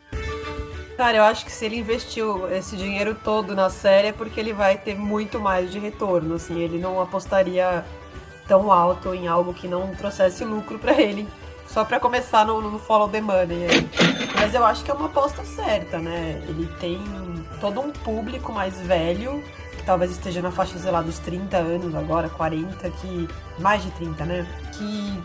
Cara, 0.97 1.19
eu 1.19 1.23
acho 1.23 1.45
que 1.45 1.53
se 1.53 1.65
ele 1.65 1.77
investiu 1.77 2.53
esse 2.53 2.77
dinheiro 2.77 3.17
todo 3.23 3.55
na 3.55 3.71
série 3.71 4.09
é 4.09 4.13
porque 4.13 4.41
ele 4.41 4.53
vai 4.53 4.77
ter 4.77 4.97
muito 4.97 5.39
mais 5.39 5.71
de 5.71 5.79
retorno, 5.79 6.35
assim, 6.35 6.59
ele 6.59 6.79
não 6.79 7.01
apostaria 7.01 7.85
tão 8.49 8.73
alto 8.73 9.15
em 9.15 9.29
algo 9.29 9.55
que 9.55 9.69
não 9.69 9.95
trouxesse 9.95 10.45
lucro 10.45 10.81
para 10.81 11.01
ele 11.01 11.29
só 11.73 11.85
para 11.85 11.99
começar 11.99 12.45
no, 12.45 12.61
no, 12.61 12.79
follow 12.79 13.09
the 13.09 13.21
money. 13.21 13.67
Mas 14.35 14.55
eu 14.55 14.65
acho 14.65 14.85
que 14.85 14.91
é 14.91 14.95
uma 14.95 15.07
aposta 15.07 15.43
certa, 15.45 15.99
né? 15.99 16.43
Ele 16.47 16.69
tem 16.79 16.99
todo 17.63 17.81
um 17.81 17.93
público 17.93 18.53
mais 18.53 18.77
velho, 18.81 19.43
que 19.77 19.85
talvez 19.85 20.11
esteja 20.11 20.43
na 20.43 20.51
faixa, 20.51 20.77
sei 20.77 20.91
lá, 20.91 21.01
dos 21.01 21.21
30 21.21 21.57
anos 21.57 21.95
agora, 21.95 22.29
40, 22.29 22.91
que. 22.91 23.29
Mais 23.61 23.83
de 23.83 23.91
30, 23.93 24.25
né? 24.27 24.47
Que 24.73 25.23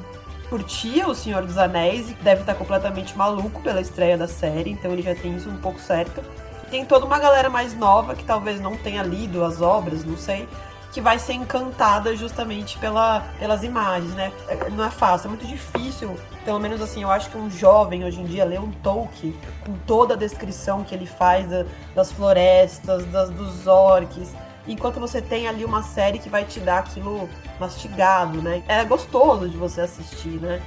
curtia 0.50 1.08
O 1.08 1.16
Senhor 1.16 1.44
dos 1.44 1.58
Anéis 1.58 2.12
e 2.12 2.14
deve 2.14 2.42
estar 2.42 2.54
completamente 2.54 3.18
maluco 3.18 3.60
pela 3.62 3.82
estreia 3.82 4.18
da 4.18 4.28
série, 4.28 4.70
então 4.70 4.92
ele 4.92 5.02
já 5.02 5.16
tem 5.16 5.36
isso 5.36 5.50
um 5.50 5.58
pouco 5.58 5.80
certo. 5.80 6.22
E 6.68 6.70
tem 6.70 6.86
toda 6.86 7.06
uma 7.06 7.18
galera 7.18 7.50
mais 7.50 7.76
nova 7.76 8.16
que 8.16 8.24
talvez 8.24 8.62
não 8.62 8.78
tenha 8.78 9.02
lido 9.02 9.44
as 9.44 9.62
obras, 9.62 10.06
não 10.06 10.16
sei, 10.16 10.48
que 10.94 11.02
vai 11.02 11.18
ser 11.18 11.34
encantada 11.34 12.16
justamente 12.16 12.78
pela, 12.78 13.22
pelas 13.40 13.64
imagens, 13.64 14.14
né? 14.14 14.32
É, 14.48 14.70
não 14.70 14.86
é 14.86 14.92
fácil, 14.92 15.28
é 15.28 15.30
muito 15.30 15.48
difícil. 15.48 16.16
Pelo 16.48 16.62
menos 16.62 16.80
assim, 16.82 17.04
eu 17.04 17.12
acho 17.12 17.30
que 17.30 17.38
um 17.38 17.52
jovem 17.52 18.06
hoje 18.06 18.22
em 18.22 18.24
dia 18.24 18.46
lê 18.46 18.58
um 18.58 18.72
Tolkien 18.72 19.36
com 19.66 19.74
toda 19.86 20.14
a 20.14 20.18
descrição 20.18 20.82
que 20.82 20.96
ele 20.96 21.06
faz 21.06 21.46
da, 21.50 21.66
das 21.94 22.10
florestas, 22.10 23.06
das, 23.08 23.30
dos 23.30 23.68
orcs. 23.68 24.34
Enquanto 24.66 24.98
você 24.98 25.22
tem 25.22 25.46
ali 25.46 25.66
uma 25.66 25.84
série 25.84 26.20
que 26.20 26.30
vai 26.30 26.46
te 26.46 26.62
dar 26.62 26.78
aquilo 26.78 27.28
mastigado, 27.60 28.42
né? 28.42 28.64
É 28.66 28.82
gostoso 28.86 29.50
de 29.50 29.58
você 29.58 29.82
assistir, 29.82 30.40
né? 30.40 30.62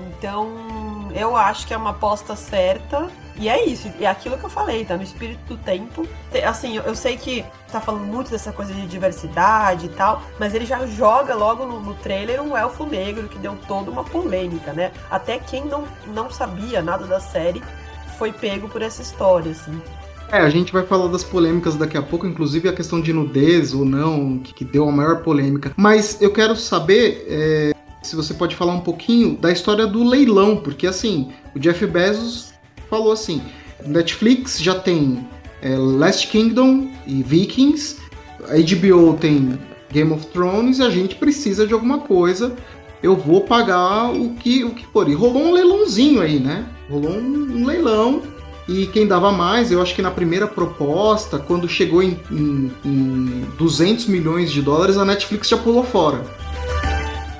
Então, 0.00 1.08
eu 1.14 1.36
acho 1.36 1.66
que 1.66 1.74
é 1.74 1.76
uma 1.76 1.90
aposta 1.90 2.36
certa. 2.36 3.08
E 3.38 3.50
é 3.50 3.66
isso, 3.66 3.90
é 4.00 4.06
aquilo 4.06 4.38
que 4.38 4.44
eu 4.44 4.50
falei, 4.50 4.82
tá 4.84 4.96
no 4.96 5.02
espírito 5.02 5.40
do 5.46 5.56
tempo. 5.58 6.08
Assim, 6.46 6.76
eu 6.76 6.94
sei 6.94 7.18
que 7.18 7.44
tá 7.70 7.82
falando 7.82 8.06
muito 8.06 8.30
dessa 8.30 8.50
coisa 8.50 8.72
de 8.72 8.86
diversidade 8.86 9.86
e 9.86 9.88
tal, 9.90 10.22
mas 10.40 10.54
ele 10.54 10.64
já 10.64 10.86
joga 10.86 11.34
logo 11.34 11.66
no, 11.66 11.78
no 11.80 11.92
trailer 11.94 12.40
um 12.40 12.56
elfo 12.56 12.86
negro 12.86 13.28
que 13.28 13.38
deu 13.38 13.54
toda 13.68 13.90
uma 13.90 14.02
polêmica, 14.02 14.72
né? 14.72 14.90
Até 15.10 15.38
quem 15.38 15.66
não, 15.66 15.84
não 16.06 16.30
sabia 16.30 16.80
nada 16.80 17.06
da 17.06 17.20
série 17.20 17.62
foi 18.16 18.32
pego 18.32 18.70
por 18.70 18.80
essa 18.80 19.02
história, 19.02 19.52
assim. 19.52 19.82
É, 20.32 20.38
a 20.38 20.50
gente 20.50 20.72
vai 20.72 20.84
falar 20.84 21.06
das 21.08 21.22
polêmicas 21.22 21.76
daqui 21.76 21.96
a 21.96 22.02
pouco, 22.02 22.26
inclusive 22.26 22.68
a 22.68 22.72
questão 22.72 23.00
de 23.00 23.12
nudez 23.12 23.72
ou 23.72 23.84
não, 23.84 24.38
que, 24.38 24.52
que 24.52 24.64
deu 24.64 24.88
a 24.88 24.92
maior 24.92 25.22
polêmica. 25.22 25.72
Mas 25.76 26.20
eu 26.20 26.32
quero 26.32 26.56
saber 26.56 27.24
é, 27.28 27.75
se 28.06 28.16
você 28.16 28.32
pode 28.32 28.54
falar 28.54 28.72
um 28.72 28.80
pouquinho 28.80 29.36
da 29.36 29.50
história 29.50 29.86
do 29.86 30.04
leilão, 30.04 30.56
porque 30.56 30.86
assim, 30.86 31.32
o 31.54 31.58
Jeff 31.58 31.84
Bezos 31.86 32.52
falou 32.88 33.12
assim: 33.12 33.42
Netflix 33.84 34.60
já 34.60 34.74
tem 34.74 35.26
é, 35.60 35.76
Last 35.76 36.28
Kingdom 36.28 36.88
e 37.06 37.22
Vikings, 37.22 37.96
a 38.48 38.54
HBO 38.54 39.14
tem 39.14 39.58
Game 39.90 40.12
of 40.12 40.26
Thrones 40.26 40.78
e 40.78 40.82
a 40.82 40.90
gente 40.90 41.16
precisa 41.16 41.66
de 41.66 41.74
alguma 41.74 41.98
coisa. 41.98 42.54
Eu 43.02 43.14
vou 43.14 43.42
pagar 43.42 44.10
o 44.10 44.34
que 44.34 44.64
o 44.64 44.70
que 44.70 44.86
for. 44.86 45.08
E 45.08 45.14
rolou 45.14 45.42
um 45.42 45.52
leilãozinho 45.52 46.22
aí, 46.22 46.40
né? 46.40 46.64
Rolou 46.88 47.12
um, 47.12 47.60
um 47.60 47.66
leilão 47.66 48.22
e 48.68 48.86
quem 48.88 49.06
dava 49.06 49.30
mais, 49.30 49.70
eu 49.70 49.80
acho 49.80 49.94
que 49.94 50.02
na 50.02 50.10
primeira 50.10 50.46
proposta, 50.46 51.38
quando 51.38 51.68
chegou 51.68 52.02
em, 52.02 52.18
em, 52.30 52.72
em 52.84 53.46
200 53.56 54.06
milhões 54.06 54.50
de 54.50 54.60
dólares, 54.60 54.96
a 54.96 55.04
Netflix 55.04 55.48
já 55.48 55.56
pulou 55.56 55.84
fora. 55.84 56.24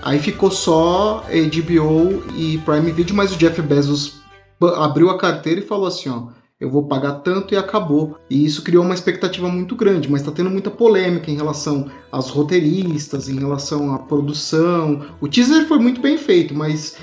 Aí 0.06 0.20
ficou 0.20 0.52
só 0.52 1.24
HBO 1.24 2.22
e 2.36 2.58
Prime 2.58 2.92
Video, 2.92 3.12
mas 3.12 3.34
o 3.34 3.36
Jeff 3.36 3.60
Bezos 3.60 4.20
abriu 4.76 5.10
a 5.10 5.18
carteira 5.18 5.58
e 5.58 5.64
falou 5.64 5.88
assim, 5.88 6.08
ó, 6.08 6.28
eu 6.60 6.70
vou 6.70 6.84
pagar 6.84 7.14
tanto 7.24 7.52
e 7.52 7.56
acabou. 7.56 8.16
E 8.30 8.44
isso 8.44 8.62
criou 8.62 8.84
uma 8.84 8.94
expectativa 8.94 9.48
muito 9.48 9.74
grande, 9.74 10.08
mas 10.08 10.20
está 10.20 10.30
tendo 10.30 10.48
muita 10.48 10.70
polêmica 10.70 11.28
em 11.28 11.34
relação 11.34 11.90
aos 12.12 12.30
roteiristas, 12.30 13.28
em 13.28 13.36
relação 13.36 13.92
à 13.92 13.98
produção. 13.98 15.04
O 15.20 15.26
teaser 15.26 15.66
foi 15.66 15.80
muito 15.80 16.00
bem 16.00 16.16
feito, 16.16 16.54
mas 16.54 16.96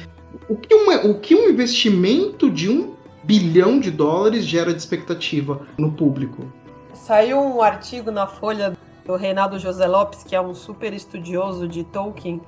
o 0.48 0.56
que, 0.56 0.74
uma, 0.74 1.06
o 1.06 1.20
que 1.20 1.36
um 1.36 1.50
investimento 1.50 2.50
de 2.50 2.70
um 2.70 2.94
bilhão 3.22 3.82
de 3.82 3.92
dólares 3.92 4.46
gera 4.46 4.72
de 4.72 4.80
expectativa 4.80 5.68
no 5.78 5.92
público? 5.92 6.46
Saiu 6.94 7.38
um 7.38 7.62
artigo 7.62 8.12
na 8.12 8.28
Folha 8.28 8.78
do 9.06 9.18
Reinaldo 9.18 9.60
José 9.60 9.88
Lopes, 9.88 10.24
que 10.24 10.34
é 10.34 10.40
um 10.40 10.54
super 10.54 10.94
estudioso 10.94 11.68
de 11.68 11.84
Tolkien, 11.84 12.40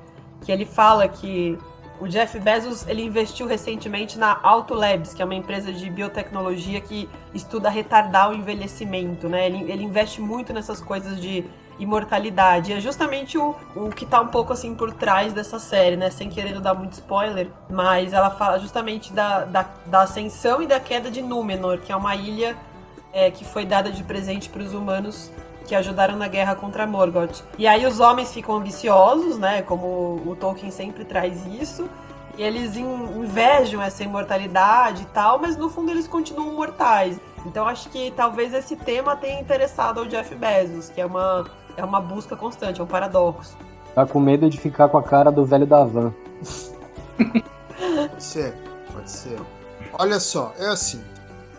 que 0.41 0.51
ele 0.51 0.65
fala 0.65 1.07
que 1.07 1.57
o 1.99 2.07
Jeff 2.07 2.37
Bezos 2.39 2.85
ele 2.87 3.03
investiu 3.03 3.47
recentemente 3.47 4.17
na 4.17 4.37
Autolabs, 4.43 5.13
que 5.13 5.21
é 5.21 5.25
uma 5.25 5.35
empresa 5.35 5.71
de 5.71 5.89
biotecnologia 5.89 6.81
que 6.81 7.09
estuda 7.33 7.69
retardar 7.69 8.31
o 8.31 8.33
envelhecimento, 8.33 9.29
né? 9.29 9.45
Ele, 9.45 9.71
ele 9.71 9.83
investe 9.83 10.19
muito 10.19 10.51
nessas 10.51 10.81
coisas 10.81 11.19
de 11.19 11.45
imortalidade. 11.79 12.73
É 12.73 12.79
justamente 12.79 13.37
o, 13.37 13.55
o 13.75 13.89
que 13.89 14.05
tá 14.05 14.21
um 14.21 14.27
pouco 14.27 14.51
assim 14.53 14.75
por 14.75 14.91
trás 14.93 15.33
dessa 15.33 15.57
série, 15.57 15.95
né? 15.95 16.09
Sem 16.09 16.29
querer 16.29 16.59
dar 16.59 16.73
muito 16.73 16.93
spoiler, 16.93 17.49
mas 17.69 18.13
ela 18.13 18.29
fala 18.29 18.59
justamente 18.59 19.13
da, 19.13 19.45
da, 19.45 19.65
da 19.85 20.01
ascensão 20.01 20.61
e 20.61 20.67
da 20.67 20.79
queda 20.79 21.09
de 21.09 21.21
Númenor, 21.21 21.79
que 21.79 21.91
é 21.91 21.95
uma 21.95 22.15
ilha 22.15 22.57
é, 23.13 23.31
que 23.31 23.45
foi 23.45 23.65
dada 23.65 23.89
de 23.89 24.03
presente 24.03 24.49
para 24.49 24.61
os 24.61 24.73
humanos 24.73 25.31
que 25.65 25.75
ajudaram 25.75 26.15
na 26.15 26.27
guerra 26.27 26.55
contra 26.55 26.85
Morgoth. 26.85 27.43
E 27.57 27.67
aí 27.67 27.85
os 27.85 27.99
homens 27.99 28.31
ficam 28.31 28.55
ambiciosos, 28.55 29.37
né? 29.37 29.61
Como 29.61 30.21
o 30.25 30.35
Tolkien 30.39 30.71
sempre 30.71 31.03
traz 31.03 31.45
isso. 31.45 31.89
E 32.37 32.43
eles 32.43 32.75
invejam 32.75 33.81
essa 33.81 34.03
imortalidade 34.03 35.03
e 35.03 35.05
tal, 35.05 35.39
mas 35.39 35.57
no 35.57 35.69
fundo 35.69 35.91
eles 35.91 36.07
continuam 36.07 36.53
mortais. 36.53 37.19
Então 37.45 37.67
acho 37.67 37.89
que 37.89 38.11
talvez 38.11 38.53
esse 38.53 38.75
tema 38.75 39.15
tenha 39.15 39.39
interessado 39.39 39.99
ao 39.99 40.05
Jeff 40.05 40.35
Bezos, 40.35 40.89
que 40.89 40.99
é 40.99 41.05
uma, 41.05 41.45
é 41.77 41.83
uma 41.83 42.01
busca 42.01 42.35
constante, 42.35 42.81
é 42.81 42.83
um 42.83 42.87
paradoxo. 42.87 43.57
Tá 43.93 44.05
com 44.05 44.19
medo 44.19 44.49
de 44.49 44.57
ficar 44.59 44.89
com 44.89 44.97
a 44.97 45.03
cara 45.03 45.31
do 45.31 45.45
velho 45.45 45.65
da 45.65 45.85
van. 45.85 46.13
pode 47.17 48.23
ser, 48.23 48.53
pode 48.93 49.09
ser. 49.09 49.39
Olha 49.93 50.19
só, 50.19 50.53
é 50.59 50.67
assim. 50.67 51.01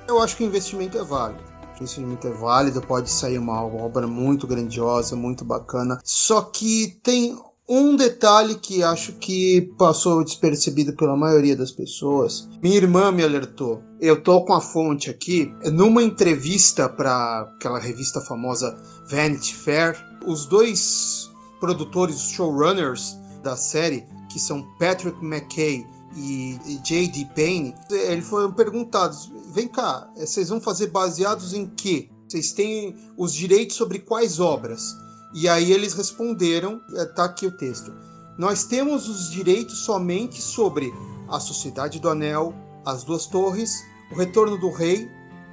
Eu 0.06 0.22
acho 0.22 0.36
que 0.36 0.44
o 0.44 0.46
investimento 0.46 0.98
é 0.98 1.02
válido 1.02 1.45
limite 1.84 2.26
é 2.26 2.32
válido, 2.32 2.80
pode 2.80 3.10
sair 3.10 3.38
uma 3.38 3.62
obra 3.64 4.06
muito 4.06 4.46
grandiosa, 4.46 5.16
muito 5.16 5.44
bacana. 5.44 6.00
Só 6.04 6.42
que 6.42 6.98
tem 7.02 7.36
Um 7.68 7.96
detalhe 7.96 8.54
que 8.54 8.84
acho 8.84 9.14
que 9.14 9.72
passou 9.76 10.22
despercebido 10.22 10.92
pela 10.94 11.16
maioria 11.16 11.56
das 11.56 11.72
pessoas, 11.72 12.48
minha 12.62 12.76
irmã 12.76 13.10
me 13.10 13.24
alertou. 13.24 13.82
Eu 14.00 14.22
tô 14.22 14.44
com 14.44 14.52
a 14.52 14.60
fonte 14.60 15.10
aqui, 15.10 15.52
numa 15.72 16.00
entrevista 16.00 16.88
para 16.88 17.40
aquela 17.40 17.80
revista 17.80 18.20
famosa 18.20 18.78
Vanity 19.10 19.52
Fair, 19.52 19.96
os 20.24 20.46
dois 20.46 21.28
produtores, 21.58 22.20
showrunners 22.30 23.16
da 23.42 23.56
série, 23.56 24.04
que 24.30 24.38
são 24.38 24.62
Patrick 24.78 25.18
McKay 25.24 25.84
e 26.16 26.78
J.D. 26.84 27.30
Payne, 27.34 27.74
eles 27.90 28.28
foram 28.28 28.52
perguntados: 28.52 29.28
vem 29.56 29.66
cá, 29.66 30.12
vocês 30.14 30.50
vão 30.50 30.60
fazer 30.60 30.88
baseados 30.88 31.54
em 31.54 31.66
quê? 31.66 32.10
Vocês 32.28 32.52
têm 32.52 32.94
os 33.16 33.32
direitos 33.32 33.74
sobre 33.74 34.00
quais 34.00 34.38
obras? 34.38 34.94
E 35.32 35.48
aí 35.48 35.72
eles 35.72 35.94
responderam, 35.94 36.78
está 36.90 37.22
é, 37.22 37.24
aqui 37.24 37.46
o 37.46 37.56
texto. 37.56 37.90
Nós 38.36 38.64
temos 38.64 39.08
os 39.08 39.30
direitos 39.30 39.78
somente 39.78 40.42
sobre 40.42 40.92
a 41.26 41.40
Sociedade 41.40 41.98
do 41.98 42.10
Anel, 42.10 42.54
as 42.84 43.02
Duas 43.02 43.24
Torres, 43.24 43.82
o 44.12 44.14
Retorno 44.14 44.58
do 44.58 44.70
Rei, 44.70 45.08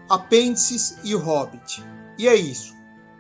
Apêndices 0.10 0.97
e 1.06 1.16
o 1.16 1.20
Hobbit. 1.20 1.82
E 2.20 2.28
é 2.28 2.36
isso. 2.36 2.74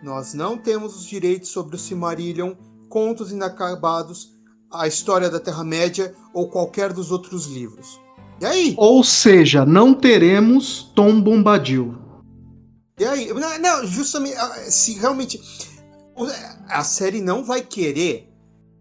Nós 0.03 0.33
não 0.33 0.57
temos 0.57 0.97
os 0.97 1.05
direitos 1.05 1.47
sobre 1.47 1.77
o 1.77 1.79
Silmarillion, 1.79 2.55
Contos 2.89 3.31
Inacabados, 3.31 4.33
a 4.69 4.85
História 4.85 5.29
da 5.29 5.39
Terra-média 5.39 6.13
ou 6.33 6.49
qualquer 6.49 6.91
dos 6.91 7.09
outros 7.09 7.45
livros. 7.45 8.02
E 8.43 8.45
aí? 8.45 8.75
Ou 8.77 9.01
seja, 9.05 9.65
não 9.65 9.93
teremos 9.93 10.91
Tom 10.93 11.21
Bombadil. 11.21 11.95
E 12.99 13.05
aí? 13.05 13.33
Não, 13.33 13.57
não 13.57 13.87
justamente, 13.87 14.35
ah, 14.35 14.69
se 14.69 14.99
realmente 14.99 15.39
a 16.67 16.83
série 16.83 17.21
não 17.21 17.41
vai 17.41 17.61
querer 17.61 18.29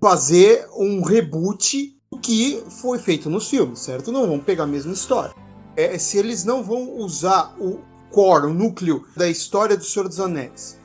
fazer 0.03 0.67
um 0.77 1.01
reboot 1.01 1.97
do 2.11 2.19
que 2.19 2.61
foi 2.81 2.99
feito 2.99 3.31
nos 3.31 3.49
filmes, 3.49 3.79
certo? 3.79 4.11
Não 4.11 4.27
vão 4.27 4.41
pegar 4.41 4.65
a 4.65 4.67
mesma 4.67 4.93
história. 4.93 5.33
É, 5.77 5.97
se 5.97 6.19
eles 6.19 6.45
não 6.45 6.65
vão 6.65 6.97
usar 6.97 7.55
o 7.61 7.79
core, 8.11 8.47
o 8.47 8.53
núcleo 8.53 9.07
da 9.17 9.29
história 9.29 9.77
do 9.77 9.85
Senhor 9.85 10.09
dos 10.09 10.19
Anéis, 10.19 10.77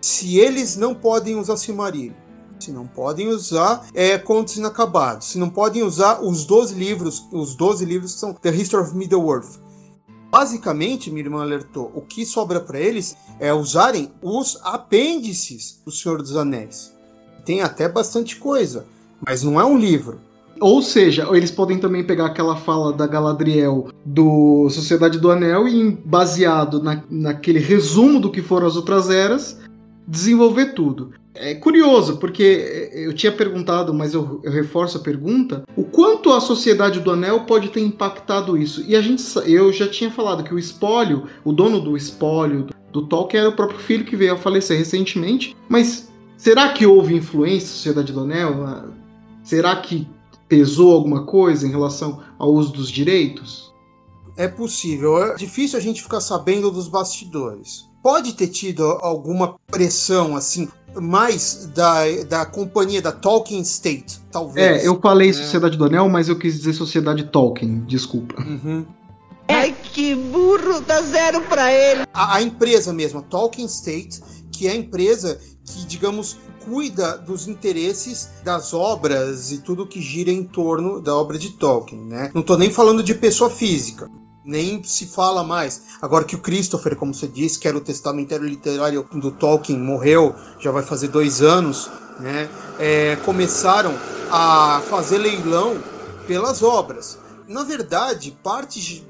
se 0.00 0.40
eles 0.40 0.76
não 0.76 0.92
podem 0.92 1.36
usar 1.36 1.56
Silmarillion, 1.56 2.14
se 2.58 2.70
não 2.70 2.86
podem 2.86 3.28
usar 3.28 3.86
é, 3.94 4.16
Contos 4.18 4.56
Inacabados, 4.56 5.28
se 5.28 5.38
não 5.38 5.50
podem 5.50 5.82
usar 5.82 6.22
os 6.22 6.44
12 6.44 6.74
livros, 6.74 7.26
os 7.32 7.54
12 7.54 7.84
livros 7.84 8.14
que 8.14 8.20
são 8.20 8.32
The 8.32 8.50
History 8.50 8.82
of 8.82 8.96
Middle-earth, 8.96 9.64
Basicamente, 10.34 11.12
minha 11.12 11.24
irmã 11.24 11.42
alertou, 11.42 11.92
o 11.94 12.00
que 12.00 12.26
sobra 12.26 12.58
para 12.58 12.80
eles 12.80 13.16
é 13.38 13.54
usarem 13.54 14.10
os 14.20 14.58
apêndices 14.64 15.80
do 15.84 15.92
Senhor 15.92 16.18
dos 16.18 16.36
Anéis. 16.36 16.92
Tem 17.44 17.62
até 17.62 17.88
bastante 17.88 18.34
coisa, 18.34 18.84
mas 19.24 19.44
não 19.44 19.60
é 19.60 19.64
um 19.64 19.78
livro. 19.78 20.18
Ou 20.60 20.82
seja, 20.82 21.28
eles 21.30 21.52
podem 21.52 21.78
também 21.78 22.02
pegar 22.02 22.26
aquela 22.26 22.56
fala 22.56 22.92
da 22.92 23.06
Galadriel 23.06 23.90
do 24.04 24.68
Sociedade 24.70 25.20
do 25.20 25.30
Anel 25.30 25.68
e, 25.68 25.92
baseado 26.04 26.82
na, 26.82 27.00
naquele 27.08 27.60
resumo 27.60 28.18
do 28.18 28.28
que 28.32 28.42
foram 28.42 28.66
as 28.66 28.74
outras 28.74 29.10
eras, 29.10 29.60
desenvolver 30.04 30.74
tudo. 30.74 31.12
É 31.34 31.52
curioso, 31.52 32.18
porque 32.18 32.90
eu 32.92 33.12
tinha 33.12 33.32
perguntado, 33.32 33.92
mas 33.92 34.14
eu, 34.14 34.40
eu, 34.44 34.52
reforço 34.52 34.98
a 34.98 35.00
pergunta: 35.00 35.64
o 35.76 35.82
quanto 35.82 36.32
a 36.32 36.40
Sociedade 36.40 37.00
do 37.00 37.10
Anel 37.10 37.40
pode 37.40 37.70
ter 37.70 37.80
impactado 37.80 38.56
isso? 38.56 38.84
E 38.86 38.94
a 38.94 39.02
gente, 39.02 39.22
eu 39.46 39.72
já 39.72 39.88
tinha 39.88 40.10
falado 40.12 40.44
que 40.44 40.54
o 40.54 40.58
espólio, 40.58 41.26
o 41.44 41.52
dono 41.52 41.80
do 41.80 41.96
espólio 41.96 42.68
do 42.92 43.06
Tolkien 43.06 43.40
era 43.40 43.50
o 43.50 43.56
próprio 43.56 43.80
filho 43.80 44.04
que 44.04 44.14
veio 44.14 44.34
a 44.34 44.38
falecer 44.38 44.78
recentemente. 44.78 45.56
Mas 45.68 46.08
será 46.36 46.68
que 46.72 46.86
houve 46.86 47.16
influência 47.16 47.68
da 47.68 47.74
Sociedade 47.74 48.12
do 48.12 48.20
Anel? 48.20 48.92
Será 49.42 49.74
que 49.74 50.06
pesou 50.48 50.94
alguma 50.94 51.26
coisa 51.26 51.66
em 51.66 51.70
relação 51.70 52.22
ao 52.38 52.52
uso 52.52 52.72
dos 52.72 52.88
direitos? 52.88 53.74
É 54.36 54.46
possível. 54.46 55.20
É 55.20 55.34
difícil 55.34 55.78
a 55.78 55.82
gente 55.82 56.00
ficar 56.00 56.20
sabendo 56.20 56.70
dos 56.70 56.86
bastidores. 56.86 57.88
Pode 58.02 58.34
ter 58.34 58.48
tido 58.48 58.84
alguma 58.84 59.56
pressão 59.66 60.36
assim 60.36 60.68
mais 61.00 61.70
da, 61.74 62.04
da 62.28 62.46
companhia 62.46 63.02
da 63.02 63.12
Tolkien 63.12 63.60
State, 63.62 64.20
talvez. 64.30 64.82
É, 64.82 64.88
eu 64.88 65.00
falei 65.00 65.30
é. 65.30 65.32
Sociedade 65.32 65.76
do 65.76 65.84
Anel, 65.84 66.08
mas 66.08 66.28
eu 66.28 66.38
quis 66.38 66.56
dizer 66.56 66.72
Sociedade 66.72 67.24
Tolkien, 67.24 67.84
desculpa. 67.86 68.40
Uhum. 68.40 68.84
Ai, 69.48 69.74
que 69.92 70.14
burro, 70.14 70.80
dá 70.80 71.02
zero 71.02 71.40
pra 71.42 71.72
ele. 71.72 72.04
A, 72.12 72.36
a, 72.36 72.42
empresa 72.42 72.92
mesmo, 72.92 73.20
a 73.20 73.22
Tolkien 73.22 73.66
State, 73.66 74.22
que 74.50 74.66
é 74.66 74.72
a 74.72 74.76
empresa 74.76 75.38
que, 75.64 75.84
digamos, 75.84 76.38
cuida 76.64 77.18
dos 77.18 77.46
interesses 77.46 78.30
das 78.42 78.72
obras 78.72 79.52
e 79.52 79.58
tudo 79.58 79.86
que 79.86 80.00
gira 80.00 80.30
em 80.30 80.44
torno 80.44 81.00
da 81.00 81.14
obra 81.14 81.38
de 81.38 81.50
Tolkien, 81.50 82.00
né? 82.00 82.30
Não 82.34 82.42
tô 82.42 82.56
nem 82.56 82.70
falando 82.70 83.02
de 83.02 83.14
pessoa 83.14 83.50
física 83.50 84.10
nem 84.44 84.82
se 84.84 85.06
fala 85.06 85.42
mais. 85.42 85.82
Agora 86.02 86.24
que 86.24 86.36
o 86.36 86.40
Christopher, 86.40 86.94
como 86.96 87.14
você 87.14 87.26
disse, 87.26 87.58
que 87.58 87.66
era 87.66 87.76
o 87.76 87.80
testamentário 87.80 88.46
literário 88.46 89.08
do 89.12 89.30
Tolkien, 89.30 89.78
morreu, 89.78 90.34
já 90.60 90.70
vai 90.70 90.82
fazer 90.82 91.08
dois 91.08 91.40
anos, 91.40 91.90
né? 92.20 92.48
É, 92.78 93.16
começaram 93.24 93.94
a 94.30 94.82
fazer 94.88 95.18
leilão 95.18 95.78
pelas 96.26 96.62
obras. 96.62 97.18
Na 97.48 97.64
verdade, 97.64 98.36
parte 98.42 99.04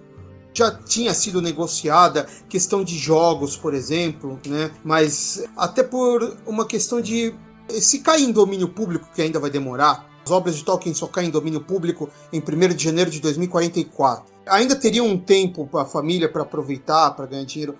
já 0.52 0.70
tinha 0.70 1.12
sido 1.12 1.42
negociada, 1.42 2.28
questão 2.48 2.84
de 2.84 2.96
jogos, 2.96 3.56
por 3.56 3.74
exemplo, 3.74 4.38
né? 4.46 4.70
Mas 4.84 5.44
até 5.56 5.82
por 5.82 6.36
uma 6.46 6.64
questão 6.64 7.00
de 7.00 7.34
se 7.68 8.00
cair 8.00 8.24
em 8.24 8.32
domínio 8.32 8.68
público, 8.68 9.08
que 9.12 9.22
ainda 9.22 9.40
vai 9.40 9.50
demorar, 9.50 10.06
as 10.24 10.30
obras 10.30 10.56
de 10.56 10.64
Tolkien 10.64 10.94
só 10.94 11.06
caem 11.06 11.28
em 11.28 11.30
domínio 11.30 11.60
público 11.60 12.08
em 12.32 12.40
1 12.40 12.74
de 12.74 12.84
janeiro 12.84 13.10
de 13.10 13.20
2044 13.20 14.33
ainda 14.46 14.76
teria 14.76 15.02
um 15.02 15.18
tempo 15.18 15.66
para 15.66 15.82
a 15.82 15.86
família 15.86 16.28
para 16.28 16.42
aproveitar, 16.42 17.10
para 17.12 17.26
ganhar 17.26 17.44
dinheiro, 17.44 17.76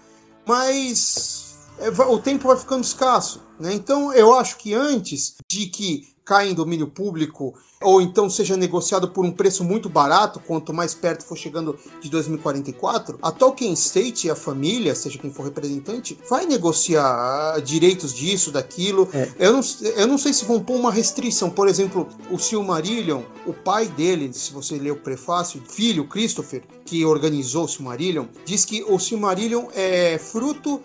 mas 0.46 1.56
é, 1.78 1.88
o 1.88 2.18
tempo 2.18 2.48
vai 2.48 2.56
ficando 2.56 2.84
escasso. 2.84 3.42
Né? 3.58 3.74
Então 3.74 4.12
eu 4.12 4.34
acho 4.34 4.56
que 4.56 4.74
antes 4.74 5.36
de 5.48 5.66
que 5.66 6.13
caia 6.24 6.50
em 6.50 6.54
domínio 6.54 6.86
público 6.86 7.54
ou 7.84 8.00
então 8.00 8.30
seja 8.30 8.56
negociado 8.56 9.08
por 9.08 9.24
um 9.24 9.30
preço 9.30 9.62
muito 9.62 9.88
barato, 9.88 10.40
quanto 10.40 10.72
mais 10.72 10.94
perto 10.94 11.24
for 11.24 11.36
chegando 11.36 11.78
de 12.00 12.08
2044, 12.08 13.18
a 13.22 13.30
Tolkien 13.30 13.74
State 13.74 14.26
e 14.26 14.30
a 14.30 14.34
família, 14.34 14.94
seja 14.94 15.18
quem 15.18 15.30
for 15.30 15.42
representante, 15.42 16.18
vai 16.28 16.46
negociar 16.46 17.60
direitos 17.60 18.14
disso, 18.14 18.50
daquilo. 18.50 19.08
É. 19.12 19.28
Eu, 19.38 19.52
não, 19.52 19.60
eu 19.96 20.06
não 20.06 20.16
sei 20.16 20.32
se 20.32 20.46
vão 20.46 20.60
pôr 20.60 20.76
uma 20.76 20.90
restrição. 20.90 21.50
Por 21.50 21.68
exemplo, 21.68 22.08
o 22.30 22.38
Silmarillion, 22.38 23.22
o 23.44 23.52
pai 23.52 23.86
dele, 23.86 24.32
se 24.32 24.52
você 24.52 24.78
ler 24.78 24.92
o 24.92 24.96
prefácio, 24.96 25.62
filho, 25.68 26.06
Christopher, 26.06 26.62
que 26.86 27.04
organizou 27.04 27.64
o 27.64 27.68
Silmarillion, 27.68 28.26
diz 28.46 28.64
que 28.64 28.82
o 28.84 28.98
Silmarillion 28.98 29.66
é 29.74 30.16
fruto 30.16 30.80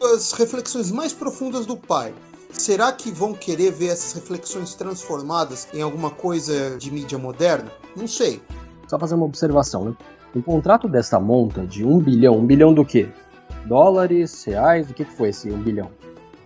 das 0.00 0.32
reflexões 0.32 0.90
mais 0.90 1.12
profundas 1.12 1.66
do 1.66 1.76
pai. 1.76 2.14
Será 2.50 2.90
que 2.92 3.10
vão 3.10 3.34
querer 3.34 3.70
ver 3.70 3.88
essas 3.88 4.14
reflexões 4.14 4.74
transformadas 4.74 5.68
em 5.72 5.82
alguma 5.82 6.10
coisa 6.10 6.76
de 6.78 6.90
mídia 6.90 7.18
moderna? 7.18 7.70
Não 7.94 8.06
sei. 8.06 8.42
Só 8.88 8.98
fazer 8.98 9.14
uma 9.14 9.26
observação, 9.26 9.84
né? 9.84 9.96
Um 10.34 10.40
contrato 10.40 10.88
dessa 10.88 11.20
monta 11.20 11.66
de 11.66 11.84
um 11.84 11.98
bilhão, 11.98 12.36
um 12.36 12.46
bilhão 12.46 12.72
do 12.72 12.84
quê? 12.84 13.08
Dólares, 13.66 14.44
reais, 14.44 14.90
o 14.90 14.94
que, 14.94 15.04
que 15.04 15.12
foi 15.12 15.28
esse 15.28 15.50
um 15.50 15.62
bilhão? 15.62 15.90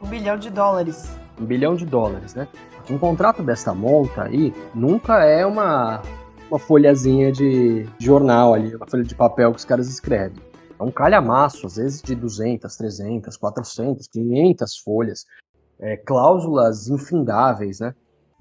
Um 0.03 0.09
bilhão 0.09 0.37
de 0.37 0.51
dólares. 0.51 1.09
Um 1.41 1.45
bilhão 1.45 1.77
de 1.77 1.87
dólares, 1.87 2.35
né? 2.35 2.49
Um 2.91 2.99
contrato 2.99 3.43
dessa 3.43 3.73
monta 3.73 4.25
aí 4.25 4.53
nunca 4.75 5.25
é 5.25 5.47
uma, 5.47 6.03
uma 6.51 6.59
folhazinha 6.59 7.31
de 7.31 7.87
jornal 7.99 8.55
ali, 8.55 8.75
uma 8.75 8.87
folha 8.87 9.05
de 9.05 9.15
papel 9.15 9.53
que 9.53 9.59
os 9.59 9.65
caras 9.65 9.89
escrevem. 9.89 10.37
É 10.79 10.83
um 10.83 10.91
calhamaço, 10.91 11.65
às 11.65 11.77
vezes 11.77 12.03
de 12.03 12.15
200, 12.17 12.77
300, 12.77 13.37
400, 13.37 14.09
500 14.09 14.79
folhas 14.79 15.25
é, 15.83 15.97
cláusulas 15.97 16.89
infindáveis, 16.89 17.81
né? 17.81 17.93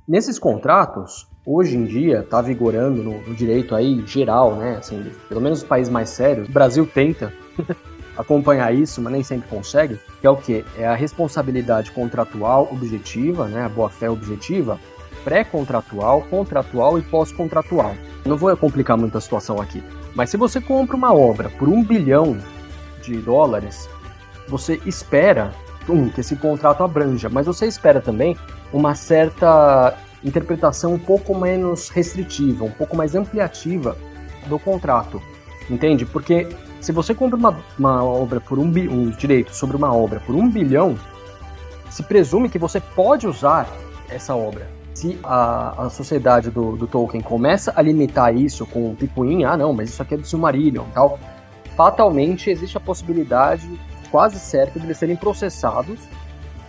Nesses 0.07 0.37
contratos, 0.37 1.27
hoje 1.45 1.75
em 1.75 1.85
dia, 1.85 2.19
está 2.19 2.41
vigorando 2.41 3.01
no, 3.01 3.21
no, 3.21 3.33
direito 3.33 3.73
aí 3.73 4.05
geral, 4.05 4.55
né? 4.55 4.77
Assim, 4.77 5.11
pelo 5.27 5.41
menos 5.41 5.59
os 5.59 5.67
países 5.67 5.91
mais 5.91 6.09
sérios, 6.09 6.47
o 6.47 6.51
Brasil 6.51 6.85
tenta 6.85 7.33
acompanhar 8.15 8.73
isso, 8.73 9.01
mas 9.01 9.11
nem 9.11 9.23
sempre 9.23 9.49
consegue, 9.49 9.99
que 10.19 10.27
é 10.27 10.29
o 10.29 10.37
que? 10.37 10.63
É 10.77 10.85
a 10.85 10.93
responsabilidade 10.93 11.91
contratual 11.91 12.69
objetiva, 12.71 13.47
né? 13.47 13.63
A 13.63 13.69
boa-fé 13.69 14.09
objetiva, 14.09 14.79
pré-contratual, 15.23 16.21
contratual 16.29 16.99
e 16.99 17.01
pós-contratual. 17.01 17.95
Não 18.23 18.37
vou 18.37 18.55
complicar 18.55 18.97
muito 18.97 19.17
a 19.17 19.21
situação 19.21 19.59
aqui, 19.59 19.83
mas 20.13 20.29
se 20.29 20.37
você 20.37 20.61
compra 20.61 20.95
uma 20.95 21.13
obra 21.13 21.49
por 21.49 21.67
um 21.67 21.83
bilhão 21.83 22.37
de 23.01 23.17
dólares, 23.17 23.89
você 24.47 24.79
espera 24.85 25.51
um, 25.89 26.09
que 26.09 26.21
esse 26.21 26.35
contrato 26.35 26.83
abranja, 26.83 27.29
mas 27.29 27.45
você 27.45 27.65
espera 27.65 28.01
também 28.01 28.37
uma 28.71 28.95
certa 28.95 29.97
interpretação 30.23 30.93
um 30.93 30.99
pouco 30.99 31.35
menos 31.35 31.89
restritiva, 31.89 32.65
um 32.65 32.71
pouco 32.71 32.95
mais 32.95 33.15
ampliativa 33.15 33.97
do 34.47 34.59
contrato, 34.59 35.21
entende? 35.69 36.05
Porque 36.05 36.47
se 36.79 36.91
você 36.91 37.13
compra 37.13 37.37
uma, 37.37 37.57
uma 37.77 38.03
obra 38.03 38.39
por 38.39 38.59
um, 38.59 38.65
um 38.65 39.09
direito 39.11 39.55
sobre 39.55 39.75
uma 39.75 39.93
obra 39.93 40.19
por 40.19 40.35
um 40.35 40.49
bilhão, 40.49 40.97
se 41.89 42.03
presume 42.03 42.49
que 42.49 42.57
você 42.57 42.79
pode 42.79 43.27
usar 43.27 43.67
essa 44.09 44.35
obra. 44.35 44.67
se 44.93 45.17
a, 45.23 45.85
a 45.85 45.89
sociedade 45.89 46.49
do, 46.51 46.75
do 46.75 46.87
Tolkien 46.87 47.21
começa 47.21 47.73
a 47.75 47.81
limitar 47.81 48.35
isso 48.35 48.65
com 48.65 48.93
picuinha, 48.95 49.49
ah 49.49 49.57
não, 49.57 49.73
mas 49.73 49.89
isso 49.89 50.01
aqui 50.01 50.15
é 50.15 50.17
do 50.17 50.25
Silmarillion 50.25 50.85
tal, 50.93 51.19
fatalmente 51.75 52.49
existe 52.49 52.77
a 52.77 52.79
possibilidade 52.79 53.67
quase 54.11 54.39
certa 54.39 54.79
de 54.79 54.85
eles 54.85 54.97
serem 54.97 55.15
processados 55.15 55.99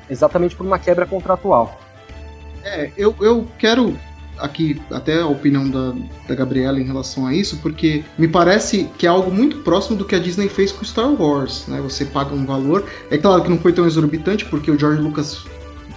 exatamente 0.09 0.55
por 0.55 0.67
uma 0.67 0.79
quebra 0.79 1.07
contratual. 1.07 1.79
É, 2.65 2.91
eu, 2.97 3.15
eu 3.21 3.47
quero 3.59 3.99
aqui 4.39 4.81
até 4.91 5.21
a 5.21 5.27
opinião 5.27 5.69
da, 5.69 5.95
da 6.29 6.35
Gabriela 6.35 6.81
em 6.81 6.85
relação 6.85 7.27
a 7.27 7.35
isso, 7.35 7.59
porque 7.59 8.05
me 8.19 8.29
parece 8.29 8.91
que 8.99 9.07
é 9.07 9.11
algo 9.11 9.31
muito 9.31 9.59
próximo 9.59 9.97
do 9.97 10.05
que 10.05 10.15
a 10.15 10.19
Disney 10.19 10.49
fez 10.49 10.73
com 10.73 10.85
Star 10.85 11.11
Wars, 11.11 11.67
né? 11.69 11.81
Você 11.81 12.05
paga 12.05 12.35
um 12.35 12.45
valor, 12.45 12.89
é 13.11 13.19
claro 13.19 13.43
que 13.43 13.51
não 13.51 13.59
foi 13.59 13.73
tão 13.73 13.87
exorbitante, 13.87 14.45
porque 14.47 14.71
o 14.71 14.79
George 14.79 15.01
Lucas 15.01 15.45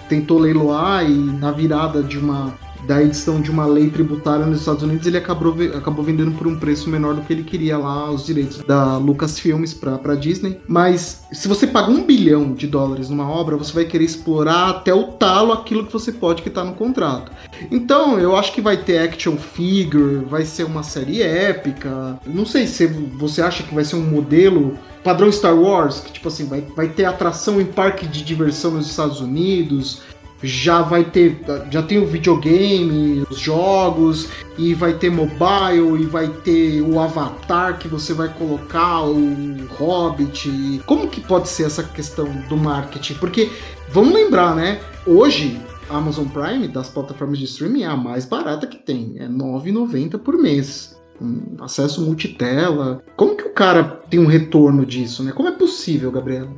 tentou 0.09 0.37
leiloar 0.37 1.03
e 1.03 1.13
na 1.13 1.51
virada 1.51 2.03
de 2.03 2.17
uma 2.17 2.53
da 2.87 3.01
edição 3.01 3.41
de 3.41 3.51
uma 3.51 3.65
lei 3.65 3.89
tributária 3.89 4.45
nos 4.45 4.59
Estados 4.59 4.83
Unidos, 4.83 5.05
ele 5.05 5.17
acabou, 5.17 5.55
acabou 5.75 6.03
vendendo 6.03 6.31
por 6.31 6.47
um 6.47 6.57
preço 6.57 6.89
menor 6.89 7.15
do 7.15 7.21
que 7.21 7.33
ele 7.33 7.43
queria 7.43 7.77
lá 7.77 8.09
os 8.11 8.25
direitos 8.25 8.59
da 8.59 8.97
Lucasfilmes 8.97 9.73
para 9.73 10.15
Disney. 10.15 10.59
Mas 10.67 11.23
se 11.31 11.47
você 11.47 11.67
paga 11.67 11.91
um 11.91 12.03
bilhão 12.03 12.53
de 12.53 12.67
dólares 12.67 13.09
numa 13.09 13.29
obra, 13.29 13.57
você 13.57 13.73
vai 13.73 13.85
querer 13.85 14.05
explorar 14.05 14.69
até 14.69 14.93
o 14.93 15.07
talo 15.13 15.51
aquilo 15.51 15.85
que 15.85 15.93
você 15.93 16.11
pode 16.11 16.41
que 16.41 16.49
está 16.49 16.63
no 16.63 16.73
contrato. 16.73 17.31
Então, 17.71 18.19
eu 18.19 18.35
acho 18.35 18.53
que 18.53 18.61
vai 18.61 18.77
ter 18.77 18.99
action 18.99 19.37
figure, 19.37 20.25
vai 20.25 20.45
ser 20.45 20.63
uma 20.63 20.83
série 20.83 21.21
épica. 21.21 22.19
Não 22.25 22.45
sei 22.45 22.67
se 22.67 22.85
você 22.87 23.41
acha 23.41 23.63
que 23.63 23.73
vai 23.73 23.83
ser 23.83 23.95
um 23.95 24.03
modelo 24.03 24.77
padrão 25.03 25.31
Star 25.31 25.55
Wars, 25.55 25.99
que 25.99 26.11
tipo 26.11 26.27
assim, 26.27 26.45
vai, 26.45 26.61
vai 26.75 26.87
ter 26.87 27.05
atração 27.05 27.61
em 27.61 27.65
parque 27.65 28.07
de 28.07 28.23
diversão 28.23 28.71
nos 28.71 28.89
Estados 28.89 29.21
Unidos, 29.21 30.01
já 30.45 30.81
vai 30.81 31.03
ter, 31.03 31.39
já 31.71 31.81
tem 31.81 31.97
o 31.97 32.05
videogame, 32.05 33.25
os 33.29 33.39
jogos, 33.39 34.29
e 34.57 34.73
vai 34.73 34.93
ter 34.93 35.09
mobile, 35.09 36.01
e 36.01 36.05
vai 36.05 36.27
ter 36.27 36.81
o 36.81 36.99
avatar 36.99 37.77
que 37.79 37.87
você 37.87 38.13
vai 38.13 38.29
colocar, 38.29 39.03
o 39.03 39.67
Hobbit. 39.77 40.81
Como 40.85 41.07
que 41.07 41.21
pode 41.21 41.49
ser 41.49 41.63
essa 41.63 41.83
questão 41.83 42.25
do 42.47 42.55
marketing? 42.55 43.15
Porque, 43.15 43.49
vamos 43.89 44.13
lembrar, 44.13 44.55
né? 44.55 44.79
Hoje, 45.05 45.59
a 45.89 45.97
Amazon 45.97 46.27
Prime, 46.27 46.67
das 46.67 46.89
plataformas 46.89 47.37
de 47.39 47.45
streaming, 47.45 47.83
é 47.83 47.87
a 47.87 47.97
mais 47.97 48.25
barata 48.25 48.67
que 48.67 48.77
tem. 48.77 49.15
É 49.17 49.23
R$ 49.23 49.29
9,90 49.29 50.17
por 50.19 50.37
mês. 50.37 50.99
Um 51.21 51.63
acesso 51.63 52.01
multitela. 52.01 53.01
Como 53.15 53.35
que 53.35 53.43
o 53.43 53.53
cara 53.53 53.83
tem 54.09 54.19
um 54.19 54.25
retorno 54.25 54.85
disso, 54.85 55.23
né? 55.23 55.31
Como 55.31 55.47
é 55.47 55.51
possível, 55.51 56.11
Gabriela? 56.11 56.51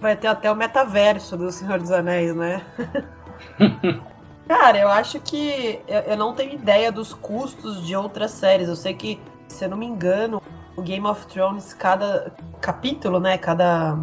Vai 0.00 0.16
ter 0.16 0.28
até 0.28 0.50
o 0.50 0.54
metaverso 0.54 1.36
do 1.36 1.50
Senhor 1.50 1.78
dos 1.78 1.90
Anéis, 1.90 2.34
né? 2.36 2.62
Cara, 4.46 4.78
eu 4.78 4.88
acho 4.88 5.20
que 5.20 5.80
eu 6.06 6.16
não 6.16 6.34
tenho 6.34 6.52
ideia 6.52 6.92
dos 6.92 7.14
custos 7.14 7.84
de 7.86 7.96
outras 7.96 8.30
séries. 8.30 8.68
Eu 8.68 8.76
sei 8.76 8.92
que, 8.92 9.18
se 9.48 9.64
eu 9.64 9.70
não 9.70 9.76
me 9.76 9.86
engano, 9.86 10.42
o 10.76 10.82
Game 10.82 11.06
of 11.06 11.26
Thrones, 11.26 11.72
cada 11.72 12.32
capítulo, 12.60 13.18
né? 13.18 13.38
Cada. 13.38 13.98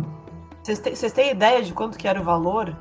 Vocês 0.64 0.80
têm, 0.80 0.96
vocês 0.96 1.14
têm 1.14 1.32
ideia 1.32 1.62
de 1.62 1.74
quanto 1.74 1.98
que 1.98 2.08
era 2.08 2.20
o 2.20 2.24
valor? 2.24 2.76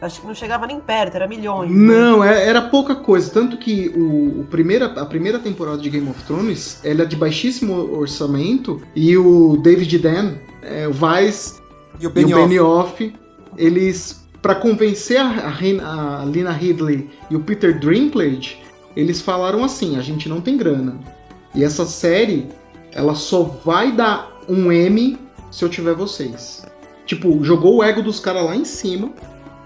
Acho 0.00 0.20
que 0.20 0.26
não 0.26 0.34
chegava 0.34 0.66
nem 0.66 0.80
perto, 0.80 1.14
era 1.14 1.28
milhões. 1.28 1.70
Né? 1.70 1.76
Não, 1.76 2.20
né? 2.20 2.44
era 2.44 2.62
pouca 2.62 2.96
coisa. 2.96 3.30
Tanto 3.30 3.56
que 3.56 3.88
o, 3.90 4.40
o, 4.40 4.46
primeira, 4.50 4.86
a 4.86 5.06
primeira 5.06 5.38
temporada 5.38 5.78
de 5.78 5.88
Game 5.88 6.08
of 6.10 6.20
Thrones 6.24 6.80
ela 6.82 7.02
é 7.02 7.06
de 7.06 7.14
baixíssimo 7.14 7.96
orçamento 7.96 8.82
e 8.96 9.16
o 9.16 9.56
David 9.58 9.98
Dan, 9.98 10.34
é, 10.60 10.88
o 10.88 10.92
Vice 10.92 11.62
e 12.00 12.06
o 12.06 12.10
Benioff, 12.10 13.14
eles 13.56 14.21
para 14.42 14.56
convencer 14.56 15.18
a, 15.18 15.28
a, 15.28 16.22
a 16.22 16.24
Lina 16.24 16.50
Ridley 16.50 17.08
e 17.30 17.36
o 17.36 17.40
Peter 17.40 17.78
Dinklage, 17.78 18.58
eles 18.96 19.20
falaram 19.20 19.64
assim: 19.64 19.96
a 19.96 20.02
gente 20.02 20.28
não 20.28 20.40
tem 20.40 20.56
grana. 20.56 20.98
E 21.54 21.62
essa 21.62 21.86
série, 21.86 22.48
ela 22.90 23.14
só 23.14 23.42
vai 23.42 23.92
dar 23.92 24.32
um 24.48 24.72
M 24.72 25.16
se 25.50 25.64
eu 25.64 25.68
tiver 25.68 25.94
vocês. 25.94 26.66
Tipo, 27.06 27.42
jogou 27.44 27.76
o 27.76 27.82
ego 27.82 28.02
dos 28.02 28.18
caras 28.18 28.44
lá 28.44 28.56
em 28.56 28.64
cima 28.64 29.10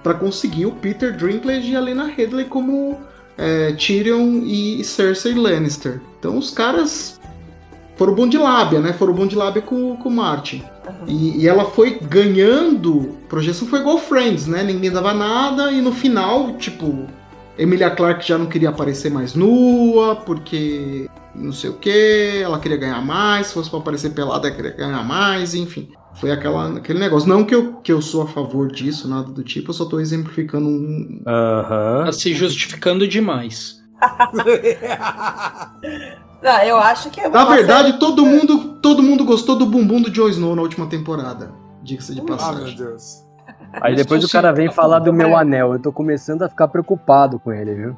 para 0.03 0.15
conseguir 0.15 0.67
o 0.67 0.73
Peter 0.73 1.17
Dinklage 1.17 1.71
e 1.71 1.77
a 1.77 1.81
Lena 1.81 2.07
Headley 2.07 2.45
como 2.45 3.01
é, 3.39 3.73
Tyrion 3.73 4.43
e 4.45 4.85
Cersei 4.85 5.35
Lannister. 5.35 6.01
Então 6.19 6.37
os 6.37 6.51
caras 6.51 7.21
foram 7.97 8.15
bom 8.15 8.29
de 8.29 8.39
lábia, 8.39 8.79
né? 8.79 8.93
Foram 8.93 9.15
bom 9.15 9.27
de 9.27 9.35
lábia 9.35 9.63
com, 9.63 9.97
com 9.97 10.09
o 10.09 10.13
Martin. 10.13 10.63
Uhum. 10.87 11.09
E, 11.09 11.43
e, 11.43 11.49
ela 11.49 11.65
foi 11.65 11.99
ganhando. 11.99 13.17
Projeção 13.29 13.67
foi 13.67 13.81
igual 13.81 13.99
Friends, 13.99 14.47
né? 14.47 14.63
Ninguém 14.63 14.91
dava 14.91 15.15
nada 15.15 15.73
e 15.73 15.81
no 15.81 15.93
final, 15.93 16.53
tipo, 16.59 17.07
Emilia 17.59 17.91
Clarke 17.91 18.29
já 18.29 18.37
não 18.37 18.47
queria 18.47 18.69
aparecer 18.69 19.11
mais 19.11 19.35
nua, 19.35 20.17
porque 20.17 21.09
não 21.35 21.53
sei 21.53 21.71
o 21.71 21.75
que, 21.75 22.41
ela 22.43 22.59
queria 22.59 22.77
ganhar 22.77 23.05
mais, 23.05 23.49
se 23.49 23.55
fosse 23.55 23.71
pra 23.71 23.79
aparecer 23.79 24.11
pelada, 24.11 24.49
ela 24.49 24.57
queria 24.57 24.73
ganhar 24.73 25.03
mais, 25.03 25.55
enfim. 25.55 25.89
Foi 26.15 26.31
aquela, 26.31 26.77
aquele 26.77 26.99
negócio. 26.99 27.29
Não 27.29 27.45
que 27.45 27.55
eu, 27.55 27.75
que 27.75 27.93
eu 27.93 28.01
sou 28.01 28.23
a 28.23 28.27
favor 28.27 28.71
disso, 28.71 29.09
nada 29.09 29.31
do 29.31 29.43
tipo, 29.43 29.71
eu 29.71 29.75
só 29.75 29.85
tô 29.85 30.01
exemplificando 30.01 30.69
um. 30.69 31.23
Aham. 31.27 31.99
Uhum. 31.99 32.05
Tá 32.07 32.13
se 32.13 32.35
justificando 32.35 33.09
demais. 33.09 33.83
Não, 36.47 36.63
eu 36.63 36.77
acho 36.79 37.11
que 37.11 37.21
é 37.21 37.29
Na 37.29 37.45
verdade, 37.45 37.89
série... 37.89 37.99
todo 37.99 38.25
mundo, 38.25 38.79
todo 38.81 39.03
mundo 39.03 39.25
gostou 39.25 39.57
do 39.57 39.67
bumbum 39.67 40.01
do 40.01 40.09
Jon 40.09 40.29
Snow 40.29 40.55
na 40.55 40.63
última 40.63 40.89
temporada. 40.89 41.53
Diga-se 41.83 42.15
de 42.15 42.23
passagem. 42.23 42.63
Ah, 42.63 42.67
meu 42.67 42.77
Deus. 42.77 43.27
Aí 43.81 43.97
depois 43.97 44.23
o 44.23 44.29
cara 44.29 44.53
vem 44.53 44.71
falar 44.71 45.01
do 45.01 45.13
meu 45.13 45.37
anel. 45.37 45.73
Eu 45.73 45.83
tô 45.83 45.93
começando 45.93 46.43
a 46.43 46.49
ficar 46.49 46.69
preocupado 46.69 47.41
com 47.41 47.53
ele, 47.53 47.75
viu? 47.75 47.97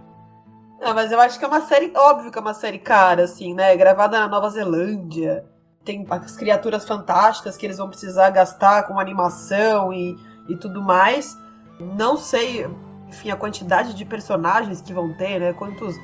Não, 0.81 0.95
mas 0.95 1.13
eu 1.13 1.21
acho 1.21 1.39
que 1.39 1.45
é 1.45 1.49
uma 1.49 1.61
série, 1.61 1.93
óbvio 1.95 2.31
que 2.33 2.39
é 2.39 2.41
uma 2.41 2.55
série 2.55 2.79
cara, 2.79 3.25
assim, 3.25 3.53
né? 3.53 3.77
Gravada 3.77 4.19
na 4.19 4.29
Nova 4.29 4.49
Zelândia. 4.49 5.45
Tem 5.85 6.07
as 6.09 6.35
criaturas 6.35 6.87
fantásticas 6.87 7.55
que 7.55 7.67
eles 7.67 7.77
vão 7.77 7.91
precisar 7.91 8.31
gastar 8.31 8.85
com 8.85 8.99
animação 8.99 9.93
e, 9.93 10.17
e 10.49 10.57
tudo 10.57 10.81
mais. 10.81 11.37
Não 11.79 12.17
sei, 12.17 12.67
enfim, 13.09 13.31
a 13.31 13.37
quantidade 13.37 13.93
de 13.93 14.07
personagens 14.07 14.81
que 14.81 14.95
vão 14.95 15.13
ter, 15.13 15.39
né? 15.39 15.53
Quantos 15.53 15.95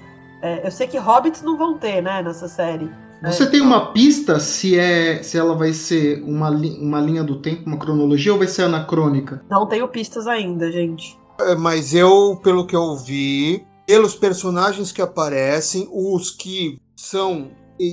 é, 0.45 0.67
eu 0.67 0.71
sei 0.71 0.87
que 0.87 0.99
hobbits 0.99 1.41
não 1.41 1.57
vão 1.57 1.79
ter, 1.79 2.03
né, 2.03 2.23
nessa 2.23 2.47
série. 2.47 2.91
Você 3.23 3.45
é, 3.45 3.47
tem 3.47 3.63
uma 3.63 3.93
pista 3.95 4.39
se 4.39 4.79
é 4.79 5.23
se 5.23 5.39
ela 5.39 5.57
vai 5.57 5.73
ser 5.73 6.23
uma, 6.23 6.51
li, 6.51 6.79
uma 6.79 7.01
linha 7.01 7.25
do 7.25 7.41
tempo, 7.41 7.63
uma 7.65 7.79
cronologia 7.79 8.31
ou 8.31 8.39
vai 8.39 8.47
ser 8.47 8.65
anacrônica? 8.65 9.43
Não 9.51 9.67
tenho 9.67 9.89
pistas 9.89 10.27
ainda, 10.27 10.71
gente. 10.71 11.19
É, 11.41 11.55
mas 11.55 11.95
eu, 11.95 12.39
pelo 12.43 12.67
que 12.67 12.77
eu 12.77 12.95
vi, 12.95 13.65
pelos 13.87 14.15
personagens 14.15 14.93
que 14.93 15.01
aparecem, 15.01 15.89
os 15.91 16.31
que 16.31 16.79
são 16.95 17.51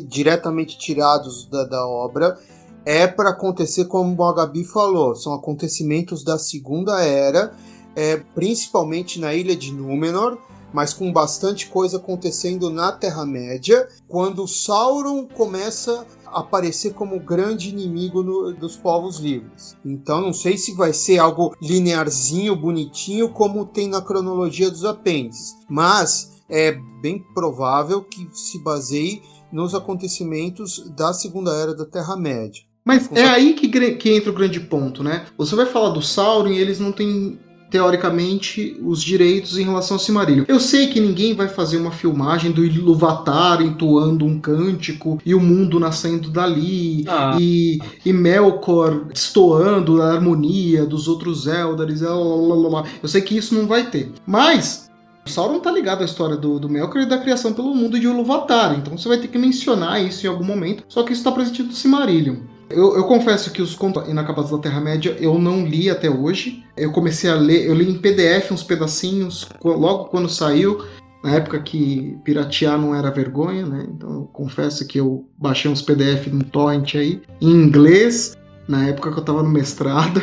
diretamente 0.09 0.77
tirados 0.77 1.49
da, 1.49 1.63
da 1.63 1.87
obra, 1.87 2.37
é 2.85 3.07
para 3.07 3.29
acontecer 3.29 3.85
como 3.85 4.21
a 4.25 4.35
Gabi 4.35 4.65
falou, 4.65 5.15
são 5.15 5.33
acontecimentos 5.33 6.21
da 6.21 6.37
Segunda 6.37 7.01
Era, 7.01 7.53
é, 7.95 8.17
principalmente 8.35 9.21
na 9.21 9.33
Ilha 9.33 9.55
de 9.55 9.71
Númenor, 9.71 10.37
mas 10.73 10.93
com 10.93 11.11
bastante 11.11 11.67
coisa 11.67 11.97
acontecendo 11.97 12.69
na 12.69 12.91
Terra-média, 12.91 13.87
quando 14.07 14.47
Sauron 14.47 15.27
começa 15.27 16.05
a 16.25 16.39
aparecer 16.39 16.93
como 16.93 17.19
grande 17.19 17.69
inimigo 17.69 18.23
no, 18.23 18.53
dos 18.53 18.75
povos 18.75 19.17
livres. 19.19 19.75
Então 19.83 20.21
não 20.21 20.33
sei 20.33 20.57
se 20.57 20.73
vai 20.73 20.93
ser 20.93 21.19
algo 21.19 21.55
linearzinho, 21.61 22.55
bonitinho, 22.55 23.29
como 23.29 23.65
tem 23.65 23.87
na 23.87 24.01
cronologia 24.01 24.69
dos 24.69 24.85
apêndices, 24.85 25.55
mas 25.69 26.41
é 26.49 26.77
bem 27.01 27.23
provável 27.33 28.03
que 28.03 28.27
se 28.33 28.61
baseie 28.63 29.21
nos 29.51 29.75
acontecimentos 29.75 30.89
da 30.95 31.13
Segunda 31.13 31.51
Era 31.51 31.73
da 31.75 31.85
Terra-média. 31.85 32.63
Mas 32.83 33.09
é 33.11 33.23
aí 33.23 33.53
que, 33.53 33.67
que 33.95 34.09
entra 34.11 34.31
o 34.31 34.35
grande 34.35 34.59
ponto, 34.59 35.03
né? 35.03 35.25
Você 35.37 35.55
vai 35.55 35.65
falar 35.65 35.89
do 35.89 36.01
Sauron 36.01 36.49
e 36.49 36.59
eles 36.59 36.79
não 36.79 36.91
têm 36.91 37.39
teoricamente, 37.71 38.77
os 38.83 39.01
direitos 39.01 39.57
em 39.57 39.63
relação 39.63 39.95
ao 39.95 39.99
Silmarillion. 39.99 40.43
Eu 40.47 40.59
sei 40.59 40.87
que 40.87 40.99
ninguém 40.99 41.33
vai 41.33 41.47
fazer 41.47 41.77
uma 41.77 41.89
filmagem 41.89 42.51
do 42.51 42.65
Iluvatar 42.65 43.61
entoando 43.61 44.25
um 44.25 44.39
cântico 44.39 45.19
e 45.25 45.33
o 45.33 45.39
mundo 45.39 45.79
nascendo 45.79 46.29
dali, 46.29 47.05
ah. 47.07 47.37
e, 47.39 47.79
e 48.05 48.11
Melkor 48.11 49.05
destoando 49.05 50.01
a 50.01 50.13
harmonia 50.13 50.85
dos 50.85 51.07
outros 51.07 51.47
Eldars, 51.47 52.01
eu 52.01 53.07
sei 53.07 53.21
que 53.21 53.37
isso 53.37 53.55
não 53.55 53.65
vai 53.65 53.89
ter. 53.89 54.11
Mas 54.25 54.91
o 55.25 55.29
Sauron 55.29 55.59
tá 55.59 55.71
ligado 55.71 56.01
à 56.01 56.05
história 56.05 56.35
do, 56.35 56.59
do 56.59 56.67
Melkor 56.67 57.01
e 57.01 57.05
da 57.05 57.17
criação 57.17 57.53
pelo 57.53 57.73
mundo 57.73 57.97
de 57.97 58.05
Iluvatar, 58.05 58.77
então 58.77 58.97
você 58.97 59.07
vai 59.07 59.17
ter 59.17 59.29
que 59.29 59.37
mencionar 59.37 60.03
isso 60.03 60.25
em 60.25 60.29
algum 60.29 60.43
momento, 60.43 60.83
só 60.89 61.03
que 61.03 61.13
isso 61.13 61.21
está 61.21 61.31
presente 61.31 61.63
no 61.63 61.71
Silmarillion. 61.71 62.35
Eu, 62.73 62.95
eu, 62.95 63.03
confesso 63.03 63.51
que 63.51 63.61
os 63.61 63.75
contos 63.75 64.07
inacabados 64.07 64.51
da 64.51 64.57
Terra-média 64.57 65.15
eu 65.19 65.37
não 65.37 65.65
li 65.65 65.89
até 65.89 66.09
hoje. 66.09 66.63
Eu 66.75 66.91
comecei 66.91 67.29
a 67.29 67.35
ler, 67.35 67.67
eu 67.67 67.73
li 67.73 67.89
em 67.89 67.97
PDF 67.97 68.51
uns 68.51 68.63
pedacinhos 68.63 69.47
logo 69.63 70.05
quando 70.05 70.29
saiu, 70.29 70.83
na 71.23 71.35
época 71.35 71.59
que 71.61 72.17
piratear 72.23 72.79
não 72.79 72.95
era 72.95 73.11
vergonha, 73.11 73.65
né? 73.65 73.87
Então 73.89 74.11
eu 74.11 74.29
confesso 74.33 74.87
que 74.87 74.99
eu 74.99 75.25
baixei 75.37 75.69
uns 75.69 75.81
PDF 75.81 76.27
no 76.27 76.43
torrent 76.43 76.95
aí, 76.95 77.21
em 77.39 77.49
inglês, 77.49 78.35
na 78.67 78.87
época 78.87 79.11
que 79.11 79.19
eu 79.19 79.23
tava 79.23 79.43
no 79.43 79.49
mestrado. 79.49 80.21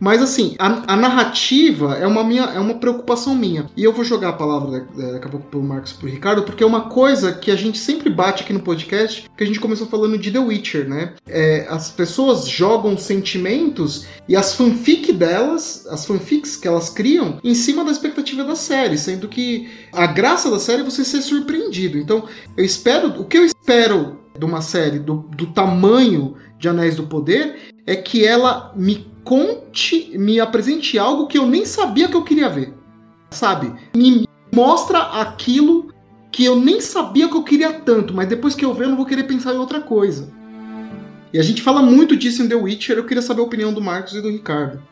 Mas 0.00 0.22
assim, 0.22 0.54
a, 0.58 0.94
a, 0.94 0.96
narrativa 0.96 1.94
é 1.94 2.06
uma, 2.06 2.22
minha, 2.22 2.44
é 2.44 2.60
uma 2.60 2.74
preocupação 2.74 3.34
minha. 3.34 3.66
E 3.76 3.82
eu 3.82 3.92
vou 3.92 4.04
jogar 4.04 4.30
a 4.30 4.32
palavra 4.32 4.86
daqui 4.94 5.26
a 5.26 5.30
pouco 5.30 5.46
pro 5.46 5.62
Marcos 5.62 5.92
pro 5.92 6.08
Ricardo, 6.08 6.42
porque 6.42 6.62
é 6.62 6.66
uma 6.66 6.82
coisa 6.82 7.32
que 7.32 7.50
a 7.50 7.56
gente 7.56 7.78
sempre 7.78 8.08
bate 8.08 8.42
aqui 8.42 8.52
no 8.52 8.60
podcast, 8.60 9.28
que 9.36 9.44
a 9.44 9.46
gente 9.46 9.60
começou 9.60 9.86
falando 9.86 10.18
de 10.18 10.30
The 10.30 10.38
Witcher, 10.38 10.88
né? 10.88 11.14
É, 11.26 11.66
as 11.68 11.90
pessoas 11.90 12.48
jogam 12.48 12.96
sentimentos 12.96 14.06
e 14.28 14.36
as 14.36 14.54
fanfic 14.54 15.12
delas, 15.12 15.86
as 15.88 16.06
fanfics 16.06 16.56
que 16.56 16.68
elas 16.68 16.90
criam, 16.90 17.38
em 17.42 17.54
cima 17.54 17.84
da 17.84 17.90
expectativa 17.90 18.44
da 18.44 18.54
série, 18.54 18.96
sendo 18.96 19.28
que 19.28 19.68
a 19.92 20.06
graça 20.06 20.50
da 20.50 20.58
série 20.58 20.82
é 20.82 20.84
você 20.84 21.04
ser 21.04 21.22
surpreendido. 21.22 21.98
Então, 21.98 22.24
eu 22.56 22.64
espero. 22.64 23.20
O 23.20 23.24
que 23.24 23.38
eu 23.38 23.44
espero 23.44 24.18
de 24.38 24.44
uma 24.44 24.60
série 24.60 24.98
do, 24.98 25.28
do 25.36 25.46
tamanho 25.48 26.36
de 26.58 26.68
Anéis 26.68 26.96
do 26.96 27.04
Poder 27.04 27.56
é 27.86 27.96
que 27.96 28.24
ela 28.24 28.72
me 28.76 29.06
conte, 29.28 30.16
me 30.16 30.40
apresente 30.40 30.98
algo 30.98 31.26
que 31.26 31.36
eu 31.36 31.46
nem 31.46 31.66
sabia 31.66 32.08
que 32.08 32.16
eu 32.16 32.24
queria 32.24 32.48
ver. 32.48 32.72
Sabe? 33.28 33.70
Me 33.94 34.26
mostra 34.50 35.00
aquilo 35.20 35.92
que 36.32 36.46
eu 36.46 36.56
nem 36.56 36.80
sabia 36.80 37.28
que 37.28 37.36
eu 37.36 37.44
queria 37.44 37.74
tanto, 37.74 38.14
mas 38.14 38.26
depois 38.26 38.54
que 38.54 38.64
eu 38.64 38.72
ver 38.72 38.84
eu 38.84 38.88
não 38.88 38.96
vou 38.96 39.04
querer 39.04 39.24
pensar 39.24 39.52
em 39.52 39.58
outra 39.58 39.82
coisa. 39.82 40.32
E 41.30 41.38
a 41.38 41.42
gente 41.42 41.60
fala 41.60 41.82
muito 41.82 42.16
disso 42.16 42.42
em 42.42 42.48
The 42.48 42.54
Witcher, 42.54 42.96
eu 42.96 43.04
queria 43.04 43.20
saber 43.20 43.42
a 43.42 43.44
opinião 43.44 43.70
do 43.70 43.82
Marcos 43.82 44.14
e 44.14 44.22
do 44.22 44.30
Ricardo. 44.30 44.82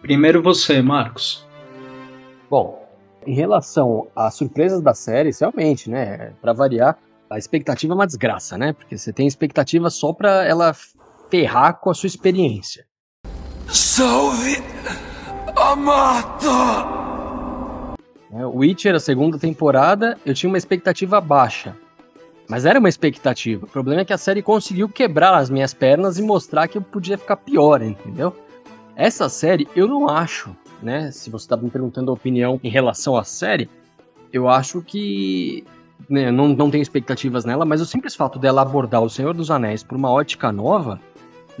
Primeiro 0.00 0.42
você, 0.42 0.80
Marcos. 0.80 1.46
Bom, 2.48 2.82
em 3.26 3.34
relação 3.34 4.08
às 4.16 4.36
surpresas 4.36 4.80
da 4.80 4.94
série, 4.94 5.32
realmente, 5.38 5.90
né, 5.90 6.32
para 6.40 6.54
variar, 6.54 6.96
a 7.28 7.36
expectativa 7.36 7.92
é 7.92 7.94
uma 7.94 8.06
desgraça, 8.06 8.56
né? 8.56 8.72
Porque 8.72 8.96
você 8.96 9.12
tem 9.12 9.26
expectativa 9.26 9.90
só 9.90 10.14
pra 10.14 10.46
ela 10.46 10.74
ferrar 11.30 11.78
com 11.78 11.90
a 11.90 11.94
sua 11.94 12.06
experiência. 12.06 12.88
Salve 13.72 14.56
a 15.56 15.76
mata! 15.76 16.48
É, 18.32 18.44
Witcher, 18.44 18.96
a 18.96 19.00
segunda 19.00 19.38
temporada, 19.38 20.18
eu 20.26 20.34
tinha 20.34 20.50
uma 20.50 20.58
expectativa 20.58 21.20
baixa. 21.20 21.76
Mas 22.48 22.64
era 22.64 22.80
uma 22.80 22.88
expectativa. 22.88 23.64
O 23.64 23.68
problema 23.68 24.00
é 24.00 24.04
que 24.04 24.12
a 24.12 24.18
série 24.18 24.42
conseguiu 24.42 24.88
quebrar 24.88 25.36
as 25.36 25.48
minhas 25.48 25.72
pernas 25.72 26.18
e 26.18 26.22
mostrar 26.22 26.66
que 26.66 26.78
eu 26.78 26.82
podia 26.82 27.16
ficar 27.16 27.36
pior, 27.36 27.80
entendeu? 27.80 28.36
Essa 28.96 29.28
série, 29.28 29.68
eu 29.76 29.86
não 29.86 30.08
acho, 30.08 30.50
né? 30.82 31.12
Se 31.12 31.30
você 31.30 31.46
tá 31.46 31.56
me 31.56 31.70
perguntando 31.70 32.10
a 32.10 32.14
opinião 32.14 32.58
em 32.64 32.68
relação 32.68 33.16
à 33.16 33.22
série, 33.22 33.70
eu 34.32 34.48
acho 34.48 34.82
que. 34.82 35.64
Né, 36.08 36.32
não, 36.32 36.48
não 36.48 36.72
tenho 36.72 36.82
expectativas 36.82 37.44
nela, 37.44 37.64
mas 37.64 37.80
o 37.80 37.86
simples 37.86 38.16
fato 38.16 38.38
dela 38.38 38.62
abordar 38.62 39.02
O 39.02 39.10
Senhor 39.10 39.32
dos 39.32 39.50
Anéis 39.50 39.84
por 39.84 39.96
uma 39.96 40.10
ótica 40.10 40.50
nova 40.50 40.98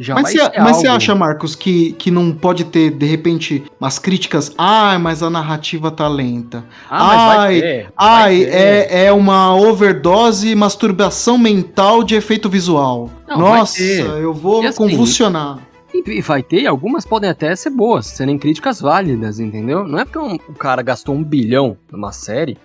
já 0.00 0.14
mas 0.14 0.32
você 0.76 0.88
acha, 0.88 1.14
Marcos, 1.14 1.54
que, 1.54 1.92
que 1.92 2.10
não 2.10 2.32
pode 2.32 2.64
ter, 2.64 2.90
de 2.90 3.04
repente, 3.04 3.62
umas 3.78 3.98
críticas? 3.98 4.50
Ah, 4.56 4.98
mas 4.98 5.22
a 5.22 5.28
narrativa 5.28 5.90
tá 5.90 6.08
lenta. 6.08 6.64
Ah, 6.88 7.42
ai, 7.42 7.60
ter, 7.60 7.92
ai 7.94 8.44
é, 8.44 9.04
é 9.04 9.12
uma 9.12 9.54
overdose 9.54 10.54
masturbação 10.54 11.36
mental 11.36 12.02
de 12.02 12.14
efeito 12.14 12.48
visual. 12.48 13.10
Não, 13.28 13.38
Nossa, 13.38 13.82
eu 13.82 14.32
vou 14.32 14.66
assim, 14.66 14.78
convulsionar. 14.78 15.58
E 15.92 16.22
vai 16.22 16.42
ter, 16.42 16.66
algumas 16.66 17.04
podem 17.04 17.28
até 17.28 17.54
ser 17.54 17.68
boas, 17.68 18.06
serem 18.06 18.38
críticas 18.38 18.80
válidas, 18.80 19.38
entendeu? 19.38 19.86
Não 19.86 19.98
é 19.98 20.06
porque 20.06 20.18
um, 20.18 20.36
o 20.48 20.54
cara 20.54 20.80
gastou 20.80 21.14
um 21.14 21.22
bilhão 21.22 21.76
numa 21.92 22.10
série, 22.10 22.56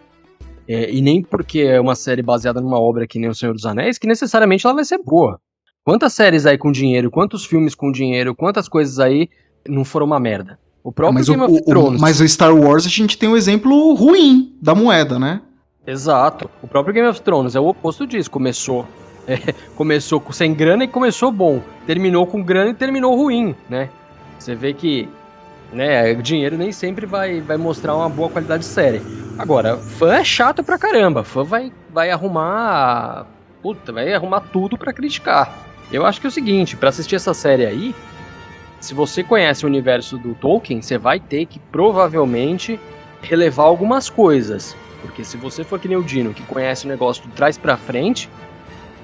é, 0.67 0.89
e 0.89 1.01
nem 1.01 1.21
porque 1.21 1.59
é 1.59 1.81
uma 1.81 1.95
série 1.95 2.21
baseada 2.21 2.61
numa 2.61 2.79
obra 2.79 3.05
que 3.05 3.19
nem 3.19 3.29
O 3.29 3.35
Senhor 3.35 3.53
dos 3.53 3.65
Anéis, 3.65 3.97
que 3.97 4.07
necessariamente 4.07 4.65
ela 4.65 4.75
vai 4.75 4.85
ser 4.85 4.99
boa. 4.99 5.39
Quantas 5.85 6.13
séries 6.13 6.47
aí 6.47 6.57
com 6.57 6.71
dinheiro, 6.71 7.11
quantos 7.11 7.45
filmes 7.45 7.75
com 7.75 7.91
dinheiro, 7.91 8.33
quantas 8.33 8.67
coisas 8.67 8.99
aí 8.99 9.29
não 9.69 9.85
foram 9.85 10.07
uma 10.07 10.19
merda? 10.19 10.57
O 10.83 10.91
próprio 10.91 11.13
mas 11.13 11.29
Game 11.29 11.43
o, 11.43 11.45
of 11.45 11.63
Thrones. 11.63 11.99
O, 11.99 12.01
mas 12.01 12.19
o 12.19 12.27
Star 12.27 12.55
Wars 12.55 12.87
a 12.87 12.89
gente 12.89 13.15
tem 13.15 13.29
um 13.29 13.37
exemplo 13.37 13.93
ruim 13.93 14.57
da 14.59 14.73
moeda, 14.73 15.19
né? 15.19 15.41
Exato. 15.85 16.49
O 16.63 16.67
próprio 16.67 16.91
Game 16.91 17.07
of 17.07 17.21
Thrones 17.21 17.53
é 17.53 17.59
o 17.59 17.67
oposto 17.67 18.07
disso. 18.07 18.31
Começou 18.31 18.87
é, 19.29 19.53
começou 19.75 20.23
sem 20.31 20.55
grana 20.55 20.85
e 20.85 20.87
começou 20.87 21.31
bom. 21.31 21.61
Terminou 21.85 22.25
com 22.25 22.41
grana 22.41 22.71
e 22.71 22.73
terminou 22.73 23.15
ruim, 23.15 23.55
né? 23.69 23.87
Você 24.39 24.55
vê 24.55 24.73
que 24.73 25.07
né, 25.71 26.15
dinheiro 26.15 26.57
nem 26.57 26.71
sempre 26.71 27.05
vai, 27.05 27.41
vai 27.41 27.57
mostrar 27.57 27.95
uma 27.95 28.09
boa 28.09 28.29
qualidade 28.29 28.63
de 28.63 28.69
série. 28.69 29.03
Agora, 29.37 29.77
fã 29.77 30.15
é 30.15 30.23
chato 30.23 30.63
pra 30.63 30.79
caramba. 30.79 31.23
Fã 31.23 31.43
vai, 31.43 31.71
vai 31.93 32.09
arrumar. 32.09 33.27
Puta, 33.61 33.93
vai 33.93 34.11
arrumar 34.11 34.41
tudo 34.51 34.79
para 34.79 34.91
criticar. 34.91 35.64
Eu 35.91 36.05
acho 36.05 36.19
que 36.19 36.27
é 36.27 36.29
o 36.29 36.31
seguinte, 36.31 36.75
para 36.75 36.89
assistir 36.89 37.15
essa 37.15 37.33
série 37.33 37.65
aí, 37.65 37.95
se 38.79 38.93
você 38.93 39.23
conhece 39.23 39.65
o 39.65 39.67
universo 39.67 40.17
do 40.17 40.33
Tolkien, 40.35 40.81
você 40.81 40.97
vai 40.97 41.19
ter 41.19 41.45
que 41.45 41.59
provavelmente 41.59 42.79
relevar 43.21 43.63
algumas 43.63 44.09
coisas. 44.09 44.75
Porque 45.01 45.23
se 45.23 45.37
você 45.37 45.63
for 45.63 45.79
que 45.79 45.87
nem 45.87 45.97
o 45.97 46.03
Dino, 46.03 46.33
que 46.33 46.43
conhece 46.43 46.85
o 46.85 46.89
negócio 46.89 47.23
de 47.23 47.29
trás 47.29 47.57
para 47.57 47.77
frente, 47.77 48.29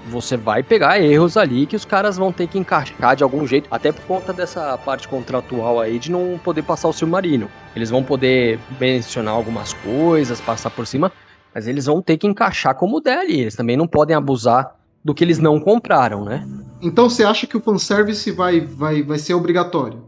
você 0.07 0.35
vai 0.35 0.63
pegar 0.63 0.99
erros 0.99 1.37
ali 1.37 1.65
que 1.65 1.75
os 1.75 1.85
caras 1.85 2.17
vão 2.17 2.31
ter 2.31 2.47
que 2.47 2.57
encaixar 2.57 3.15
de 3.15 3.23
algum 3.23 3.45
jeito, 3.45 3.67
até 3.71 3.91
por 3.91 4.03
conta 4.05 4.33
dessa 4.33 4.77
parte 4.79 5.07
contratual 5.07 5.79
aí 5.79 5.99
de 5.99 6.11
não 6.11 6.39
poder 6.43 6.63
passar 6.63 6.87
o 6.87 6.93
submarino. 6.93 7.49
Eles 7.75 7.89
vão 7.89 8.03
poder 8.03 8.59
mencionar 8.79 9.33
algumas 9.33 9.73
coisas, 9.73 10.41
passar 10.41 10.71
por 10.71 10.87
cima, 10.87 11.11
mas 11.53 11.67
eles 11.67 11.85
vão 11.85 12.01
ter 12.01 12.17
que 12.17 12.27
encaixar 12.27 12.75
como 12.75 12.99
der 12.99 13.19
ali. 13.19 13.41
Eles 13.41 13.55
também 13.55 13.77
não 13.77 13.87
podem 13.87 14.15
abusar 14.15 14.75
do 15.03 15.13
que 15.13 15.23
eles 15.23 15.39
não 15.39 15.59
compraram, 15.59 16.25
né? 16.25 16.47
Então 16.81 17.09
você 17.09 17.23
acha 17.23 17.45
que 17.45 17.55
o 17.55 17.61
fanservice 17.61 18.31
vai, 18.31 18.59
vai, 18.59 19.03
vai 19.03 19.19
ser 19.19 19.35
obrigatório? 19.35 20.03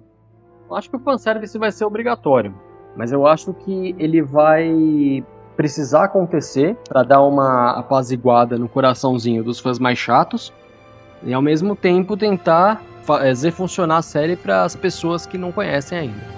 Eu 0.67 0.75
acho 0.75 0.89
que 0.89 0.95
o 0.95 0.99
fanservice 0.99 1.57
vai 1.57 1.71
ser 1.71 1.85
obrigatório. 1.85 2.53
Mas 2.95 3.11
eu 3.11 3.27
acho 3.27 3.53
que 3.53 3.95
ele 3.99 4.21
vai 4.21 5.23
precisar 5.55 6.05
acontecer 6.05 6.75
para 6.87 7.03
dar 7.03 7.21
uma 7.21 7.71
apaziguada 7.71 8.57
no 8.57 8.67
coraçãozinho 8.67 9.43
dos 9.43 9.59
fãs 9.59 9.77
mais 9.77 9.99
chatos 9.99 10.51
e 11.23 11.33
ao 11.33 11.41
mesmo 11.41 11.75
tempo 11.75 12.17
tentar 12.17 12.81
fazer 13.03 13.51
funcionar 13.51 13.97
a 13.97 14.01
série 14.01 14.35
para 14.35 14.63
as 14.63 14.75
pessoas 14.75 15.25
que 15.25 15.37
não 15.37 15.51
conhecem 15.51 15.97
ainda. 15.97 16.33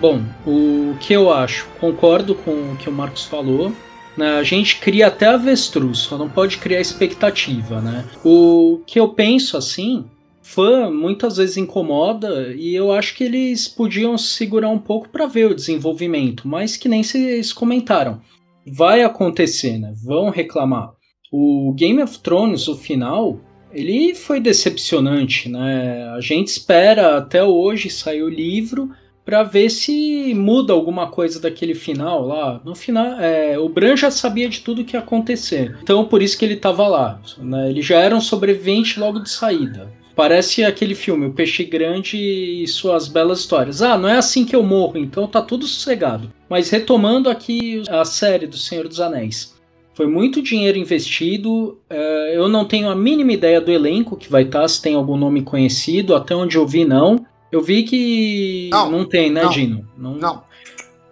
Bom, 0.00 0.22
o 0.46 0.94
que 1.00 1.12
eu 1.12 1.32
acho, 1.32 1.66
concordo 1.80 2.34
com 2.34 2.72
o 2.72 2.76
que 2.76 2.88
o 2.88 2.92
Marcos 2.92 3.24
falou. 3.24 3.72
Né? 4.16 4.36
A 4.36 4.42
gente 4.42 4.78
cria 4.78 5.08
até 5.08 5.26
avestruz, 5.26 5.98
só 5.98 6.16
não 6.16 6.28
pode 6.28 6.58
criar 6.58 6.80
expectativa, 6.80 7.80
né? 7.80 8.04
O 8.24 8.80
que 8.86 8.98
eu 8.98 9.08
penso 9.08 9.56
assim, 9.56 10.04
fã 10.42 10.90
muitas 10.90 11.38
vezes 11.38 11.56
incomoda 11.56 12.54
e 12.54 12.74
eu 12.74 12.92
acho 12.92 13.16
que 13.16 13.24
eles 13.24 13.66
podiam 13.66 14.16
segurar 14.16 14.68
um 14.68 14.78
pouco 14.78 15.08
para 15.08 15.26
ver 15.26 15.50
o 15.50 15.54
desenvolvimento, 15.54 16.46
mas 16.46 16.76
que 16.76 16.88
nem 16.88 17.02
vocês 17.02 17.52
comentaram. 17.52 18.20
Vai 18.66 19.02
acontecer, 19.02 19.78
né? 19.78 19.92
Vão 20.04 20.30
reclamar. 20.30 20.92
O 21.32 21.74
Game 21.76 22.02
of 22.02 22.20
Thrones, 22.20 22.68
o 22.68 22.76
final, 22.76 23.40
ele 23.72 24.14
foi 24.14 24.38
decepcionante, 24.38 25.48
né? 25.48 26.08
A 26.10 26.20
gente 26.20 26.48
espera 26.48 27.18
até 27.18 27.42
hoje 27.42 27.90
sair 27.90 28.22
o 28.22 28.28
livro 28.28 28.90
para 29.24 29.42
ver 29.42 29.70
se 29.70 30.34
muda 30.34 30.72
alguma 30.72 31.08
coisa 31.08 31.40
daquele 31.40 31.74
final 31.74 32.26
lá. 32.26 32.60
No 32.64 32.74
final, 32.74 33.18
é, 33.18 33.58
o 33.58 33.68
Bran 33.68 33.96
já 33.96 34.10
sabia 34.10 34.48
de 34.48 34.60
tudo 34.60 34.84
que 34.84 34.96
ia 34.96 35.00
acontecer, 35.00 35.76
então 35.82 36.04
por 36.04 36.22
isso 36.22 36.38
que 36.38 36.44
ele 36.44 36.54
estava 36.54 36.86
lá. 36.86 37.20
Né? 37.38 37.70
Ele 37.70 37.82
já 37.82 37.98
era 38.00 38.14
um 38.14 38.20
sobrevivente 38.20 39.00
logo 39.00 39.20
de 39.20 39.30
saída. 39.30 39.90
Parece 40.14 40.62
aquele 40.62 40.94
filme, 40.94 41.26
O 41.26 41.32
Peixe 41.32 41.64
Grande 41.64 42.16
e 42.16 42.66
suas 42.68 43.08
belas 43.08 43.40
histórias. 43.40 43.82
Ah, 43.82 43.98
não 43.98 44.08
é 44.08 44.16
assim 44.16 44.44
que 44.44 44.54
eu 44.54 44.62
morro, 44.62 44.96
então 44.96 45.26
tá 45.26 45.42
tudo 45.42 45.66
sossegado. 45.66 46.30
Mas 46.48 46.70
retomando 46.70 47.28
aqui 47.28 47.82
a 47.88 48.04
série 48.04 48.46
do 48.46 48.56
Senhor 48.56 48.86
dos 48.86 49.00
Anéis. 49.00 49.54
Foi 49.92 50.06
muito 50.06 50.42
dinheiro 50.42 50.78
investido. 50.78 51.78
É, 51.90 52.36
eu 52.36 52.48
não 52.48 52.64
tenho 52.64 52.88
a 52.88 52.94
mínima 52.94 53.32
ideia 53.32 53.60
do 53.60 53.70
elenco 53.70 54.16
que 54.16 54.30
vai 54.30 54.42
estar, 54.42 54.62
tá, 54.62 54.68
se 54.68 54.82
tem 54.82 54.94
algum 54.94 55.16
nome 55.16 55.42
conhecido. 55.42 56.14
Até 56.14 56.34
onde 56.34 56.56
eu 56.56 56.66
vi, 56.66 56.84
não. 56.84 57.24
Eu 57.54 57.62
vi 57.62 57.84
que 57.84 58.68
não, 58.72 58.90
não 58.90 59.04
tem, 59.04 59.30
né, 59.30 59.44
não, 59.44 59.50
Dino? 59.50 59.86
Não. 59.96 60.14
não. 60.16 60.42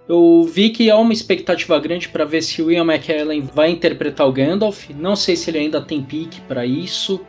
Eu 0.09 0.43
vi 0.53 0.70
que 0.70 0.90
há 0.90 0.99
uma 0.99 1.12
expectativa 1.12 1.78
grande 1.78 2.09
para 2.09 2.24
ver 2.24 2.43
se 2.43 2.61
o 2.61 2.68
Ian 2.68 2.84
McKellen 2.84 3.49
vai 3.55 3.70
interpretar 3.70 4.26
o 4.26 4.32
Gandalf. 4.32 4.90
Não 4.90 5.14
sei 5.14 5.36
se 5.36 5.49
ele 5.51 5.59
ainda 5.59 5.80
tem 5.80 6.03
pique 6.03 6.40
para 6.40 6.66
isso. 6.66 7.20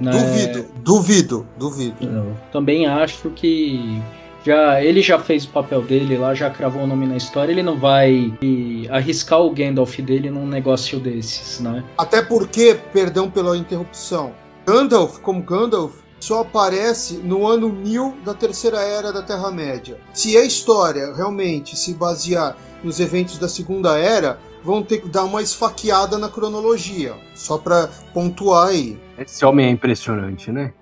Né? 0.00 0.10
Duvido, 0.10 0.66
duvido, 0.82 1.46
duvido. 1.58 1.96
Eu 2.00 2.34
também 2.50 2.86
acho 2.86 3.28
que 3.30 4.00
já 4.42 4.82
ele 4.82 5.02
já 5.02 5.18
fez 5.18 5.44
o 5.44 5.50
papel 5.50 5.82
dele 5.82 6.16
lá, 6.16 6.32
já 6.32 6.48
cravou 6.48 6.84
o 6.84 6.86
nome 6.86 7.06
na 7.06 7.18
história, 7.18 7.52
ele 7.52 7.62
não 7.62 7.78
vai 7.78 8.32
arriscar 8.88 9.42
o 9.42 9.50
Gandalf 9.50 9.98
dele 9.98 10.30
num 10.30 10.46
negócio 10.46 10.98
desses, 10.98 11.60
né? 11.60 11.84
Até 11.98 12.22
porque, 12.22 12.78
perdão 12.94 13.30
pela 13.30 13.58
interrupção, 13.58 14.32
Gandalf, 14.66 15.18
como 15.18 15.42
Gandalf, 15.42 16.03
só 16.24 16.40
aparece 16.40 17.18
no 17.18 17.46
ano 17.46 17.68
1000 17.68 18.14
da 18.24 18.32
Terceira 18.32 18.78
Era 18.80 19.12
da 19.12 19.20
Terra-média. 19.22 19.98
Se 20.14 20.36
a 20.38 20.44
história 20.44 21.12
realmente 21.14 21.76
se 21.76 21.92
basear 21.92 22.56
nos 22.82 22.98
eventos 22.98 23.36
da 23.36 23.46
Segunda 23.46 23.98
Era, 23.98 24.38
vão 24.62 24.82
ter 24.82 25.02
que 25.02 25.08
dar 25.08 25.24
uma 25.24 25.42
esfaqueada 25.42 26.16
na 26.16 26.30
cronologia, 26.30 27.12
só 27.34 27.58
para 27.58 27.90
pontuar 28.14 28.68
aí. 28.68 28.98
Esse 29.18 29.44
homem 29.44 29.66
é 29.66 29.70
impressionante, 29.70 30.50
né? 30.50 30.72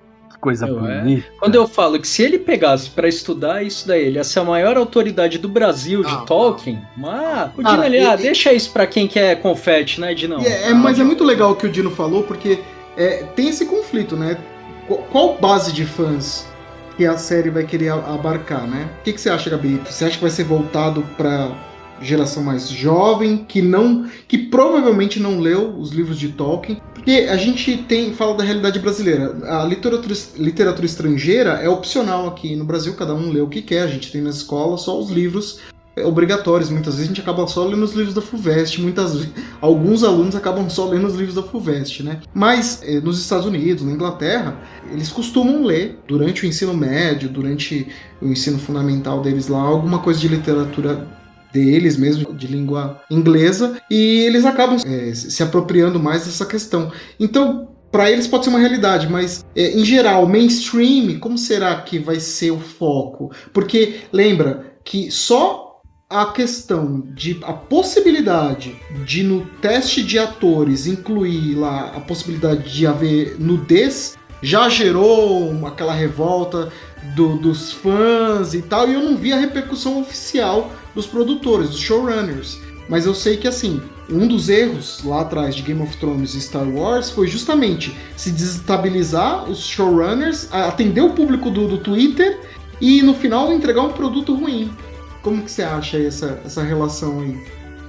coisa 0.41 0.67
Eu, 0.67 0.85
é. 0.85 0.99
bonita. 1.01 1.25
Quando 1.39 1.55
eu 1.55 1.69
falo 1.69 2.01
que 2.01 2.09
se 2.09 2.21
ele 2.21 2.37
pegasse 2.37 2.91
pra 2.91 3.07
estudar 3.09 3.63
isso 3.65 3.87
daí, 3.87 4.07
ele 4.07 4.17
ia 4.17 4.25
ser 4.25 4.41
a 4.41 4.45
maior 4.45 4.77
autoridade 4.77 5.39
do 5.39 5.49
Brasil 5.49 6.03
de 6.03 6.11
Ah, 6.13 6.25
Tolkien. 6.27 6.83
Mas, 6.97 7.53
o 7.57 7.63
Dino, 7.63 7.85
ele, 7.85 8.01
ah, 8.01 8.15
e- 8.15 8.23
deixa 8.23 8.53
isso 8.53 8.73
pra 8.73 8.85
quem 8.85 9.07
quer 9.07 9.41
confete, 9.41 10.01
né, 10.01 10.13
Dinão? 10.15 10.41
E 10.43 10.47
é, 10.47 10.71
é- 10.71 10.75
mas 10.75 10.99
é 10.99 11.05
muito 11.05 11.23
legal 11.23 11.53
o 11.53 11.55
que 11.55 11.65
o 11.67 11.71
Dino 11.71 11.93
falou, 11.93 12.25
porque 12.25 12.59
é, 12.97 13.23
tem 13.37 13.49
esse 13.51 13.67
conflito, 13.67 14.17
né? 14.17 14.37
Qual, 15.11 15.39
base 15.39 15.73
de 15.73 15.85
fãs 15.85 16.47
que 16.97 17.07
a 17.07 17.17
série 17.17 17.51
vai 17.51 17.65
querer 17.65 17.91
abarcar, 17.91 18.67
né? 18.67 18.91
O 19.01 19.05
que, 19.05 19.13
que 19.13 19.21
você 19.21 19.31
acha, 19.31 19.49
Gabi? 19.49 19.81
Você 19.87 20.05
acha 20.05 20.17
que 20.17 20.23
vai 20.23 20.31
ser 20.31 20.45
voltado 20.45 21.03
pra 21.17 21.51
geração 22.01 22.43
mais 22.43 22.69
jovem, 22.69 23.45
que 23.49 23.63
não. 23.63 24.07
que 24.27 24.37
provavelmente 24.37 25.21
não 25.21 25.39
leu 25.39 25.77
os 25.79 25.93
livros 25.93 26.19
de 26.19 26.29
Tolkien? 26.31 26.83
Porque 26.93 27.27
a 27.31 27.37
gente 27.37 27.77
tem. 27.79 28.13
fala 28.13 28.37
da 28.37 28.45
realidade 28.45 28.79
brasileira. 28.79 29.37
A 29.45 29.65
literatura, 29.65 30.15
literatura 30.37 30.87
estrangeira 30.87 31.51
é 31.63 31.69
opcional 31.69 32.27
aqui 32.27 32.57
no 32.57 32.65
Brasil, 32.65 32.95
cada 32.95 33.15
um 33.15 33.31
lê 33.31 33.41
o 33.41 33.49
que 33.49 33.63
quer, 33.63 33.83
a 33.83 33.87
gente 33.89 34.11
tem 34.11 34.21
na 34.21 34.31
escola 34.31 34.77
só 34.77 34.99
os 34.99 35.11
livros 35.11 35.61
obrigatórios. 35.97 36.71
Muitas 36.71 36.95
vezes 36.95 37.11
a 37.11 37.15
gente 37.15 37.21
acaba 37.21 37.47
só 37.47 37.65
lendo 37.65 37.83
os 37.83 37.93
livros 37.93 38.15
da 38.15 38.23
FUVEST, 38.23 38.81
muitas 38.81 39.15
vezes, 39.15 39.31
alguns 39.61 40.03
alunos 40.03 40.35
acabam 40.35 40.69
só 40.71 40.89
lendo 40.89 41.07
os 41.07 41.15
livros 41.15 41.35
da 41.35 41.43
FUVEST, 41.43 42.03
né? 42.03 42.21
Mas 42.33 42.81
eh, 42.83 43.01
nos 43.01 43.21
Estados 43.21 43.47
Unidos, 43.47 43.85
na 43.85 43.93
Inglaterra, 43.93 44.59
eles 44.91 45.11
costumam 45.11 45.65
ler 45.65 45.99
durante 46.07 46.45
o 46.45 46.47
ensino 46.47 46.75
médio, 46.75 47.29
durante 47.29 47.89
o 48.21 48.29
ensino 48.29 48.59
fundamental 48.59 49.21
deles 49.21 49.49
lá, 49.49 49.61
alguma 49.61 49.99
coisa 49.99 50.21
de 50.21 50.29
literatura 50.29 51.07
deles 51.53 51.97
mesmo, 51.99 52.33
de 52.33 52.47
língua 52.47 53.03
inglesa, 53.11 53.77
e 53.91 54.21
eles 54.21 54.45
acabam 54.45 54.79
eh, 54.87 55.15
se 55.15 55.43
apropriando 55.43 56.01
mais 56.01 56.25
dessa 56.25 56.47
questão. 56.47 56.91
Então, 57.21 57.69
para 57.91 58.11
eles 58.11 58.27
pode 58.27 58.45
ser 58.45 58.51
uma 58.51 58.59
realidade, 58.59 59.07
mas 59.11 59.45
eh, 59.55 59.79
em 59.79 59.85
geral, 59.85 60.27
mainstream, 60.27 61.19
como 61.21 61.37
será 61.37 61.77
que 61.83 61.99
vai 61.99 62.19
ser 62.19 62.51
o 62.51 62.59
foco? 62.59 63.31
Porque 63.53 64.01
lembra 64.11 64.73
que 64.83 65.11
só 65.11 65.72
a 66.13 66.27
questão 66.27 67.03
de 67.15 67.39
a 67.43 67.53
possibilidade 67.53 68.77
de 69.05 69.23
no 69.23 69.47
teste 69.63 70.03
de 70.03 70.19
atores 70.19 70.87
incluir 70.87 71.55
lá 71.55 71.93
a 71.97 72.01
possibilidade 72.01 72.71
de 72.71 72.87
haver 72.87 73.37
nudez 73.39 74.17
já 74.43 74.69
gerou 74.69 75.67
aquela 75.67 75.95
revolta 75.95 76.71
do- 77.15 77.37
dos 77.39 77.73
fãs 77.73 78.55
e 78.55 78.61
tal, 78.63 78.89
e 78.89 78.95
eu 78.95 79.01
não 79.01 79.17
vi 79.17 79.33
a 79.33 79.39
repercussão 79.39 80.01
oficial 80.01 80.71
dos 80.95 81.07
produtores, 81.07 81.71
dos 81.71 81.79
showrunners. 81.79 82.59
Mas 82.89 83.07
eu 83.07 83.15
sei 83.15 83.37
que 83.37 83.49
assim, 83.49 83.81
um 84.11 84.27
dos 84.27 84.49
erros 84.49 85.03
lá 85.05 85.23
atrás 85.23 85.55
de 85.55 85.63
Game 85.63 85.81
of 85.81 85.97
Thrones 85.97 86.35
e 86.35 86.41
Star 86.41 86.69
Wars 86.69 87.09
foi 87.11 87.27
justamente 87.29 87.97
se 88.17 88.31
desestabilizar 88.31 89.49
os 89.49 89.61
showrunners, 89.61 90.49
atender 90.53 91.01
o 91.01 91.11
público 91.11 91.51
do, 91.51 91.67
do 91.69 91.79
Twitter 91.79 92.41
e 92.81 93.01
no 93.01 93.15
final 93.15 93.53
entregar 93.53 93.83
um 93.83 93.93
produto 93.93 94.35
ruim. 94.35 94.71
Como 95.23 95.43
que 95.43 95.51
você 95.51 95.63
acha 95.63 95.99
essa, 95.99 96.41
essa 96.45 96.63
relação 96.63 97.21
aí? 97.21 97.47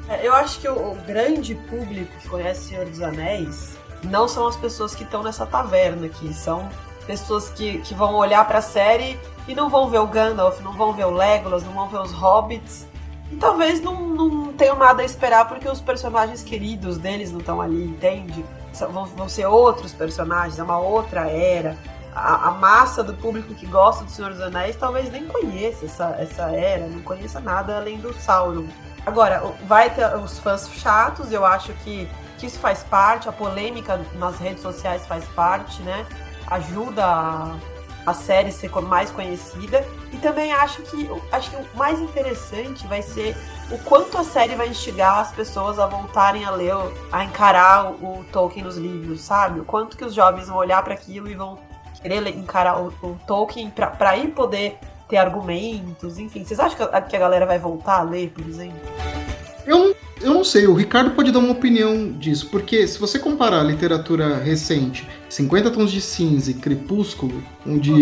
É, 0.10 0.28
Eu 0.28 0.34
acho 0.34 0.60
que 0.60 0.68
o, 0.68 0.92
o 0.92 0.96
grande 1.08 1.56
público 1.56 2.12
que 2.22 2.30
conhece 2.30 2.70
Senhor 2.70 2.86
dos 2.86 3.02
Anéis 3.02 3.78
não 4.04 4.28
são 4.28 4.48
as 4.48 4.56
pessoas 4.56 4.94
que 4.94 5.04
estão 5.04 5.24
nessa 5.24 5.46
taverna 5.46 6.06
aqui, 6.06 6.34
são 6.34 6.70
pessoas 7.08 7.50
que, 7.50 7.80
que 7.80 7.94
vão 7.94 8.16
olhar 8.16 8.46
pra 8.48 8.62
série 8.62 9.20
e 9.48 9.56
não 9.56 9.70
vão 9.70 9.90
ver 9.90 10.00
o 10.00 10.08
Gandalf, 10.08 10.62
não 10.62 10.74
vão 10.74 10.94
ver 10.94 11.06
o 11.06 11.12
Legolas, 11.12 11.64
não 11.64 11.74
vão 11.74 11.90
ver 11.90 12.00
os 12.00 12.12
Hobbits. 12.12 12.86
E 13.32 13.36
talvez 13.36 13.82
não, 13.82 14.00
não 14.08 14.54
tenham 14.54 14.78
nada 14.78 15.02
a 15.02 15.06
esperar 15.06 15.48
porque 15.48 15.68
os 15.68 15.82
personagens 15.82 16.44
queridos 16.44 16.98
deles 16.98 17.32
não 17.32 17.40
estão 17.40 17.60
ali, 17.60 17.84
entende? 17.84 18.46
Vão, 18.92 19.06
vão 19.06 19.30
ser 19.30 19.46
outros 19.46 19.92
personagens, 19.94 20.60
é 20.60 20.64
uma 20.64 20.78
outra 20.80 21.28
era. 21.30 21.78
A, 22.16 22.50
a 22.50 22.52
massa 22.52 23.04
do 23.04 23.14
público 23.14 23.54
que 23.54 23.66
gosta 23.66 24.04
do 24.04 24.12
Senhor 24.12 24.32
dos 24.32 24.42
Anéis 24.42 24.76
talvez 24.76 25.12
nem 25.12 25.26
conheça 25.28 25.86
essa, 25.86 26.16
essa 26.20 26.44
era, 26.52 26.88
não 26.88 27.02
conheça 27.02 27.40
nada 27.40 27.78
além 27.78 27.98
do 27.98 28.14
Sauron. 28.14 28.68
Agora, 29.06 29.44
vai 29.66 29.90
ter 29.90 30.16
os 30.16 30.40
fãs 30.40 30.70
chatos, 30.70 31.32
eu 31.32 31.46
acho 31.46 31.74
que, 31.84 32.10
que 32.38 32.46
isso 32.46 32.58
faz 32.60 32.84
parte, 32.84 33.28
a 33.28 33.34
polêmica 33.34 34.00
nas 34.16 34.38
redes 34.38 34.62
sociais 34.62 35.06
faz 35.06 35.26
parte, 35.30 35.82
né? 35.82 36.06
Ajuda 36.48 37.06
a, 37.06 37.56
a 38.06 38.14
série 38.14 38.52
ser 38.52 38.70
mais 38.82 39.12
conhecida. 39.12 39.86
E 40.12 40.18
também 40.18 40.54
acho 40.54 40.82
que 40.84 41.10
acho 41.32 41.50
que 41.50 41.56
o 41.58 41.78
mais 41.78 42.00
interessante 42.00 42.88
vai 42.88 43.02
ser 43.02 43.36
o 43.70 43.78
quanto 43.80 44.18
a 44.18 44.24
série 44.24 44.56
vai 44.56 44.70
instigar 44.70 45.20
as 45.20 45.32
pessoas 45.32 45.80
a 45.80 45.86
voltarem 45.86 46.46
a 46.46 46.52
ler, 46.52 46.76
a 47.12 47.26
encarar 47.26 47.92
o, 47.92 48.20
o 48.20 48.26
Tolkien 48.32 48.64
nos 48.64 48.78
livros, 48.78 49.22
sabe? 49.22 49.60
O 49.60 49.66
quanto 49.66 49.98
que 49.98 50.06
os 50.06 50.14
jovens 50.14 50.48
vão 50.48 50.58
olhar 50.58 50.82
para 50.82 50.94
aquilo 50.94 51.28
e 51.28 51.36
vão 51.36 51.60
querer 52.04 52.28
encarar 52.38 52.80
o, 52.82 52.88
o 53.02 53.18
Tolkien 53.26 53.70
pra, 53.72 53.88
pra 53.88 54.12
aí 54.12 54.28
poder 54.28 54.78
ter 55.10 55.18
argumentos, 55.18 56.20
enfim. 56.20 56.44
Vocês 56.44 56.60
acham 56.60 56.78
que 56.78 56.96
a, 56.96 57.02
que 57.02 57.16
a 57.16 57.20
galera 57.20 57.46
vai 57.46 57.58
voltar 57.58 58.00
a 58.00 58.04
ler, 58.04 58.30
por 58.30 58.46
exemplo? 58.48 58.78
Eu, 59.66 59.78
não- 59.80 59.96
eu 60.22 60.34
não 60.34 60.44
sei, 60.44 60.68
o 60.68 60.74
Ricardo 60.74 61.12
pode 61.12 61.32
dar 61.32 61.40
uma 61.40 61.52
opinião 61.52 62.12
disso, 62.14 62.48
porque 62.50 62.86
se 62.88 63.00
você 63.00 63.18
comparar 63.20 63.60
a 63.62 63.64
literatura 63.64 64.38
recente, 64.38 65.08
50 65.30 65.72
Tons 65.72 65.92
de 65.92 66.00
Cinza 66.02 66.52
e 66.52 66.54
Crepúsculo, 66.54 67.42
onde 67.66 67.94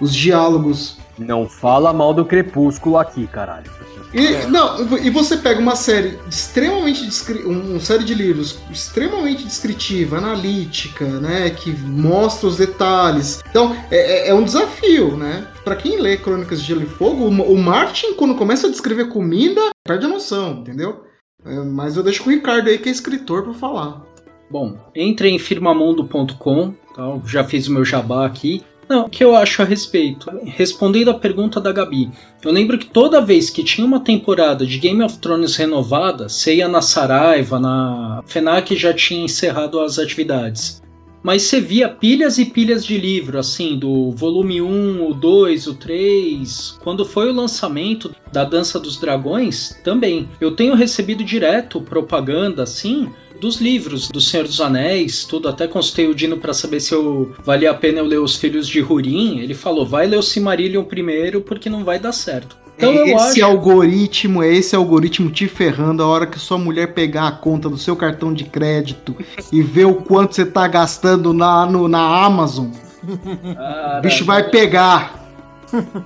os 0.00 0.14
diálogos. 0.14 0.98
Não 1.18 1.48
fala 1.48 1.92
mal 1.92 2.12
do 2.12 2.24
Crepúsculo 2.24 2.98
aqui, 2.98 3.26
caralho. 3.26 3.70
E, 4.14 4.46
não, 4.46 4.96
e 4.98 5.10
você 5.10 5.36
pega 5.36 5.58
uma 5.60 5.74
série 5.74 6.18
extremamente 6.30 7.02
um- 7.44 7.72
uma 7.72 7.80
série 7.80 8.04
de 8.04 8.14
livros 8.14 8.58
extremamente 8.70 9.44
descritiva, 9.44 10.18
analítica, 10.18 11.04
né, 11.04 11.50
que 11.50 11.70
mostra 11.72 12.46
os 12.48 12.56
detalhes. 12.56 13.42
Então 13.50 13.76
é, 13.90 14.26
é- 14.26 14.28
é 14.28 14.34
um 14.34 14.44
desafio, 14.44 15.16
né? 15.16 15.48
Pra 15.64 15.74
quem 15.74 16.00
lê 16.00 16.16
Crônicas 16.16 16.60
de 16.60 16.68
Gelo 16.68 16.82
e 16.82 16.86
Fogo, 16.86 17.26
o, 17.26 17.56
Martin 17.58 18.14
quando 18.14 18.34
começa 18.36 18.66
a 18.66 18.70
descrever 18.70 19.08
comida 19.08 19.60
perde 19.84 20.06
a 20.06 20.08
noção, 20.08 20.60
entendeu? 20.60 21.02
É, 21.44 21.54
mas 21.60 21.96
eu 21.96 22.02
deixo 22.02 22.22
com 22.22 22.30
o 22.30 22.32
Ricardo 22.32 22.68
aí 22.68 22.78
que 22.78 22.88
é 22.88 22.92
escritor 22.92 23.42
pra 23.42 23.54
falar. 23.54 24.02
Bom, 24.50 24.78
entre 24.94 25.28
em 25.28 25.38
firmamundo.com, 25.38 26.74
tá? 26.94 27.20
já 27.26 27.42
fiz 27.44 27.66
o 27.66 27.72
meu 27.72 27.84
jabá 27.84 28.26
aqui. 28.26 28.62
Não, 28.88 29.06
o 29.06 29.08
que 29.08 29.24
eu 29.24 29.34
acho 29.34 29.62
a 29.62 29.64
respeito? 29.64 30.30
Respondendo 30.44 31.10
a 31.10 31.14
pergunta 31.14 31.60
da 31.60 31.72
Gabi, 31.72 32.10
eu 32.42 32.52
lembro 32.52 32.78
que 32.78 32.86
toda 32.86 33.20
vez 33.20 33.48
que 33.50 33.64
tinha 33.64 33.86
uma 33.86 34.00
temporada 34.00 34.66
de 34.66 34.78
Game 34.78 35.02
of 35.02 35.18
Thrones 35.18 35.56
renovada, 35.56 36.28
você 36.28 36.56
ia 36.56 36.68
na 36.68 36.82
Saraiva, 36.82 37.58
na 37.58 38.22
FENAC 38.26 38.76
já 38.76 38.92
tinha 38.92 39.24
encerrado 39.24 39.80
as 39.80 39.98
atividades. 39.98 40.82
Mas 41.24 41.44
você 41.44 41.58
via 41.58 41.88
pilhas 41.88 42.36
e 42.36 42.44
pilhas 42.44 42.84
de 42.84 42.98
livro, 42.98 43.38
assim, 43.38 43.78
do 43.78 44.10
volume 44.10 44.60
1, 44.60 45.08
o 45.08 45.14
2, 45.14 45.66
o 45.68 45.74
3. 45.74 46.78
Quando 46.84 47.02
foi 47.06 47.30
o 47.30 47.34
lançamento 47.34 48.14
da 48.30 48.44
Dança 48.44 48.78
dos 48.78 48.98
Dragões, 48.98 49.80
também. 49.82 50.28
Eu 50.38 50.54
tenho 50.54 50.74
recebido 50.74 51.24
direto 51.24 51.80
propaganda, 51.80 52.64
assim, 52.64 53.08
dos 53.44 53.60
livros 53.60 54.08
do 54.08 54.20
Senhor 54.20 54.46
dos 54.46 54.60
Anéis, 54.60 55.24
tudo. 55.24 55.48
Até 55.48 55.68
consultei 55.68 56.08
o 56.08 56.14
Dino 56.14 56.38
para 56.38 56.54
saber 56.54 56.80
se 56.80 56.92
eu 56.94 57.32
valia 57.44 57.70
a 57.70 57.74
pena 57.74 57.98
eu 57.98 58.06
ler 58.06 58.18
Os 58.20 58.36
Filhos 58.36 58.66
de 58.66 58.80
Hurin. 58.82 59.38
Ele 59.40 59.54
falou: 59.54 59.84
vai 59.86 60.06
ler 60.06 60.18
o 60.18 60.22
Silmarillion 60.22 60.82
primeiro, 60.84 61.40
porque 61.42 61.68
não 61.68 61.84
vai 61.84 61.98
dar 61.98 62.12
certo. 62.12 62.56
Então 62.76 62.92
esse 63.06 63.40
acho. 63.40 63.44
algoritmo, 63.44 64.42
é 64.42 64.52
esse 64.52 64.74
algoritmo 64.74 65.30
te 65.30 65.46
ferrando 65.46 66.02
a 66.02 66.06
hora 66.08 66.26
que 66.26 66.38
sua 66.40 66.58
mulher 66.58 66.92
pegar 66.92 67.28
a 67.28 67.32
conta 67.32 67.68
do 67.68 67.78
seu 67.78 67.94
cartão 67.94 68.34
de 68.34 68.42
crédito 68.44 69.16
e 69.52 69.62
ver 69.62 69.84
o 69.86 69.94
quanto 69.94 70.34
você 70.34 70.44
tá 70.44 70.66
gastando 70.66 71.32
na, 71.32 71.66
no- 71.66 71.86
na 71.86 72.24
Amazon. 72.24 72.70
Cara, 73.54 73.98
O 73.98 74.02
bicho 74.02 74.24
vai 74.24 74.50
pegar. 74.50 75.23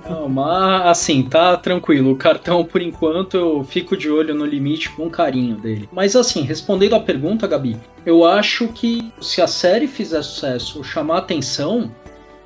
Não, 0.09 0.27
mas 0.27 0.87
assim, 0.87 1.23
tá 1.23 1.57
tranquilo. 1.57 2.11
O 2.11 2.15
cartão, 2.15 2.63
por 2.63 2.81
enquanto, 2.81 3.35
eu 3.35 3.63
fico 3.63 3.95
de 3.95 4.09
olho 4.09 4.33
no 4.33 4.45
limite 4.45 4.89
com 4.91 5.09
carinho 5.09 5.55
dele. 5.55 5.89
Mas 5.91 6.15
assim, 6.15 6.41
respondendo 6.41 6.95
a 6.95 6.99
pergunta, 6.99 7.47
Gabi, 7.47 7.77
eu 8.05 8.25
acho 8.25 8.67
que 8.69 9.11
se 9.21 9.41
a 9.41 9.47
série 9.47 9.87
fizer 9.87 10.21
sucesso, 10.21 10.83
chamar 10.83 11.19
atenção, 11.19 11.91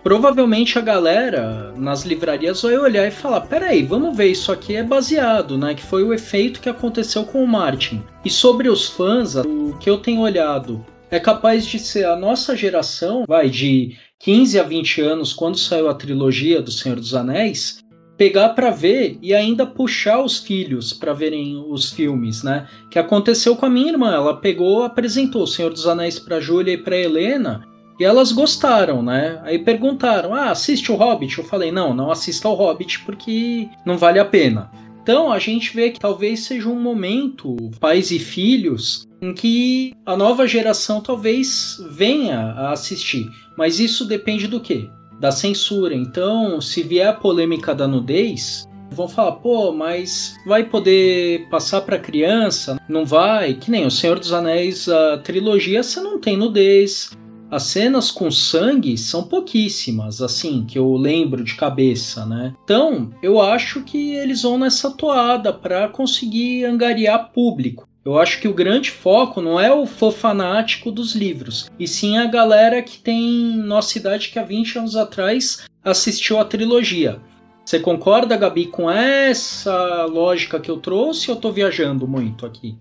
provavelmente 0.04 0.78
a 0.78 0.82
galera 0.82 1.74
nas 1.78 2.04
livrarias 2.04 2.62
vai 2.62 2.78
olhar 2.78 3.08
e 3.08 3.12
falar: 3.12 3.42
peraí, 3.42 3.84
vamos 3.84 4.16
ver, 4.16 4.28
isso 4.28 4.52
aqui 4.52 4.76
é 4.76 4.84
baseado, 4.84 5.58
né? 5.58 5.74
Que 5.74 5.84
foi 5.84 6.04
o 6.04 6.14
efeito 6.14 6.60
que 6.60 6.70
aconteceu 6.70 7.24
com 7.24 7.44
o 7.44 7.48
Martin. 7.48 8.04
E 8.24 8.30
sobre 8.30 8.70
os 8.70 8.88
fãs, 8.88 9.36
o 9.36 9.78
que 9.80 9.90
eu 9.90 9.98
tenho 9.98 10.22
olhado 10.22 10.86
é 11.10 11.20
capaz 11.20 11.66
de 11.66 11.78
ser 11.78 12.06
a 12.06 12.16
nossa 12.16 12.56
geração, 12.58 13.24
vai, 13.28 13.50
de 13.50 13.96
15 14.24 14.58
a 14.58 14.64
20 14.64 15.02
anos, 15.02 15.34
quando 15.34 15.58
saiu 15.58 15.90
a 15.90 15.94
trilogia 15.94 16.62
do 16.62 16.72
Senhor 16.72 16.98
dos 16.98 17.14
Anéis, 17.14 17.84
pegar 18.18 18.50
pra 18.50 18.72
ver 18.72 19.20
e 19.22 19.34
ainda 19.34 19.66
puxar 19.66 20.24
os 20.24 20.38
filhos 20.38 20.94
pra 20.94 21.12
verem 21.12 21.62
os 21.68 21.92
filmes, 21.92 22.42
né? 22.42 22.66
Que 22.90 22.98
aconteceu 22.98 23.54
com 23.54 23.66
a 23.66 23.70
minha 23.70 23.92
irmã, 23.92 24.14
ela 24.14 24.38
pegou, 24.38 24.84
apresentou 24.84 25.44
o 25.44 25.48
Senhor 25.48 25.74
dos 25.74 25.86
Anéis 25.86 26.20
pra 26.20 26.40
Júlia 26.40 26.72
e 26.72 26.78
pra 26.78 26.98
Helena, 26.98 27.68
e 28.00 28.06
elas 28.06 28.32
gostaram, 28.32 29.04
né? 29.04 29.42
Aí 29.44 29.60
perguntaram: 29.60 30.34
"Ah, 30.34 30.52
assiste 30.52 30.90
o 30.90 30.96
Hobbit?" 30.96 31.38
Eu 31.38 31.44
falei: 31.44 31.70
"Não, 31.70 31.94
não 31.94 32.10
assista 32.10 32.48
ao 32.48 32.56
Hobbit 32.56 33.02
porque 33.02 33.68
não 33.86 33.98
vale 33.98 34.20
a 34.20 34.26
pena". 34.26 34.72
Então 35.04 35.34
a 35.34 35.38
gente 35.38 35.76
vê 35.76 35.90
que 35.90 36.00
talvez 36.00 36.46
seja 36.46 36.70
um 36.70 36.80
momento, 36.80 37.58
pais 37.78 38.10
e 38.10 38.18
filhos, 38.18 39.06
em 39.22 39.34
que 39.34 39.94
a 40.06 40.16
nova 40.16 40.48
geração 40.48 41.02
talvez 41.02 41.78
venha 41.92 42.40
a 42.40 42.72
assistir. 42.72 43.30
Mas 43.58 43.82
isso 43.82 44.06
depende 44.06 44.48
do 44.48 44.62
quê? 44.62 44.90
Da 45.20 45.30
censura. 45.30 45.94
Então, 45.94 46.62
se 46.62 46.82
vier 46.82 47.08
a 47.08 47.14
polêmica 47.14 47.76
da 47.76 47.86
nudez, 47.86 48.66
vão 48.92 49.10
falar, 49.10 49.34
pô, 49.34 49.74
mas 49.74 50.38
vai 50.46 50.64
poder 50.64 51.50
passar 51.50 51.82
para 51.82 52.00
criança? 52.00 52.80
Não 52.88 53.06
vai? 53.06 53.56
Que 53.56 53.70
nem 53.70 53.86
o 53.86 53.92
Senhor 53.92 54.18
dos 54.18 54.32
Anéis, 54.32 54.88
a 54.88 55.18
trilogia, 55.18 55.84
você 55.84 56.00
não 56.00 56.18
tem 56.18 56.38
nudez. 56.38 57.12
As 57.54 57.66
cenas 57.66 58.10
com 58.10 58.32
sangue 58.32 58.98
são 58.98 59.26
pouquíssimas, 59.26 60.24
assim, 60.24 60.66
que 60.66 60.76
eu 60.76 60.96
lembro 60.96 61.44
de 61.44 61.54
cabeça, 61.54 62.26
né? 62.26 62.56
Então, 62.64 63.12
eu 63.22 63.40
acho 63.40 63.84
que 63.84 64.16
eles 64.16 64.42
vão 64.42 64.58
nessa 64.58 64.90
toada 64.90 65.54
para 65.54 65.88
conseguir 65.88 66.66
angariar 66.66 67.32
público. 67.32 67.88
Eu 68.04 68.18
acho 68.18 68.42
que 68.42 68.48
o 68.48 68.56
grande 68.56 68.90
foco 68.90 69.40
não 69.40 69.60
é 69.60 69.72
o 69.72 69.86
fã 69.86 70.10
fanático 70.10 70.92
dos 70.92 71.14
livros, 71.14 71.70
e 71.80 71.88
sim 71.88 72.18
a 72.18 72.26
galera 72.26 72.82
que 72.82 72.98
tem 72.98 73.56
nossa 73.56 74.00
idade 74.00 74.30
que 74.30 74.40
há 74.40 74.44
20 74.44 74.80
anos 74.80 74.96
atrás 74.96 75.64
assistiu 75.84 76.40
a 76.40 76.46
trilogia. 76.46 77.22
Você 77.64 77.80
concorda, 77.80 78.36
Gabi, 78.36 78.66
com 78.66 78.90
essa 78.90 80.06
lógica 80.06 80.60
que 80.60 80.72
eu 80.72 80.78
trouxe 80.78 81.30
ou 81.30 81.38
eu 81.38 81.42
tô 81.42 81.52
viajando 81.52 82.08
muito 82.08 82.48
aqui? 82.48 82.76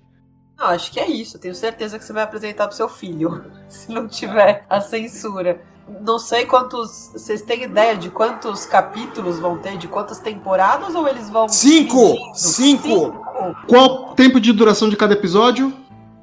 Não, 0.58 0.66
acho 0.66 0.92
que 0.92 1.00
é 1.00 1.08
isso. 1.08 1.38
Tenho 1.38 1.54
certeza 1.54 1.98
que 1.98 2.04
você 2.04 2.12
vai 2.12 2.22
apresentar 2.22 2.68
pro 2.68 2.76
seu 2.76 2.88
filho, 2.88 3.44
se 3.68 3.90
não 3.90 4.06
tiver 4.06 4.64
a 4.68 4.80
censura. 4.80 5.60
Não 6.00 6.18
sei 6.18 6.46
quantos. 6.46 7.10
Vocês 7.12 7.42
têm 7.42 7.64
ideia 7.64 7.96
de 7.96 8.08
quantos 8.08 8.64
capítulos 8.64 9.38
vão 9.38 9.58
ter, 9.58 9.76
de 9.76 9.88
quantas 9.88 10.18
temporadas 10.18 10.94
ou 10.94 11.08
eles 11.08 11.28
vão. 11.28 11.48
Cinco! 11.48 12.14
Cinco! 12.34 12.82
Cinco. 12.82 13.66
Qual 13.66 14.12
o 14.12 14.14
tempo 14.14 14.40
de 14.40 14.52
duração 14.52 14.88
de 14.88 14.96
cada 14.96 15.14
episódio? 15.14 15.72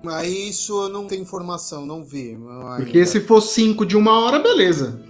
Aí 0.08 0.50
isso 0.50 0.84
eu 0.84 0.90
não 0.90 1.06
tenho 1.06 1.22
informação, 1.22 1.86
não 1.86 2.04
vi. 2.04 2.38
Porque 2.78 3.06
se 3.06 3.20
for 3.20 3.42
cinco 3.42 3.86
de 3.86 3.98
uma 3.98 4.18
hora, 4.20 4.40
beleza. 4.40 5.02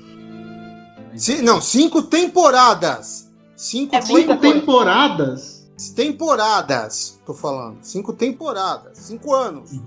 não, 1.44 1.62
cinco 1.62 2.02
temporadas. 2.02 3.30
Cinco, 3.56 3.96
é 3.96 4.02
cinco 4.02 4.38
temporadas? 4.38 5.59
Temporadas, 5.96 7.22
tô 7.26 7.34
falando. 7.34 7.78
Cinco 7.82 8.12
temporadas. 8.12 8.98
Cinco 8.98 9.34
anos. 9.34 9.80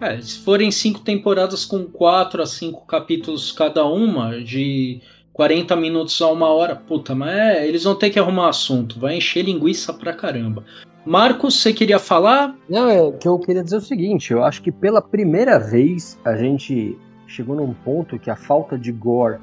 É, 0.00 0.20
se 0.20 0.40
forem 0.40 0.72
cinco 0.72 0.98
temporadas 1.00 1.64
com 1.64 1.84
quatro 1.84 2.42
a 2.42 2.46
cinco 2.46 2.84
capítulos 2.86 3.52
cada 3.52 3.86
uma, 3.86 4.42
de 4.42 5.00
40 5.32 5.76
minutos 5.76 6.20
a 6.20 6.26
uma 6.26 6.48
hora, 6.48 6.74
puta, 6.74 7.14
mas 7.14 7.30
é, 7.30 7.68
eles 7.68 7.84
vão 7.84 7.94
ter 7.94 8.10
que 8.10 8.18
arrumar 8.18 8.48
assunto, 8.48 8.98
vai 8.98 9.16
encher 9.16 9.44
linguiça 9.44 9.92
pra 9.92 10.12
caramba. 10.12 10.64
Marcos, 11.06 11.60
você 11.60 11.72
queria 11.72 12.00
falar? 12.00 12.56
Não, 12.68 12.88
é 12.88 13.12
que 13.12 13.28
eu 13.28 13.38
queria 13.38 13.62
dizer 13.62 13.76
o 13.76 13.80
seguinte: 13.80 14.32
eu 14.32 14.44
acho 14.44 14.60
que 14.60 14.72
pela 14.72 15.00
primeira 15.00 15.58
vez 15.58 16.18
a 16.24 16.36
gente 16.36 16.98
chegou 17.26 17.54
num 17.54 17.72
ponto 17.72 18.18
que 18.18 18.30
a 18.30 18.36
falta 18.36 18.76
de 18.76 18.90
gore 18.90 19.38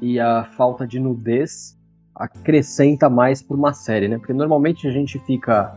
e 0.00 0.18
a 0.18 0.44
falta 0.56 0.86
de 0.86 0.98
nudez 0.98 1.76
acrescenta 2.14 3.10
mais 3.10 3.42
para 3.42 3.56
uma 3.56 3.72
série, 3.72 4.08
né? 4.08 4.18
Porque 4.18 4.32
normalmente 4.32 4.86
a 4.86 4.90
gente 4.90 5.18
fica 5.20 5.76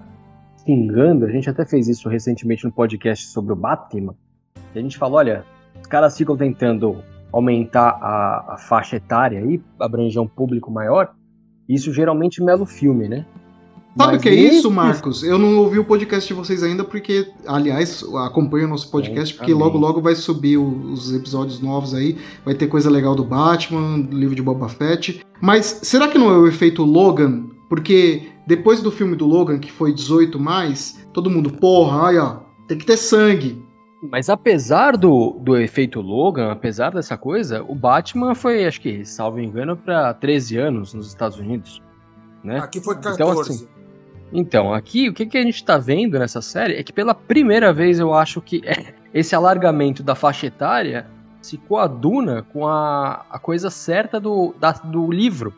xingando, 0.64 1.26
a 1.26 1.32
gente 1.32 1.50
até 1.50 1.66
fez 1.66 1.88
isso 1.88 2.10
recentemente 2.10 2.66
no 2.66 2.72
podcast 2.72 3.28
sobre 3.28 3.54
o 3.54 3.56
Batman, 3.56 4.16
e 4.76 4.80
a 4.80 4.82
gente 4.82 4.98
falou, 4.98 5.18
olha, 5.18 5.46
os 5.80 5.88
caras 5.88 6.18
ficam 6.18 6.36
tentando 6.36 7.04
aumentar 7.32 7.98
a, 8.02 8.54
a 8.54 8.58
faixa 8.58 8.98
etária 8.98 9.40
e 9.42 9.62
abranger 9.80 10.22
um 10.22 10.28
público 10.28 10.72
maior, 10.72 11.14
isso 11.68 11.94
geralmente 11.94 12.42
mela 12.44 12.62
o 12.62 12.66
filme, 12.66 13.08
né? 13.08 13.26
Sabe 13.98 14.18
o 14.18 14.20
que 14.20 14.30
é 14.30 14.36
isso, 14.36 14.70
Marcos? 14.70 15.24
Eu 15.24 15.40
não 15.40 15.58
ouvi 15.58 15.80
o 15.80 15.84
podcast 15.84 16.28
de 16.28 16.34
vocês 16.34 16.62
ainda, 16.62 16.84
porque, 16.84 17.32
aliás, 17.48 18.04
acompanha 18.26 18.66
o 18.66 18.70
nosso 18.70 18.92
podcast, 18.92 19.34
porque 19.36 19.54
logo 19.54 19.78
logo 19.78 20.02
vai 20.02 20.16
subir 20.16 20.58
os 20.58 21.14
episódios 21.14 21.60
novos 21.60 21.94
aí. 21.94 22.18
Vai 22.46 22.54
ter 22.54 22.68
coisa 22.68 22.90
legal 22.90 23.16
do 23.16 23.24
Batman, 23.24 24.00
do 24.02 24.16
livro 24.16 24.36
de 24.36 24.42
Boba 24.42 24.70
Fett. 24.70 25.26
Mas 25.42 25.80
será 25.84 26.08
que 26.08 26.18
não 26.18 26.30
é 26.30 26.38
o 26.38 26.48
efeito 26.48 26.84
Logan? 26.84 27.48
Porque 27.68 28.28
depois 28.46 28.82
do 28.82 28.92
filme 28.92 29.16
do 29.16 29.26
Logan, 29.26 29.60
que 29.60 29.72
foi 29.72 29.94
18, 29.94 30.40
mais, 30.40 31.06
todo 31.12 31.30
mundo, 31.30 31.52
porra, 31.52 32.10
aí 32.10 32.18
ó, 32.18 32.38
tem 32.68 32.78
que 32.78 32.86
ter 32.86 32.98
sangue. 32.98 33.66
Mas 34.02 34.30
apesar 34.30 34.96
do, 34.96 35.40
do 35.42 35.58
efeito 35.58 36.00
Logan, 36.02 36.52
apesar 36.52 36.92
dessa 36.92 37.18
coisa, 37.18 37.64
o 37.68 37.74
Batman 37.74 38.36
foi, 38.36 38.66
acho 38.66 38.80
que, 38.80 39.04
salvo 39.04 39.40
engano, 39.40 39.76
para 39.76 40.14
13 40.14 40.58
anos 40.58 40.94
nos 40.94 41.08
Estados 41.08 41.40
Unidos. 41.40 41.82
Né? 42.44 42.60
Aqui 42.60 42.80
foi 42.80 42.96
14. 42.96 43.16
Então, 43.16 43.42
assim, 43.42 43.68
então, 44.32 44.74
aqui 44.74 45.10
o 45.10 45.14
que, 45.14 45.26
que 45.26 45.38
a 45.38 45.44
gente 45.44 45.56
está 45.56 45.78
vendo 45.78 46.20
nessa 46.20 46.42
série 46.42 46.76
é 46.76 46.84
que 46.84 46.92
pela 46.92 47.16
primeira 47.16 47.72
vez 47.72 48.00
eu 48.00 48.14
acho 48.14 48.42
que 48.42 48.62
esse 49.14 49.36
alargamento 49.36 50.04
da 50.04 50.16
faixa 50.16 50.48
etária 50.48 51.08
se 51.42 51.58
coaduna 51.58 52.44
com 52.44 52.68
a, 52.68 53.26
a 53.30 53.40
coisa 53.40 53.70
certa 53.70 54.20
do, 54.20 54.54
da, 54.60 54.72
do 54.72 55.10
livro. 55.12 55.54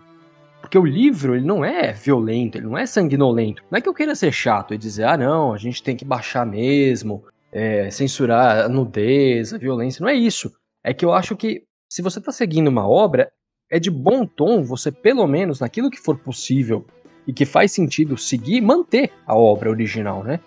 Porque 0.61 0.77
o 0.77 0.85
livro, 0.85 1.35
ele 1.35 1.45
não 1.45 1.63
é 1.65 1.93
violento, 1.93 2.57
ele 2.57 2.67
não 2.67 2.77
é 2.77 2.85
sanguinolento. 2.85 3.63
Não 3.71 3.77
é 3.77 3.81
que 3.81 3.89
eu 3.89 3.93
queira 3.93 4.13
ser 4.13 4.31
chato 4.31 4.73
e 4.73 4.77
dizer, 4.77 5.05
ah, 5.05 5.17
não, 5.17 5.53
a 5.53 5.57
gente 5.57 5.81
tem 5.81 5.95
que 5.95 6.05
baixar 6.05 6.45
mesmo, 6.45 7.23
é, 7.51 7.89
censurar 7.89 8.65
a 8.65 8.69
nudez, 8.69 9.53
a 9.53 9.57
violência. 9.57 10.03
Não 10.03 10.09
é 10.09 10.13
isso. 10.13 10.51
É 10.83 10.93
que 10.93 11.03
eu 11.03 11.13
acho 11.13 11.35
que 11.35 11.63
se 11.89 12.01
você 12.01 12.19
está 12.19 12.31
seguindo 12.31 12.67
uma 12.67 12.87
obra, 12.87 13.31
é 13.71 13.79
de 13.79 13.89
bom 13.89 14.25
tom 14.25 14.61
você, 14.61 14.91
pelo 14.91 15.25
menos, 15.25 15.59
naquilo 15.59 15.89
que 15.89 15.99
for 15.99 16.17
possível, 16.19 16.85
e 17.29 17.33
que 17.33 17.45
faz 17.45 17.71
sentido 17.71 18.17
seguir 18.17 18.55
e 18.55 18.61
manter 18.61 19.11
a 19.23 19.35
obra 19.35 19.69
original, 19.69 20.23
né? 20.23 20.39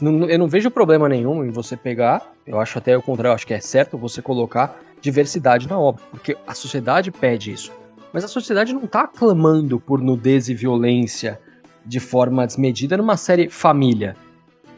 Eu 0.00 0.38
não 0.38 0.46
vejo 0.46 0.70
problema 0.70 1.08
nenhum 1.08 1.44
em 1.44 1.50
você 1.50 1.76
pegar, 1.76 2.32
eu 2.46 2.60
acho 2.60 2.78
até 2.78 2.96
o 2.96 3.02
contrário, 3.02 3.34
acho 3.34 3.44
que 3.44 3.54
é 3.54 3.58
certo 3.58 3.98
você 3.98 4.22
colocar 4.22 4.80
diversidade 5.00 5.68
na 5.68 5.76
obra, 5.76 6.00
porque 6.12 6.36
a 6.46 6.54
sociedade 6.54 7.10
pede 7.10 7.50
isso. 7.50 7.72
Mas 8.12 8.22
a 8.22 8.28
sociedade 8.28 8.72
não 8.72 8.84
está 8.84 9.04
clamando 9.08 9.80
por 9.80 10.00
nudez 10.00 10.48
e 10.48 10.54
violência 10.54 11.40
de 11.84 11.98
forma 11.98 12.46
desmedida 12.46 12.96
numa 12.96 13.16
série 13.16 13.48
família. 13.48 14.14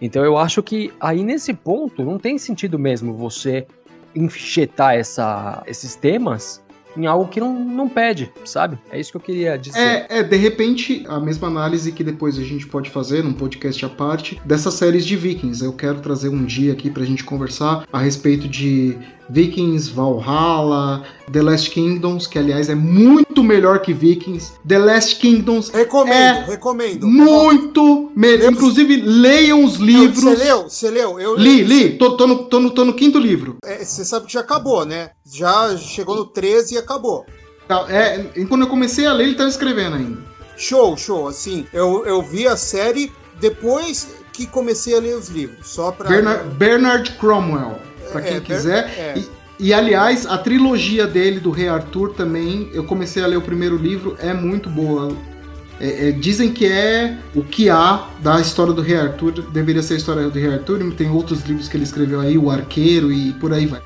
Então 0.00 0.24
eu 0.24 0.38
acho 0.38 0.62
que 0.62 0.90
aí 0.98 1.22
nesse 1.22 1.52
ponto 1.52 2.02
não 2.02 2.18
tem 2.18 2.38
sentido 2.38 2.78
mesmo 2.78 3.12
você 3.12 3.66
enxetar 4.14 4.94
essa, 4.94 5.62
esses 5.66 5.94
temas 5.94 6.59
em 6.96 7.06
algo 7.06 7.28
que 7.28 7.40
não, 7.40 7.52
não 7.52 7.88
pede, 7.88 8.32
sabe? 8.44 8.78
É 8.90 8.98
isso 8.98 9.10
que 9.10 9.16
eu 9.16 9.20
queria 9.20 9.56
dizer. 9.56 9.78
É, 9.78 10.06
é, 10.08 10.22
de 10.22 10.36
repente, 10.36 11.04
a 11.08 11.20
mesma 11.20 11.48
análise 11.48 11.92
que 11.92 12.04
depois 12.04 12.38
a 12.38 12.42
gente 12.42 12.66
pode 12.66 12.90
fazer 12.90 13.22
num 13.22 13.32
podcast 13.32 13.84
à 13.84 13.88
parte 13.88 14.40
dessas 14.44 14.74
séries 14.74 15.06
de 15.06 15.16
Vikings. 15.16 15.64
Eu 15.64 15.72
quero 15.72 16.00
trazer 16.00 16.28
um 16.28 16.44
dia 16.44 16.72
aqui 16.72 16.90
pra 16.90 17.04
gente 17.04 17.24
conversar 17.24 17.86
a 17.92 17.98
respeito 18.00 18.48
de 18.48 18.96
Vikings, 19.28 19.90
Valhalla, 19.92 21.04
The 21.30 21.42
Last 21.42 21.70
Kingdoms, 21.70 22.26
que 22.26 22.38
aliás 22.38 22.68
é 22.68 22.74
muito 22.74 23.29
melhor 23.42 23.80
que 23.80 23.92
Vikings. 23.92 24.52
The 24.66 24.78
Last 24.78 25.16
Kingdoms 25.16 25.70
recomendo, 25.70 26.14
é 26.14 26.44
recomendo. 26.44 27.06
Muito 27.06 28.12
melhor. 28.14 28.52
Inclusive, 28.52 28.96
leiam 28.96 29.64
os 29.64 29.76
livros. 29.76 30.22
Você 30.22 30.44
leu? 30.44 30.62
Você 30.68 30.90
leu? 30.90 31.20
Eu 31.20 31.36
li, 31.36 31.62
li. 31.62 31.98
Tô, 31.98 32.16
tô, 32.16 32.26
no, 32.26 32.44
tô, 32.44 32.60
no, 32.60 32.70
tô 32.70 32.84
no 32.84 32.94
quinto 32.94 33.18
livro. 33.18 33.56
É, 33.64 33.84
você 33.84 34.04
sabe 34.04 34.26
que 34.26 34.32
já 34.32 34.40
acabou, 34.40 34.84
né? 34.84 35.10
Já 35.24 35.76
chegou 35.76 36.16
no 36.16 36.26
13 36.26 36.74
e 36.74 36.78
acabou. 36.78 37.24
Tá, 37.66 37.86
é, 37.88 38.18
quando 38.48 38.62
eu 38.62 38.68
comecei 38.68 39.06
a 39.06 39.12
ler, 39.12 39.24
ele 39.24 39.34
tava 39.34 39.48
escrevendo 39.48 39.96
ainda. 39.96 40.18
Show, 40.56 40.96
show. 40.96 41.28
Assim, 41.28 41.66
eu, 41.72 42.04
eu 42.04 42.22
vi 42.22 42.46
a 42.46 42.56
série 42.56 43.12
depois 43.40 44.08
que 44.32 44.46
comecei 44.46 44.96
a 44.96 45.00
ler 45.00 45.16
os 45.16 45.28
livros. 45.28 45.68
Só 45.68 45.90
pra. 45.92 46.08
Bernard, 46.08 46.54
Bernard 46.54 47.12
Cromwell 47.12 47.78
para 48.10 48.22
quem 48.22 48.36
é, 48.36 48.40
quiser. 48.40 48.98
É. 48.98 49.18
E, 49.18 49.28
e, 49.60 49.74
aliás, 49.74 50.24
a 50.24 50.38
trilogia 50.38 51.06
dele 51.06 51.38
do 51.38 51.50
Rei 51.50 51.68
Arthur 51.68 52.14
também, 52.14 52.70
eu 52.72 52.82
comecei 52.84 53.22
a 53.22 53.26
ler 53.26 53.36
o 53.36 53.42
primeiro 53.42 53.76
livro, 53.76 54.16
é 54.18 54.32
muito 54.32 54.70
boa. 54.70 55.14
É, 55.78 56.08
é, 56.08 56.12
dizem 56.12 56.50
que 56.50 56.64
é 56.64 57.18
o 57.34 57.42
que 57.42 57.68
há 57.68 58.06
da 58.22 58.40
história 58.40 58.72
do 58.72 58.80
Rei 58.80 58.96
Arthur, 58.96 59.42
deveria 59.50 59.82
ser 59.82 59.94
a 59.94 59.96
história 59.98 60.30
do 60.30 60.38
Rei 60.38 60.54
Arthur, 60.54 60.78
tem 60.94 61.10
outros 61.10 61.42
livros 61.44 61.68
que 61.68 61.76
ele 61.76 61.84
escreveu 61.84 62.20
aí, 62.20 62.38
O 62.38 62.50
Arqueiro 62.50 63.12
e 63.12 63.34
por 63.34 63.52
aí 63.52 63.66
vai. 63.66 63.82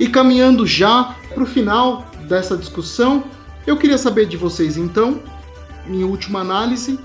E 0.00 0.08
caminhando 0.08 0.66
já 0.66 1.14
para 1.32 1.44
o 1.44 1.46
final 1.46 2.10
dessa 2.28 2.56
discussão, 2.56 3.22
eu 3.64 3.76
queria 3.76 3.98
saber 3.98 4.26
de 4.26 4.36
vocês 4.36 4.76
então, 4.76 5.20
em 5.86 6.02
última 6.02 6.40
análise, 6.40 6.98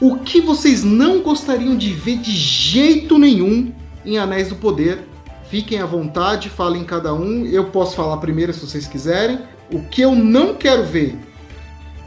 o 0.00 0.18
que 0.18 0.40
vocês 0.40 0.82
não 0.82 1.20
gostariam 1.22 1.76
de 1.76 1.92
ver 1.92 2.18
de 2.18 2.32
jeito 2.32 3.18
nenhum 3.18 3.72
em 4.04 4.18
Anéis 4.18 4.48
do 4.48 4.56
Poder? 4.56 5.06
Fiquem 5.48 5.80
à 5.80 5.86
vontade, 5.86 6.48
falem 6.48 6.84
cada 6.84 7.14
um. 7.14 7.46
Eu 7.46 7.66
posso 7.66 7.94
falar 7.94 8.16
primeiro 8.16 8.52
se 8.52 8.60
vocês 8.60 8.86
quiserem. 8.86 9.38
O 9.70 9.80
que 9.80 10.02
eu 10.02 10.14
não 10.14 10.54
quero 10.54 10.84
ver, 10.84 11.16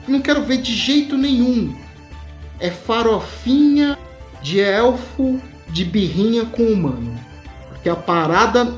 não 0.08 0.22
quero 0.22 0.44
ver 0.44 0.58
de 0.58 0.74
jeito 0.74 1.18
nenhum, 1.18 1.74
é 2.60 2.70
farofinha 2.70 3.98
de 4.42 4.60
elfo 4.60 5.40
de 5.70 5.86
birrinha 5.86 6.46
com 6.46 6.64
humano. 6.64 7.18
Porque 7.70 7.90
a 7.90 7.96
parada 7.96 8.76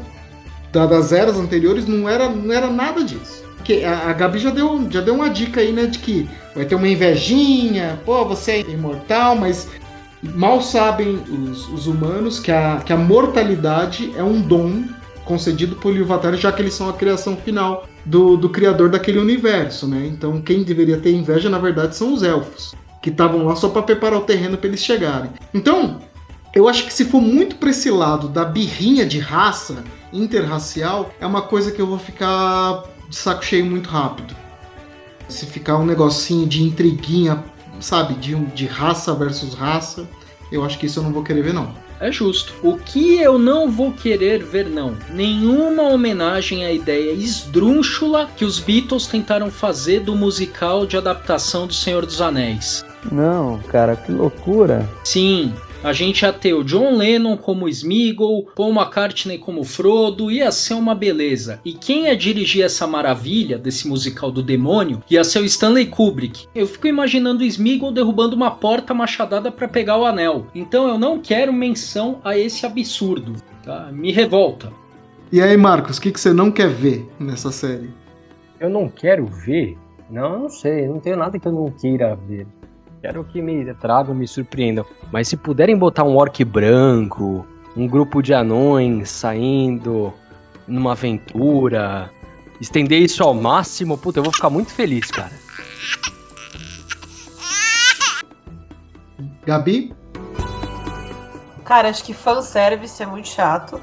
das 0.72 1.12
eras 1.12 1.38
anteriores 1.38 1.88
não 1.88 2.07
era, 2.07 2.30
não 2.30 2.53
era 2.53 2.70
nada 2.70 3.03
disso. 3.03 3.43
Que 3.64 3.84
a, 3.84 4.14
Gabi 4.14 4.39
já 4.39 4.49
deu, 4.49 4.88
já 4.89 5.01
deu 5.01 5.16
uma 5.16 5.30
dica 5.30 5.62
aí, 5.62 5.72
né? 5.72 5.86
De 5.86 5.99
que 5.99 6.28
vai 6.55 6.66
ter 6.66 6.76
uma 6.76 6.88
invejinha, 6.88 7.99
pô, 8.05 8.26
você 8.26 8.51
é 8.51 8.60
imortal, 8.62 9.36
mas 9.36 9.68
mal 10.22 10.62
sabem 10.62 11.16
os, 11.16 11.68
os 11.70 11.88
humanos 11.88 12.39
que 12.39 12.51
a, 12.51 12.82
que 12.86 12.91
a 12.91 12.97
mortalidade 12.97 14.12
é 14.18 14.24
um 14.24 14.41
dom 14.41 14.84
concedido 15.24 15.76
por 15.76 15.95
Ilúvatar, 15.95 16.36
já 16.36 16.51
que 16.51 16.62
eles 16.62 16.74
são 16.74 16.89
a 16.89 16.93
criação 16.93 17.38
final 17.38 17.88
do, 18.03 18.36
do 18.36 18.49
criador 18.49 18.89
daquele 18.89 19.20
universo, 19.20 19.88
né? 19.88 20.07
Então 20.07 20.41
quem 20.41 20.64
deveria 20.64 20.97
ter 20.97 21.14
inveja, 21.14 21.49
na 21.49 21.60
verdade, 21.60 21.95
são 21.95 22.14
os 22.14 22.24
elfos, 22.24 22.74
que 23.01 23.10
estavam 23.10 23.45
lá 23.45 23.55
só 23.55 23.70
para 23.70 23.84
preparar 23.84 24.20
o 24.20 24.24
terreno 24.24 24.57
para 24.57 24.68
eles 24.68 24.84
chegarem. 24.84 25.30
Então, 25.53 25.99
eu 26.53 26.68
acho 26.68 26.84
que 26.86 26.93
se 26.93 27.05
for 27.05 27.22
muito 27.22 27.57
para 27.57 27.70
esse 27.70 27.91
lado 27.91 28.28
da 28.28 28.43
birrinha 28.43 29.05
de 29.05 29.20
raça 29.20 29.84
interracial, 30.12 31.12
é 31.22 31.26
uma 31.28 31.43
coisa 31.43 31.72
que 31.72 31.80
eu 31.80 31.86
vou 31.86 31.99
ficar 31.99 32.84
de 33.10 33.16
saco 33.16 33.43
cheio 33.43 33.66
muito 33.66 33.89
rápido. 33.89 34.36
Se 35.28 35.45
ficar 35.45 35.78
um 35.78 35.86
negocinho 35.86 36.47
de 36.47 36.64
intriguinha, 36.64 37.43
sabe, 37.80 38.14
de, 38.16 38.36
de 38.36 38.66
raça 38.66 39.14
versus 39.14 39.53
raça, 39.53 40.07
eu 40.51 40.64
acho 40.64 40.78
que 40.78 40.86
isso 40.86 40.99
eu 40.99 41.03
não 41.03 41.12
vou 41.12 41.24
querer 41.24 41.41
ver 41.41 41.53
não. 41.53 41.74
É 41.99 42.12
justo. 42.12 42.53
O 42.64 42.78
que 42.78 43.18
eu 43.18 43.38
não 43.38 43.70
vou 43.70 43.91
querer 43.91 44.41
ver, 44.41 44.70
não? 44.70 44.95
Nenhuma 45.12 45.84
homenagem 45.84 46.66
à 46.66 46.72
ideia 46.72 47.12
esdrúxula 47.12 48.30
que 48.38 48.45
os 48.45 48.57
Beatles 48.57 49.05
tentaram 49.05 49.51
fazer 49.51 49.99
do 49.99 50.16
musical 50.16 50.86
de 50.86 50.95
adaptação 50.95 51.68
do 51.68 51.74
Senhor 51.74 52.05
dos 52.05 52.22
Anéis. 52.22 52.86
Não, 53.12 53.60
cara, 53.68 53.97
que 53.97 54.14
loucura. 54.14 54.89
Sim, 55.03 55.53
a 55.84 55.94
gente 55.94 56.24
ia 56.24 56.34
ter 56.34 56.54
o 56.54 56.64
John 56.64 56.98
Lennon 56.98 57.38
como 57.38 57.70
Smeagol, 57.70 58.48
Paul 58.56 58.74
McCartney 58.74 59.38
como 59.38 59.64
Frodo, 59.64 60.30
ia 60.30 60.52
ser 60.52 60.74
uma 60.74 60.94
beleza. 60.94 61.62
E 61.64 61.74
quem 61.74 62.06
ia 62.06 62.18
dirigir 62.18 62.64
essa 62.64 62.86
maravilha 62.86 63.58
desse 63.58 63.88
musical 63.88 64.30
do 64.32 64.44
demônio 64.44 65.02
ia 65.10 65.24
ser 65.24 65.40
o 65.40 65.46
Stanley 65.46 65.86
Kubrick. 65.86 66.48
Eu 66.54 66.68
fico 66.68 66.88
imaginando 66.88 67.44
o 67.44 67.46
Smeagol 67.46 67.92
derrubando 67.92 68.36
uma 68.36 68.52
porta 68.52 68.94
machadada 68.94 69.52
para 69.52 69.68
pegar 69.68 69.98
o 69.98 70.06
anel. 70.06 70.48
Então 70.54 70.88
eu 70.88 70.98
não 70.98 71.20
quero 71.20 71.54
menção 71.54 72.20
a 72.24 72.38
esse 72.38 72.66
absurdo, 72.66 73.36
tá? 73.64 73.90
Me 73.92 74.12
revolta. 74.12 74.72
E 75.32 75.42
aí, 75.42 75.56
Marcos, 75.56 75.98
o 75.98 76.02
que, 76.02 76.12
que 76.12 76.20
você 76.20 76.34
não 76.34 76.52
quer 76.52 76.68
ver 76.68 77.08
nessa 77.20 77.52
série? 77.52 77.90
Eu 78.60 78.70
não 78.70 78.90
quero 78.90 79.28
ver? 79.28 79.78
Não, 80.10 80.40
não 80.40 80.50
sei. 80.50 80.88
Não 80.88 81.00
tenho 81.00 81.18
nada 81.18 81.40
que 81.40 81.48
eu 81.48 81.52
não 81.52 81.72
queira 81.72 82.16
ver. 82.28 82.48
Quero 83.02 83.24
que 83.24 83.41
me 83.41 83.74
tragam, 83.76 84.14
me 84.14 84.28
surpreendam. 84.28 84.86
Mas 85.12 85.30
se 85.30 85.38
puderem 85.38 85.78
botar 85.78 86.04
um 86.04 86.18
orc 86.18 86.43
branco, 86.43 87.47
um 87.76 87.88
grupo 87.88 88.22
de 88.22 88.34
anões 88.34 89.10
saindo 89.10 90.14
numa 90.68 90.91
aventura, 90.91 92.12
estender 92.60 93.02
isso 93.02 93.24
ao 93.24 93.34
máximo, 93.34 93.97
puta, 93.97 94.20
eu 94.20 94.24
vou 94.24 94.34
ficar 94.34 94.50
muito 94.50 94.72
feliz, 94.72 95.10
cara. 95.10 95.32
Gabi? 99.45 99.95
Cara, 101.64 101.89
acho 101.89 102.04
que 102.04 102.14
fanservice 102.14 103.02
é 103.02 103.06
muito 103.06 103.30
chato. 103.30 103.80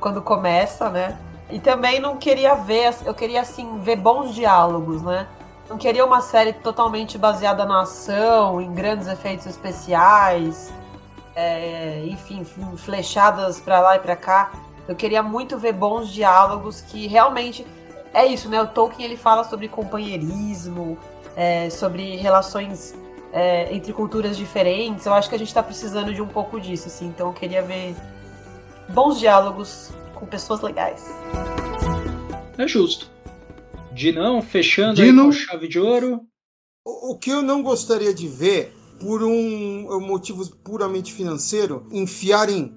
Quando 0.00 0.20
começa, 0.20 0.90
né? 0.90 1.16
E 1.50 1.60
também 1.60 2.00
não 2.00 2.16
queria 2.16 2.54
ver, 2.54 2.92
eu 3.06 3.14
queria 3.14 3.42
assim, 3.42 3.78
ver 3.78 3.96
bons 3.96 4.34
diálogos, 4.34 5.00
né? 5.00 5.28
Não 5.68 5.78
queria 5.78 6.04
uma 6.04 6.20
série 6.20 6.52
totalmente 6.52 7.16
baseada 7.16 7.64
na 7.64 7.82
ação, 7.82 8.60
em 8.60 8.72
grandes 8.72 9.08
efeitos 9.08 9.46
especiais, 9.46 10.72
é, 11.34 12.04
enfim, 12.06 12.44
flechadas 12.76 13.60
para 13.60 13.80
lá 13.80 13.96
e 13.96 13.98
para 13.98 14.16
cá. 14.16 14.52
Eu 14.86 14.94
queria 14.94 15.22
muito 15.22 15.58
ver 15.58 15.72
bons 15.72 16.08
diálogos 16.12 16.82
que 16.82 17.06
realmente 17.06 17.66
é 18.12 18.26
isso, 18.26 18.48
né? 18.48 18.60
O 18.60 18.66
Tolkien 18.66 19.06
ele 19.06 19.16
fala 19.16 19.42
sobre 19.42 19.66
companheirismo, 19.66 20.98
é, 21.34 21.70
sobre 21.70 22.16
relações 22.16 22.94
é, 23.32 23.74
entre 23.74 23.92
culturas 23.92 24.36
diferentes. 24.36 25.06
Eu 25.06 25.14
acho 25.14 25.28
que 25.28 25.34
a 25.34 25.38
gente 25.38 25.48
está 25.48 25.62
precisando 25.62 26.12
de 26.12 26.20
um 26.20 26.28
pouco 26.28 26.60
disso, 26.60 26.88
assim. 26.88 27.06
Então 27.06 27.28
eu 27.28 27.32
queria 27.32 27.62
ver 27.62 27.96
bons 28.90 29.18
diálogos 29.18 29.92
com 30.14 30.26
pessoas 30.26 30.60
legais. 30.60 31.10
É 32.58 32.68
justo. 32.68 33.13
Dinão, 33.94 34.42
fechando 34.42 34.96
Dino. 34.96 35.22
aí 35.22 35.26
com 35.28 35.32
chave 35.32 35.68
de 35.68 35.78
ouro. 35.78 36.20
O, 36.84 37.16
que 37.16 37.30
eu 37.30 37.40
não 37.40 37.62
gostaria 37.62 38.12
de 38.12 38.28
ver, 38.28 38.74
por 39.00 39.22
um, 39.22 40.00
motivo 40.00 40.46
puramente 40.56 41.12
financeiro, 41.12 41.86
enfiarem 41.90 42.74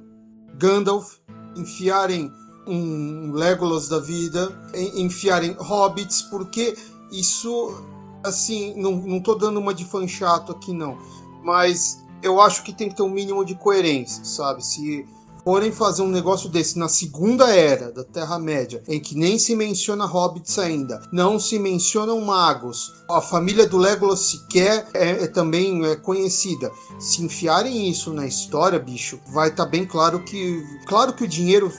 Gandalf, 0.55 1.17
enfiarem 1.57 2.31
um 2.65 3.33
Legolas 3.33 3.89
da 3.89 3.99
vida, 3.99 4.49
enfiarem 4.95 5.55
Hobbits, 5.59 6.21
porque 6.23 6.77
isso, 7.11 7.83
assim, 8.23 8.73
não, 8.79 8.95
não 8.95 9.19
tô 9.19 9.35
dando 9.35 9.59
uma 9.59 9.73
de 9.73 9.83
fã 9.83 10.07
chato 10.07 10.53
aqui 10.53 10.71
não, 10.71 10.97
mas 11.43 12.01
eu 12.21 12.39
acho 12.41 12.63
que 12.63 12.73
tem 12.73 12.89
que 12.89 12.95
ter 12.95 13.03
um 13.03 13.09
mínimo 13.09 13.43
de 13.43 13.55
coerência, 13.55 14.23
sabe? 14.23 14.65
Se 14.65 15.05
forem 15.47 15.71
fazer 15.71 16.01
um 16.01 16.09
negócio 16.09 16.49
desse 16.49 16.77
na 16.77 16.89
segunda 16.89 17.55
era 17.55 17.89
da 17.89 18.03
Terra-média, 18.03 18.83
em 18.85 18.99
que 18.99 19.15
nem 19.15 19.39
se 19.39 19.55
menciona 19.55 20.05
hobbits 20.05 20.59
ainda, 20.59 21.01
não 21.09 21.39
se 21.39 21.57
mencionam 21.57 22.19
magos, 22.19 22.93
a 23.09 23.21
família 23.21 23.65
do 23.65 23.77
Legolas 23.77 24.19
sequer 24.19 24.85
é, 24.93 25.23
é 25.23 25.27
também 25.27 25.85
é 25.85 25.95
conhecida. 25.95 26.69
Se 26.99 27.23
enfiarem 27.23 27.89
isso 27.89 28.11
na 28.11 28.27
história, 28.27 28.77
bicho, 28.77 29.21
vai 29.31 29.47
estar 29.47 29.63
tá 29.63 29.71
bem 29.71 29.85
claro 29.85 30.21
que. 30.21 30.61
Claro 30.85 31.13
que 31.13 31.23
o 31.23 31.27
dinheiro 31.29 31.71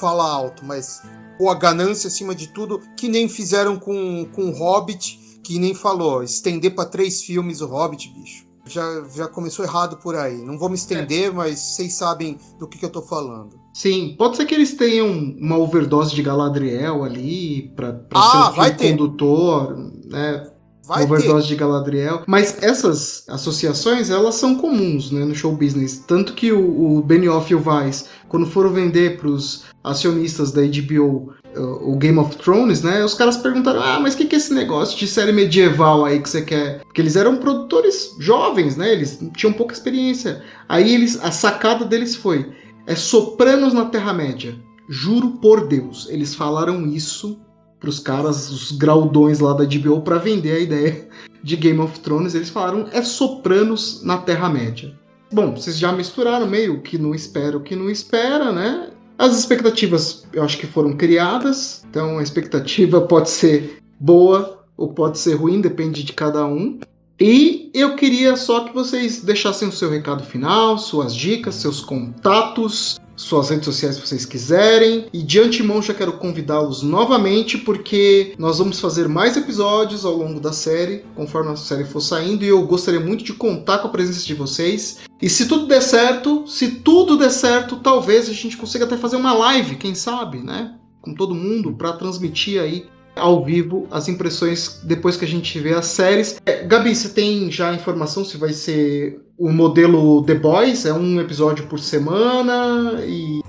fala 0.00 0.28
alto, 0.28 0.64
mas. 0.64 1.00
Ou 1.38 1.48
a 1.48 1.54
ganância 1.54 2.08
acima 2.08 2.34
de 2.34 2.48
tudo, 2.48 2.80
que 2.96 3.08
nem 3.08 3.28
fizeram 3.28 3.78
com, 3.78 4.26
com 4.32 4.50
o 4.50 4.52
Hobbit, 4.52 5.40
que 5.44 5.60
nem 5.60 5.74
falou, 5.74 6.24
estender 6.24 6.74
para 6.74 6.88
três 6.88 7.22
filmes 7.22 7.60
o 7.60 7.68
Hobbit, 7.68 8.08
bicho 8.08 8.51
já, 8.66 9.04
já 9.14 9.28
começou 9.28 9.64
errado 9.64 9.96
por 9.96 10.16
aí. 10.16 10.38
Não 10.38 10.58
vou 10.58 10.68
me 10.68 10.74
estender, 10.74 11.28
é. 11.28 11.30
mas 11.30 11.58
vocês 11.58 11.94
sabem 11.94 12.38
do 12.58 12.66
que, 12.68 12.78
que 12.78 12.84
eu 12.84 12.90
tô 12.90 13.02
falando. 13.02 13.60
Sim, 13.72 14.14
pode 14.18 14.36
ser 14.36 14.44
que 14.44 14.54
eles 14.54 14.74
tenham 14.74 15.08
uma 15.08 15.56
overdose 15.56 16.14
de 16.14 16.22
Galadriel 16.22 17.04
ali 17.04 17.72
pra, 17.74 17.92
pra 17.92 18.20
ah, 18.20 18.30
ser 18.30 18.36
um 18.36 18.56
vai 18.56 18.76
condutor, 18.76 19.76
né? 20.04 20.51
Vai 20.86 21.04
overdose 21.04 21.46
ter. 21.46 21.54
de 21.54 21.56
Galadriel. 21.56 22.22
Mas 22.26 22.62
essas 22.62 23.24
associações, 23.28 24.10
elas 24.10 24.34
são 24.34 24.56
comuns 24.56 25.10
né, 25.10 25.24
no 25.24 25.34
show 25.34 25.52
business. 25.52 26.02
Tanto 26.06 26.34
que 26.34 26.52
o, 26.52 26.98
o 26.98 27.02
Benioff 27.02 27.52
e 27.52 27.54
o 27.54 27.62
Weiss, 27.64 28.06
quando 28.28 28.46
foram 28.46 28.72
vender 28.72 29.18
pros 29.18 29.64
acionistas 29.82 30.52
da 30.52 30.62
HBO 30.62 31.32
o 31.54 31.96
Game 31.96 32.18
of 32.18 32.36
Thrones, 32.36 32.82
né? 32.82 33.04
Os 33.04 33.14
caras 33.14 33.36
perguntaram: 33.36 33.82
ah, 33.82 34.00
mas 34.00 34.14
o 34.14 34.16
que, 34.16 34.24
que 34.24 34.34
é 34.34 34.38
esse 34.38 34.54
negócio 34.54 34.98
de 34.98 35.06
série 35.06 35.32
medieval 35.32 36.04
aí 36.04 36.20
que 36.20 36.28
você 36.28 36.42
quer? 36.42 36.80
Porque 36.80 37.00
eles 37.00 37.16
eram 37.16 37.36
produtores 37.36 38.16
jovens, 38.18 38.76
né? 38.76 38.92
Eles 38.92 39.18
tinham 39.36 39.52
pouca 39.52 39.74
experiência. 39.74 40.42
Aí 40.68 40.94
eles, 40.94 41.22
a 41.22 41.30
sacada 41.30 41.84
deles 41.84 42.16
foi: 42.16 42.50
é 42.86 42.94
Sopranos 42.94 43.74
na 43.74 43.86
Terra-média. 43.86 44.56
Juro 44.88 45.38
por 45.40 45.68
Deus, 45.68 46.08
eles 46.10 46.34
falaram 46.34 46.86
isso 46.86 47.40
pros 47.82 47.98
caras, 47.98 48.48
os 48.48 48.70
graudões 48.70 49.40
lá 49.40 49.52
da 49.52 49.64
HBO, 49.64 50.00
para 50.02 50.16
vender 50.16 50.52
a 50.52 50.60
ideia 50.60 51.08
de 51.42 51.56
Game 51.56 51.80
of 51.80 51.98
Thrones. 51.98 52.34
Eles 52.34 52.48
falaram: 52.48 52.86
é 52.92 53.02
Sopranos 53.02 54.02
na 54.04 54.18
Terra-média. 54.18 54.96
Bom, 55.32 55.52
vocês 55.54 55.76
já 55.76 55.90
misturaram 55.92 56.46
meio 56.46 56.80
que 56.80 56.96
não 56.96 57.12
espera, 57.14 57.56
o 57.56 57.62
que 57.62 57.74
não 57.74 57.90
espera, 57.90 58.52
né? 58.52 58.90
As 59.18 59.36
expectativas 59.36 60.24
eu 60.32 60.42
acho 60.42 60.56
que 60.58 60.66
foram 60.66 60.96
criadas, 60.96 61.84
então 61.90 62.18
a 62.18 62.22
expectativa 62.22 63.00
pode 63.06 63.28
ser 63.28 63.78
boa 63.98 64.64
ou 64.76 64.88
pode 64.92 65.18
ser 65.18 65.34
ruim, 65.34 65.60
depende 65.60 66.04
de 66.04 66.12
cada 66.12 66.46
um. 66.46 66.78
E 67.20 67.70
eu 67.74 67.94
queria 67.96 68.36
só 68.36 68.64
que 68.64 68.74
vocês 68.74 69.22
deixassem 69.22 69.68
o 69.68 69.72
seu 69.72 69.90
recado 69.90 70.24
final, 70.24 70.78
suas 70.78 71.14
dicas, 71.14 71.56
seus 71.56 71.80
contatos, 71.80 73.00
suas 73.16 73.50
redes 73.50 73.64
sociais 73.64 73.96
se 73.96 74.00
vocês 74.00 74.24
quiserem. 74.24 75.06
E 75.12 75.22
de 75.22 75.40
antemão 75.40 75.82
já 75.82 75.94
quero 75.94 76.14
convidá-los 76.14 76.82
novamente, 76.82 77.58
porque 77.58 78.34
nós 78.38 78.58
vamos 78.58 78.80
fazer 78.80 79.08
mais 79.08 79.36
episódios 79.36 80.04
ao 80.04 80.16
longo 80.16 80.40
da 80.40 80.52
série, 80.52 81.04
conforme 81.14 81.50
a 81.50 81.56
série 81.56 81.84
for 81.84 82.00
saindo, 82.00 82.44
e 82.44 82.48
eu 82.48 82.66
gostaria 82.66 83.00
muito 83.00 83.24
de 83.24 83.32
contar 83.32 83.78
com 83.78 83.88
a 83.88 83.90
presença 83.90 84.24
de 84.24 84.34
vocês. 84.34 84.98
E 85.20 85.28
se 85.28 85.46
tudo 85.46 85.66
der 85.66 85.82
certo, 85.82 86.46
se 86.46 86.68
tudo 86.80 87.16
der 87.16 87.30
certo, 87.30 87.76
talvez 87.76 88.28
a 88.28 88.32
gente 88.32 88.56
consiga 88.56 88.84
até 88.84 88.96
fazer 88.96 89.16
uma 89.16 89.32
live, 89.32 89.76
quem 89.76 89.94
sabe, 89.94 90.38
né? 90.38 90.74
Com 91.00 91.14
todo 91.14 91.34
mundo, 91.34 91.72
para 91.72 91.92
transmitir 91.92 92.60
aí 92.60 92.86
ao 93.14 93.44
vivo 93.44 93.86
as 93.90 94.08
impressões 94.08 94.80
depois 94.84 95.16
que 95.16 95.24
a 95.24 95.28
gente 95.28 95.58
vê 95.58 95.74
as 95.74 95.86
séries. 95.86 96.40
É, 96.44 96.64
Gabi, 96.64 96.94
você 96.94 97.08
tem 97.08 97.50
já 97.50 97.74
informação 97.74 98.24
se 98.24 98.36
vai 98.36 98.52
ser 98.52 99.20
o 99.42 99.52
modelo 99.52 100.22
The 100.22 100.36
Boys? 100.36 100.86
É 100.86 100.92
um 100.92 101.20
episódio 101.20 101.66
por 101.66 101.80
semana 101.80 103.02
e 103.04 103.42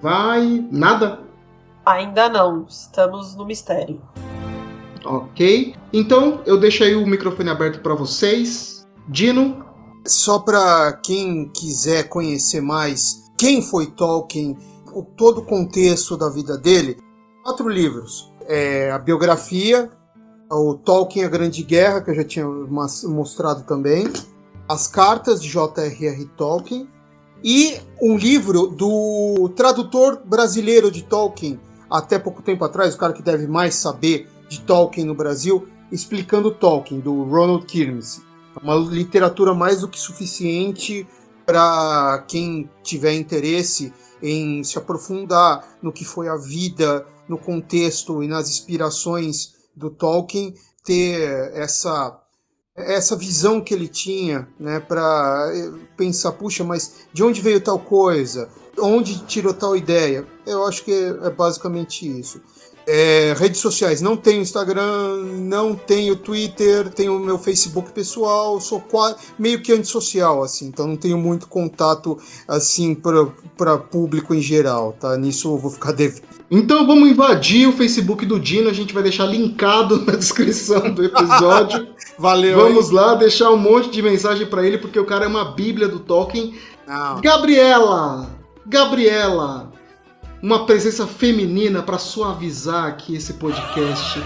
vai? 0.00 0.64
Nada? 0.70 1.18
Ainda 1.84 2.28
não, 2.28 2.64
estamos 2.68 3.34
no 3.34 3.44
mistério. 3.44 4.00
Ok, 5.04 5.74
então 5.92 6.40
eu 6.46 6.58
deixo 6.58 6.84
aí 6.84 6.94
o 6.94 7.04
microfone 7.04 7.50
aberto 7.50 7.80
para 7.80 7.96
vocês. 7.96 8.86
Dino? 9.08 9.64
Só 10.06 10.38
para 10.38 10.92
quem 11.02 11.48
quiser 11.48 12.08
conhecer 12.08 12.60
mais 12.60 13.24
quem 13.36 13.60
foi 13.60 13.86
Tolkien, 13.86 14.56
o 14.94 15.02
todo 15.02 15.38
o 15.38 15.44
contexto 15.44 16.16
da 16.16 16.28
vida 16.28 16.56
dele, 16.56 16.96
quatro 17.42 17.68
livros 17.68 18.32
é 18.46 18.92
a 18.92 18.98
biografia, 18.98 19.90
o 20.48 20.74
Tolkien 20.74 21.24
A 21.24 21.28
Grande 21.28 21.64
Guerra, 21.64 22.00
que 22.02 22.10
eu 22.10 22.14
já 22.14 22.22
tinha 22.22 22.46
mostrado 22.46 23.64
também, 23.64 24.06
as 24.68 24.86
cartas 24.86 25.42
de 25.42 25.48
J.R.R. 25.48 26.24
Tolkien 26.36 26.88
e 27.42 27.78
um 28.00 28.16
livro 28.16 28.68
do 28.68 29.50
tradutor 29.54 30.22
brasileiro 30.24 30.90
de 30.90 31.02
Tolkien, 31.02 31.60
até 31.90 32.18
pouco 32.18 32.40
tempo 32.40 32.64
atrás, 32.64 32.94
o 32.94 32.98
cara 32.98 33.12
que 33.12 33.22
deve 33.22 33.46
mais 33.46 33.74
saber 33.74 34.28
de 34.48 34.60
Tolkien 34.62 35.06
no 35.06 35.14
Brasil, 35.14 35.68
explicando 35.92 36.50
Tolkien, 36.50 37.00
do 37.00 37.22
Ronald 37.24 37.66
Kirmes. 37.66 38.22
Uma 38.62 38.76
literatura 38.76 39.52
mais 39.52 39.82
do 39.82 39.88
que 39.88 39.98
suficiente 39.98 41.06
para 41.44 42.24
quem 42.26 42.70
tiver 42.82 43.12
interesse 43.12 43.92
em 44.22 44.64
se 44.64 44.78
aprofundar 44.78 45.76
no 45.82 45.92
que 45.92 46.04
foi 46.04 46.28
a 46.28 46.36
vida, 46.36 47.06
no 47.28 47.36
contexto 47.36 48.22
e 48.22 48.28
nas 48.28 48.48
inspirações 48.48 49.54
do 49.76 49.90
Tolkien, 49.90 50.54
ter 50.82 51.52
essa 51.54 52.18
essa 52.76 53.16
visão 53.16 53.60
que 53.60 53.72
ele 53.72 53.86
tinha, 53.86 54.48
né, 54.58 54.80
para 54.80 55.52
pensar, 55.96 56.32
puxa, 56.32 56.64
mas 56.64 57.06
de 57.12 57.22
onde 57.22 57.40
veio 57.40 57.60
tal 57.60 57.78
coisa? 57.78 58.48
Onde 58.78 59.24
tirou 59.24 59.54
tal 59.54 59.76
ideia? 59.76 60.26
Eu 60.44 60.66
acho 60.66 60.84
que 60.84 60.92
é 60.92 61.30
basicamente 61.30 62.06
isso. 62.06 62.40
É, 62.86 63.34
redes 63.38 63.60
sociais, 63.60 64.02
não 64.02 64.14
tenho 64.14 64.42
Instagram, 64.42 65.16
não 65.40 65.74
tenho 65.74 66.16
Twitter, 66.16 66.90
tenho 66.90 67.18
meu 67.18 67.38
Facebook 67.38 67.92
pessoal, 67.92 68.60
sou 68.60 68.78
quase, 68.78 69.16
meio 69.38 69.62
que 69.62 69.72
antissocial, 69.72 70.42
assim, 70.42 70.66
então 70.66 70.86
não 70.86 70.96
tenho 70.96 71.16
muito 71.16 71.48
contato, 71.48 72.18
assim, 72.46 72.94
para 73.56 73.78
público 73.78 74.34
em 74.34 74.42
geral, 74.42 74.94
tá? 75.00 75.16
Nisso 75.16 75.54
eu 75.54 75.58
vou 75.58 75.70
ficar 75.70 75.92
devendo. 75.92 76.24
Então 76.50 76.86
vamos 76.86 77.08
invadir 77.08 77.66
o 77.66 77.72
Facebook 77.72 78.26
do 78.26 78.38
Dino, 78.38 78.68
a 78.68 78.72
gente 78.72 78.92
vai 78.92 79.02
deixar 79.02 79.24
linkado 79.24 80.00
na 80.04 80.14
descrição 80.14 80.92
do 80.92 81.04
episódio. 81.04 81.93
Valeu. 82.18 82.56
Vamos 82.56 82.88
hein? 82.88 82.94
lá 82.94 83.14
deixar 83.14 83.50
um 83.50 83.56
monte 83.56 83.90
de 83.90 84.02
mensagem 84.02 84.46
para 84.46 84.66
ele, 84.66 84.78
porque 84.78 84.98
o 84.98 85.04
cara 85.04 85.24
é 85.24 85.28
uma 85.28 85.44
bíblia 85.44 85.88
do 85.88 85.98
Tolkien. 85.98 86.54
Não. 86.86 87.20
Gabriela! 87.20 88.28
Gabriela! 88.66 89.72
uma 90.44 90.66
presença 90.66 91.06
feminina 91.06 91.82
para 91.82 91.96
suavizar 91.96 92.84
aqui 92.84 93.16
esse 93.16 93.32
podcast, 93.32 94.20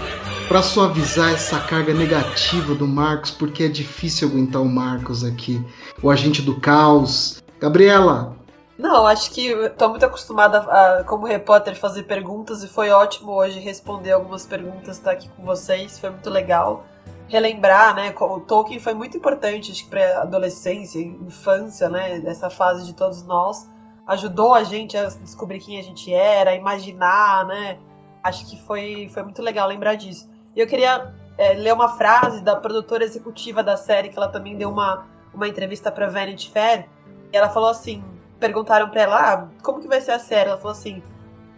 para 0.49 0.61
suavizar 0.61 1.31
essa 1.31 1.57
carga 1.61 1.93
negativa 1.93 2.75
do 2.75 2.85
Marcos, 2.85 3.31
porque 3.31 3.63
é 3.63 3.67
difícil 3.69 4.27
aguentar 4.27 4.61
o 4.61 4.65
Marcos 4.65 5.23
aqui, 5.23 5.65
o 6.03 6.11
agente 6.11 6.41
do 6.41 6.59
caos. 6.59 7.41
Gabriela. 7.57 8.35
Não, 8.77 9.07
acho 9.07 9.31
que 9.31 9.47
estou 9.47 9.89
muito 9.89 10.05
acostumada 10.05 10.57
a, 10.57 11.05
como 11.05 11.25
repórter, 11.25 11.73
fazer 11.73 12.03
perguntas 12.03 12.63
e 12.63 12.67
foi 12.67 12.89
ótimo 12.89 13.31
hoje 13.31 13.57
responder 13.59 14.11
algumas 14.11 14.45
perguntas, 14.45 14.97
estar 14.97 15.11
aqui 15.11 15.29
com 15.37 15.43
vocês, 15.45 15.97
foi 15.97 16.09
muito 16.09 16.29
legal. 16.29 16.85
Relembrar, 17.29 17.95
né? 17.95 18.13
O 18.19 18.41
Tolkien 18.41 18.79
foi 18.79 18.93
muito 18.93 19.15
importante 19.15 19.85
para 19.85 20.23
adolescência, 20.23 20.99
infância, 20.99 21.87
né? 21.87 22.19
Dessa 22.19 22.49
fase 22.49 22.85
de 22.85 22.93
todos 22.93 23.23
nós 23.23 23.69
ajudou 24.09 24.55
a 24.55 24.63
gente 24.63 24.97
a 24.97 25.05
descobrir 25.05 25.59
quem 25.59 25.77
a 25.77 25.83
gente 25.83 26.11
era, 26.11 26.49
a 26.49 26.55
imaginar, 26.55 27.45
né? 27.45 27.77
Acho 28.23 28.43
que 28.49 28.59
foi, 28.63 29.07
foi 29.13 29.21
muito 29.21 29.39
legal 29.39 29.67
lembrar 29.67 29.93
disso. 29.93 30.27
E 30.55 30.59
eu 30.59 30.65
queria 30.65 31.13
é, 31.37 31.53
ler 31.53 31.71
uma 31.71 31.95
frase 31.95 32.41
da 32.41 32.55
produtora 32.55 33.03
executiva 33.03 33.61
da 33.61 33.77
série, 33.77 34.09
que 34.09 34.17
ela 34.17 34.27
também 34.27 34.57
deu 34.57 34.71
uma, 34.71 35.05
uma 35.31 35.47
entrevista 35.47 35.91
para 35.91 36.07
Vanity 36.07 36.49
Fair, 36.49 36.89
e 37.31 37.37
ela 37.37 37.49
falou 37.49 37.69
assim, 37.69 38.03
perguntaram 38.39 38.89
para 38.89 39.01
ela, 39.01 39.33
ah, 39.33 39.47
como 39.61 39.79
que 39.79 39.87
vai 39.87 40.01
ser 40.01 40.11
a 40.13 40.19
série? 40.19 40.49
Ela 40.49 40.57
falou 40.57 40.71
assim, 40.71 41.03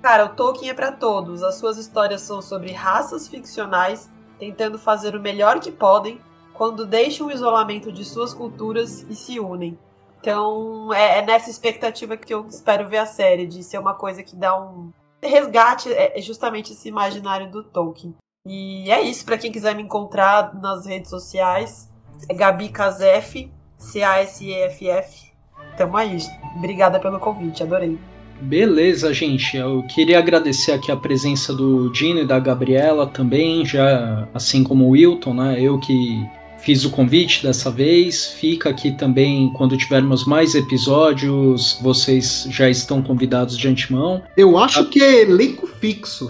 cara, 0.01 0.25
o 0.25 0.29
Tolkien 0.29 0.71
é 0.71 0.73
para 0.73 0.91
todos, 0.91 1.41
as 1.43 1.55
suas 1.55 1.77
histórias 1.77 2.21
são 2.21 2.41
sobre 2.41 2.73
raças 2.73 3.29
ficcionais 3.29 4.09
tentando 4.41 4.79
fazer 4.79 5.15
o 5.15 5.21
melhor 5.21 5.59
que 5.59 5.71
podem 5.71 6.19
quando 6.51 6.83
deixam 6.83 7.27
o 7.27 7.31
isolamento 7.31 7.91
de 7.91 8.03
suas 8.03 8.33
culturas 8.33 9.03
e 9.03 9.15
se 9.15 9.39
unem. 9.39 9.77
Então, 10.19 10.91
é, 10.91 11.19
é, 11.19 11.21
nessa 11.23 11.51
expectativa 11.51 12.17
que 12.17 12.33
eu 12.33 12.47
espero 12.47 12.89
ver 12.89 12.97
a 12.97 13.05
série, 13.05 13.45
de 13.45 13.61
ser 13.61 13.77
uma 13.77 13.93
coisa 13.93 14.23
que 14.23 14.35
dá 14.35 14.59
um 14.59 14.91
resgate, 15.21 15.93
é, 15.93 16.17
é 16.17 16.21
justamente 16.23 16.73
esse 16.73 16.89
imaginário 16.89 17.51
do 17.51 17.63
Tolkien. 17.63 18.15
E 18.43 18.89
é 18.89 19.01
isso, 19.01 19.23
para 19.25 19.37
quem 19.37 19.51
quiser 19.51 19.75
me 19.75 19.83
encontrar 19.83 20.55
nas 20.55 20.87
redes 20.87 21.11
sociais, 21.11 21.87
é 22.27 22.33
Gabi 22.33 22.69
Casef, 22.69 23.47
C-A-S-E-F-F. 23.77 25.31
Tamo 25.77 25.97
aí. 25.97 26.17
Obrigada 26.57 26.99
pelo 26.99 27.19
convite, 27.19 27.61
adorei. 27.61 27.99
Beleza, 28.41 29.13
gente. 29.13 29.55
Eu 29.55 29.83
queria 29.83 30.17
agradecer 30.17 30.71
aqui 30.71 30.91
a 30.91 30.97
presença 30.97 31.53
do 31.53 31.91
Dino 31.91 32.21
e 32.21 32.25
da 32.25 32.39
Gabriela 32.39 33.05
também, 33.05 33.65
já 33.65 34.27
assim 34.33 34.63
como 34.63 34.85
o 34.85 34.89
Wilton, 34.89 35.33
né? 35.33 35.61
Eu 35.61 35.79
que 35.79 36.25
fiz 36.61 36.83
o 36.85 36.89
convite 36.89 37.43
dessa 37.43 37.69
vez. 37.69 38.27
Fica 38.27 38.69
aqui 38.69 38.91
também 38.91 39.51
quando 39.53 39.77
tivermos 39.77 40.25
mais 40.25 40.55
episódios, 40.55 41.77
vocês 41.81 42.47
já 42.49 42.69
estão 42.69 43.01
convidados 43.01 43.57
de 43.57 43.67
antemão. 43.67 44.23
Eu 44.35 44.57
acho 44.57 44.81
a... 44.81 44.85
que 44.85 45.01
é 45.01 45.21
elenco 45.21 45.67
fixo. 45.67 46.29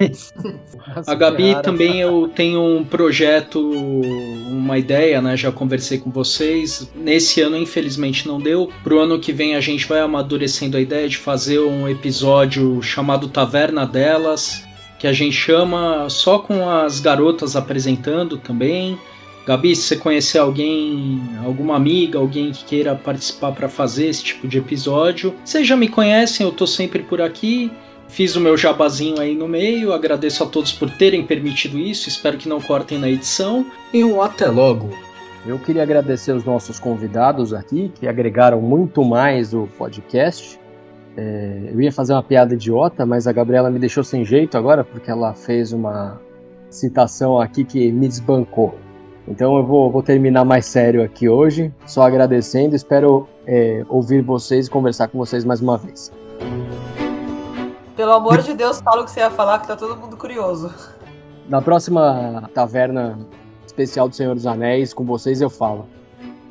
a 1.06 1.14
Gabi 1.14 1.60
também 1.62 2.00
eu 2.00 2.30
tenho 2.34 2.60
um 2.60 2.84
projeto, 2.84 3.60
uma 3.60 4.78
ideia, 4.78 5.20
né? 5.20 5.36
Já 5.36 5.52
conversei 5.52 5.98
com 5.98 6.10
vocês. 6.10 6.90
Nesse 6.94 7.40
ano, 7.40 7.56
infelizmente, 7.56 8.26
não 8.26 8.40
deu. 8.40 8.70
Pro 8.82 9.00
ano 9.00 9.18
que 9.18 9.32
vem 9.32 9.54
a 9.54 9.60
gente 9.60 9.86
vai 9.86 10.00
amadurecendo 10.00 10.76
a 10.76 10.80
ideia 10.80 11.08
de 11.08 11.16
fazer 11.16 11.60
um 11.60 11.88
episódio 11.88 12.82
chamado 12.82 13.28
Taverna 13.28 13.86
Delas, 13.86 14.64
que 14.98 15.06
a 15.06 15.12
gente 15.12 15.34
chama 15.34 16.08
só 16.08 16.38
com 16.38 16.68
as 16.68 17.00
garotas 17.00 17.56
apresentando 17.56 18.36
também. 18.36 18.98
Gabi, 19.44 19.74
se 19.74 19.82
você 19.82 19.96
conhecer 19.96 20.38
alguém, 20.38 21.20
alguma 21.44 21.74
amiga, 21.74 22.18
alguém 22.18 22.52
que 22.52 22.64
queira 22.64 22.94
participar 22.94 23.50
para 23.52 23.68
fazer 23.68 24.06
esse 24.06 24.22
tipo 24.22 24.46
de 24.46 24.58
episódio, 24.58 25.34
vocês 25.44 25.66
já 25.66 25.76
me 25.76 25.88
conhecem, 25.88 26.46
eu 26.46 26.52
tô 26.52 26.66
sempre 26.66 27.02
por 27.02 27.20
aqui. 27.20 27.70
Fiz 28.12 28.36
o 28.36 28.40
meu 28.42 28.58
jabazinho 28.58 29.18
aí 29.18 29.34
no 29.34 29.48
meio, 29.48 29.90
agradeço 29.90 30.44
a 30.44 30.46
todos 30.46 30.70
por 30.70 30.90
terem 30.90 31.24
permitido 31.24 31.78
isso, 31.78 32.10
espero 32.10 32.36
que 32.36 32.46
não 32.46 32.60
cortem 32.60 32.98
na 32.98 33.08
edição. 33.08 33.64
E 33.90 34.04
um 34.04 34.20
até 34.20 34.48
logo. 34.48 34.90
Eu 35.46 35.58
queria 35.58 35.82
agradecer 35.82 36.32
os 36.32 36.44
nossos 36.44 36.78
convidados 36.78 37.54
aqui, 37.54 37.90
que 37.94 38.06
agregaram 38.06 38.60
muito 38.60 39.02
mais 39.02 39.54
o 39.54 39.66
podcast. 39.78 40.60
É, 41.16 41.70
eu 41.72 41.80
ia 41.80 41.90
fazer 41.90 42.12
uma 42.12 42.22
piada 42.22 42.52
idiota, 42.52 43.06
mas 43.06 43.26
a 43.26 43.32
Gabriela 43.32 43.70
me 43.70 43.78
deixou 43.78 44.04
sem 44.04 44.26
jeito 44.26 44.58
agora, 44.58 44.84
porque 44.84 45.10
ela 45.10 45.32
fez 45.32 45.72
uma 45.72 46.20
citação 46.68 47.40
aqui 47.40 47.64
que 47.64 47.90
me 47.90 48.06
desbancou. 48.06 48.74
Então 49.26 49.56
eu 49.56 49.64
vou, 49.64 49.90
vou 49.90 50.02
terminar 50.02 50.44
mais 50.44 50.66
sério 50.66 51.02
aqui 51.02 51.30
hoje, 51.30 51.72
só 51.86 52.02
agradecendo. 52.02 52.76
Espero 52.76 53.26
é, 53.46 53.86
ouvir 53.88 54.20
vocês 54.20 54.66
e 54.66 54.70
conversar 54.70 55.08
com 55.08 55.16
vocês 55.16 55.46
mais 55.46 55.62
uma 55.62 55.78
vez. 55.78 56.12
Pelo 57.96 58.12
amor 58.12 58.40
de 58.42 58.54
Deus, 58.54 58.80
fala 58.80 59.02
o 59.02 59.04
que 59.04 59.10
você 59.10 59.20
ia 59.20 59.30
falar, 59.30 59.58
que 59.58 59.66
tá 59.66 59.76
todo 59.76 59.96
mundo 59.96 60.16
curioso. 60.16 60.72
Na 61.48 61.60
próxima 61.60 62.50
taverna 62.54 63.18
especial 63.66 64.08
do 64.08 64.14
Senhor 64.14 64.34
dos 64.34 64.46
Anéis, 64.46 64.94
com 64.94 65.04
vocês 65.04 65.40
eu 65.40 65.50
falo. 65.50 65.86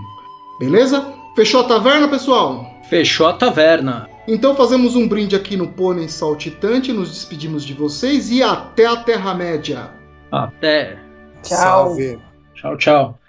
Beleza? 0.59 1.13
Fechou 1.35 1.61
a 1.61 1.65
taverna, 1.65 2.09
pessoal? 2.09 2.67
Fechou 2.89 3.27
a 3.27 3.33
taverna. 3.33 4.09
Então 4.27 4.55
fazemos 4.55 4.97
um 4.97 5.07
brinde 5.07 5.37
aqui 5.37 5.57
no 5.57 5.69
Pônei 5.69 6.09
Saltitante, 6.09 6.93
nos 6.93 7.11
despedimos 7.11 7.65
de 7.65 7.75
vocês 7.75 8.31
e 8.31 8.43
até 8.43 8.87
a 8.87 8.97
Terra-média. 8.97 9.91
Até. 10.31 10.99
Tchau. 11.43 11.59
Salve. 11.59 12.34
Tchau, 12.65 12.77
tchau. 12.79 13.24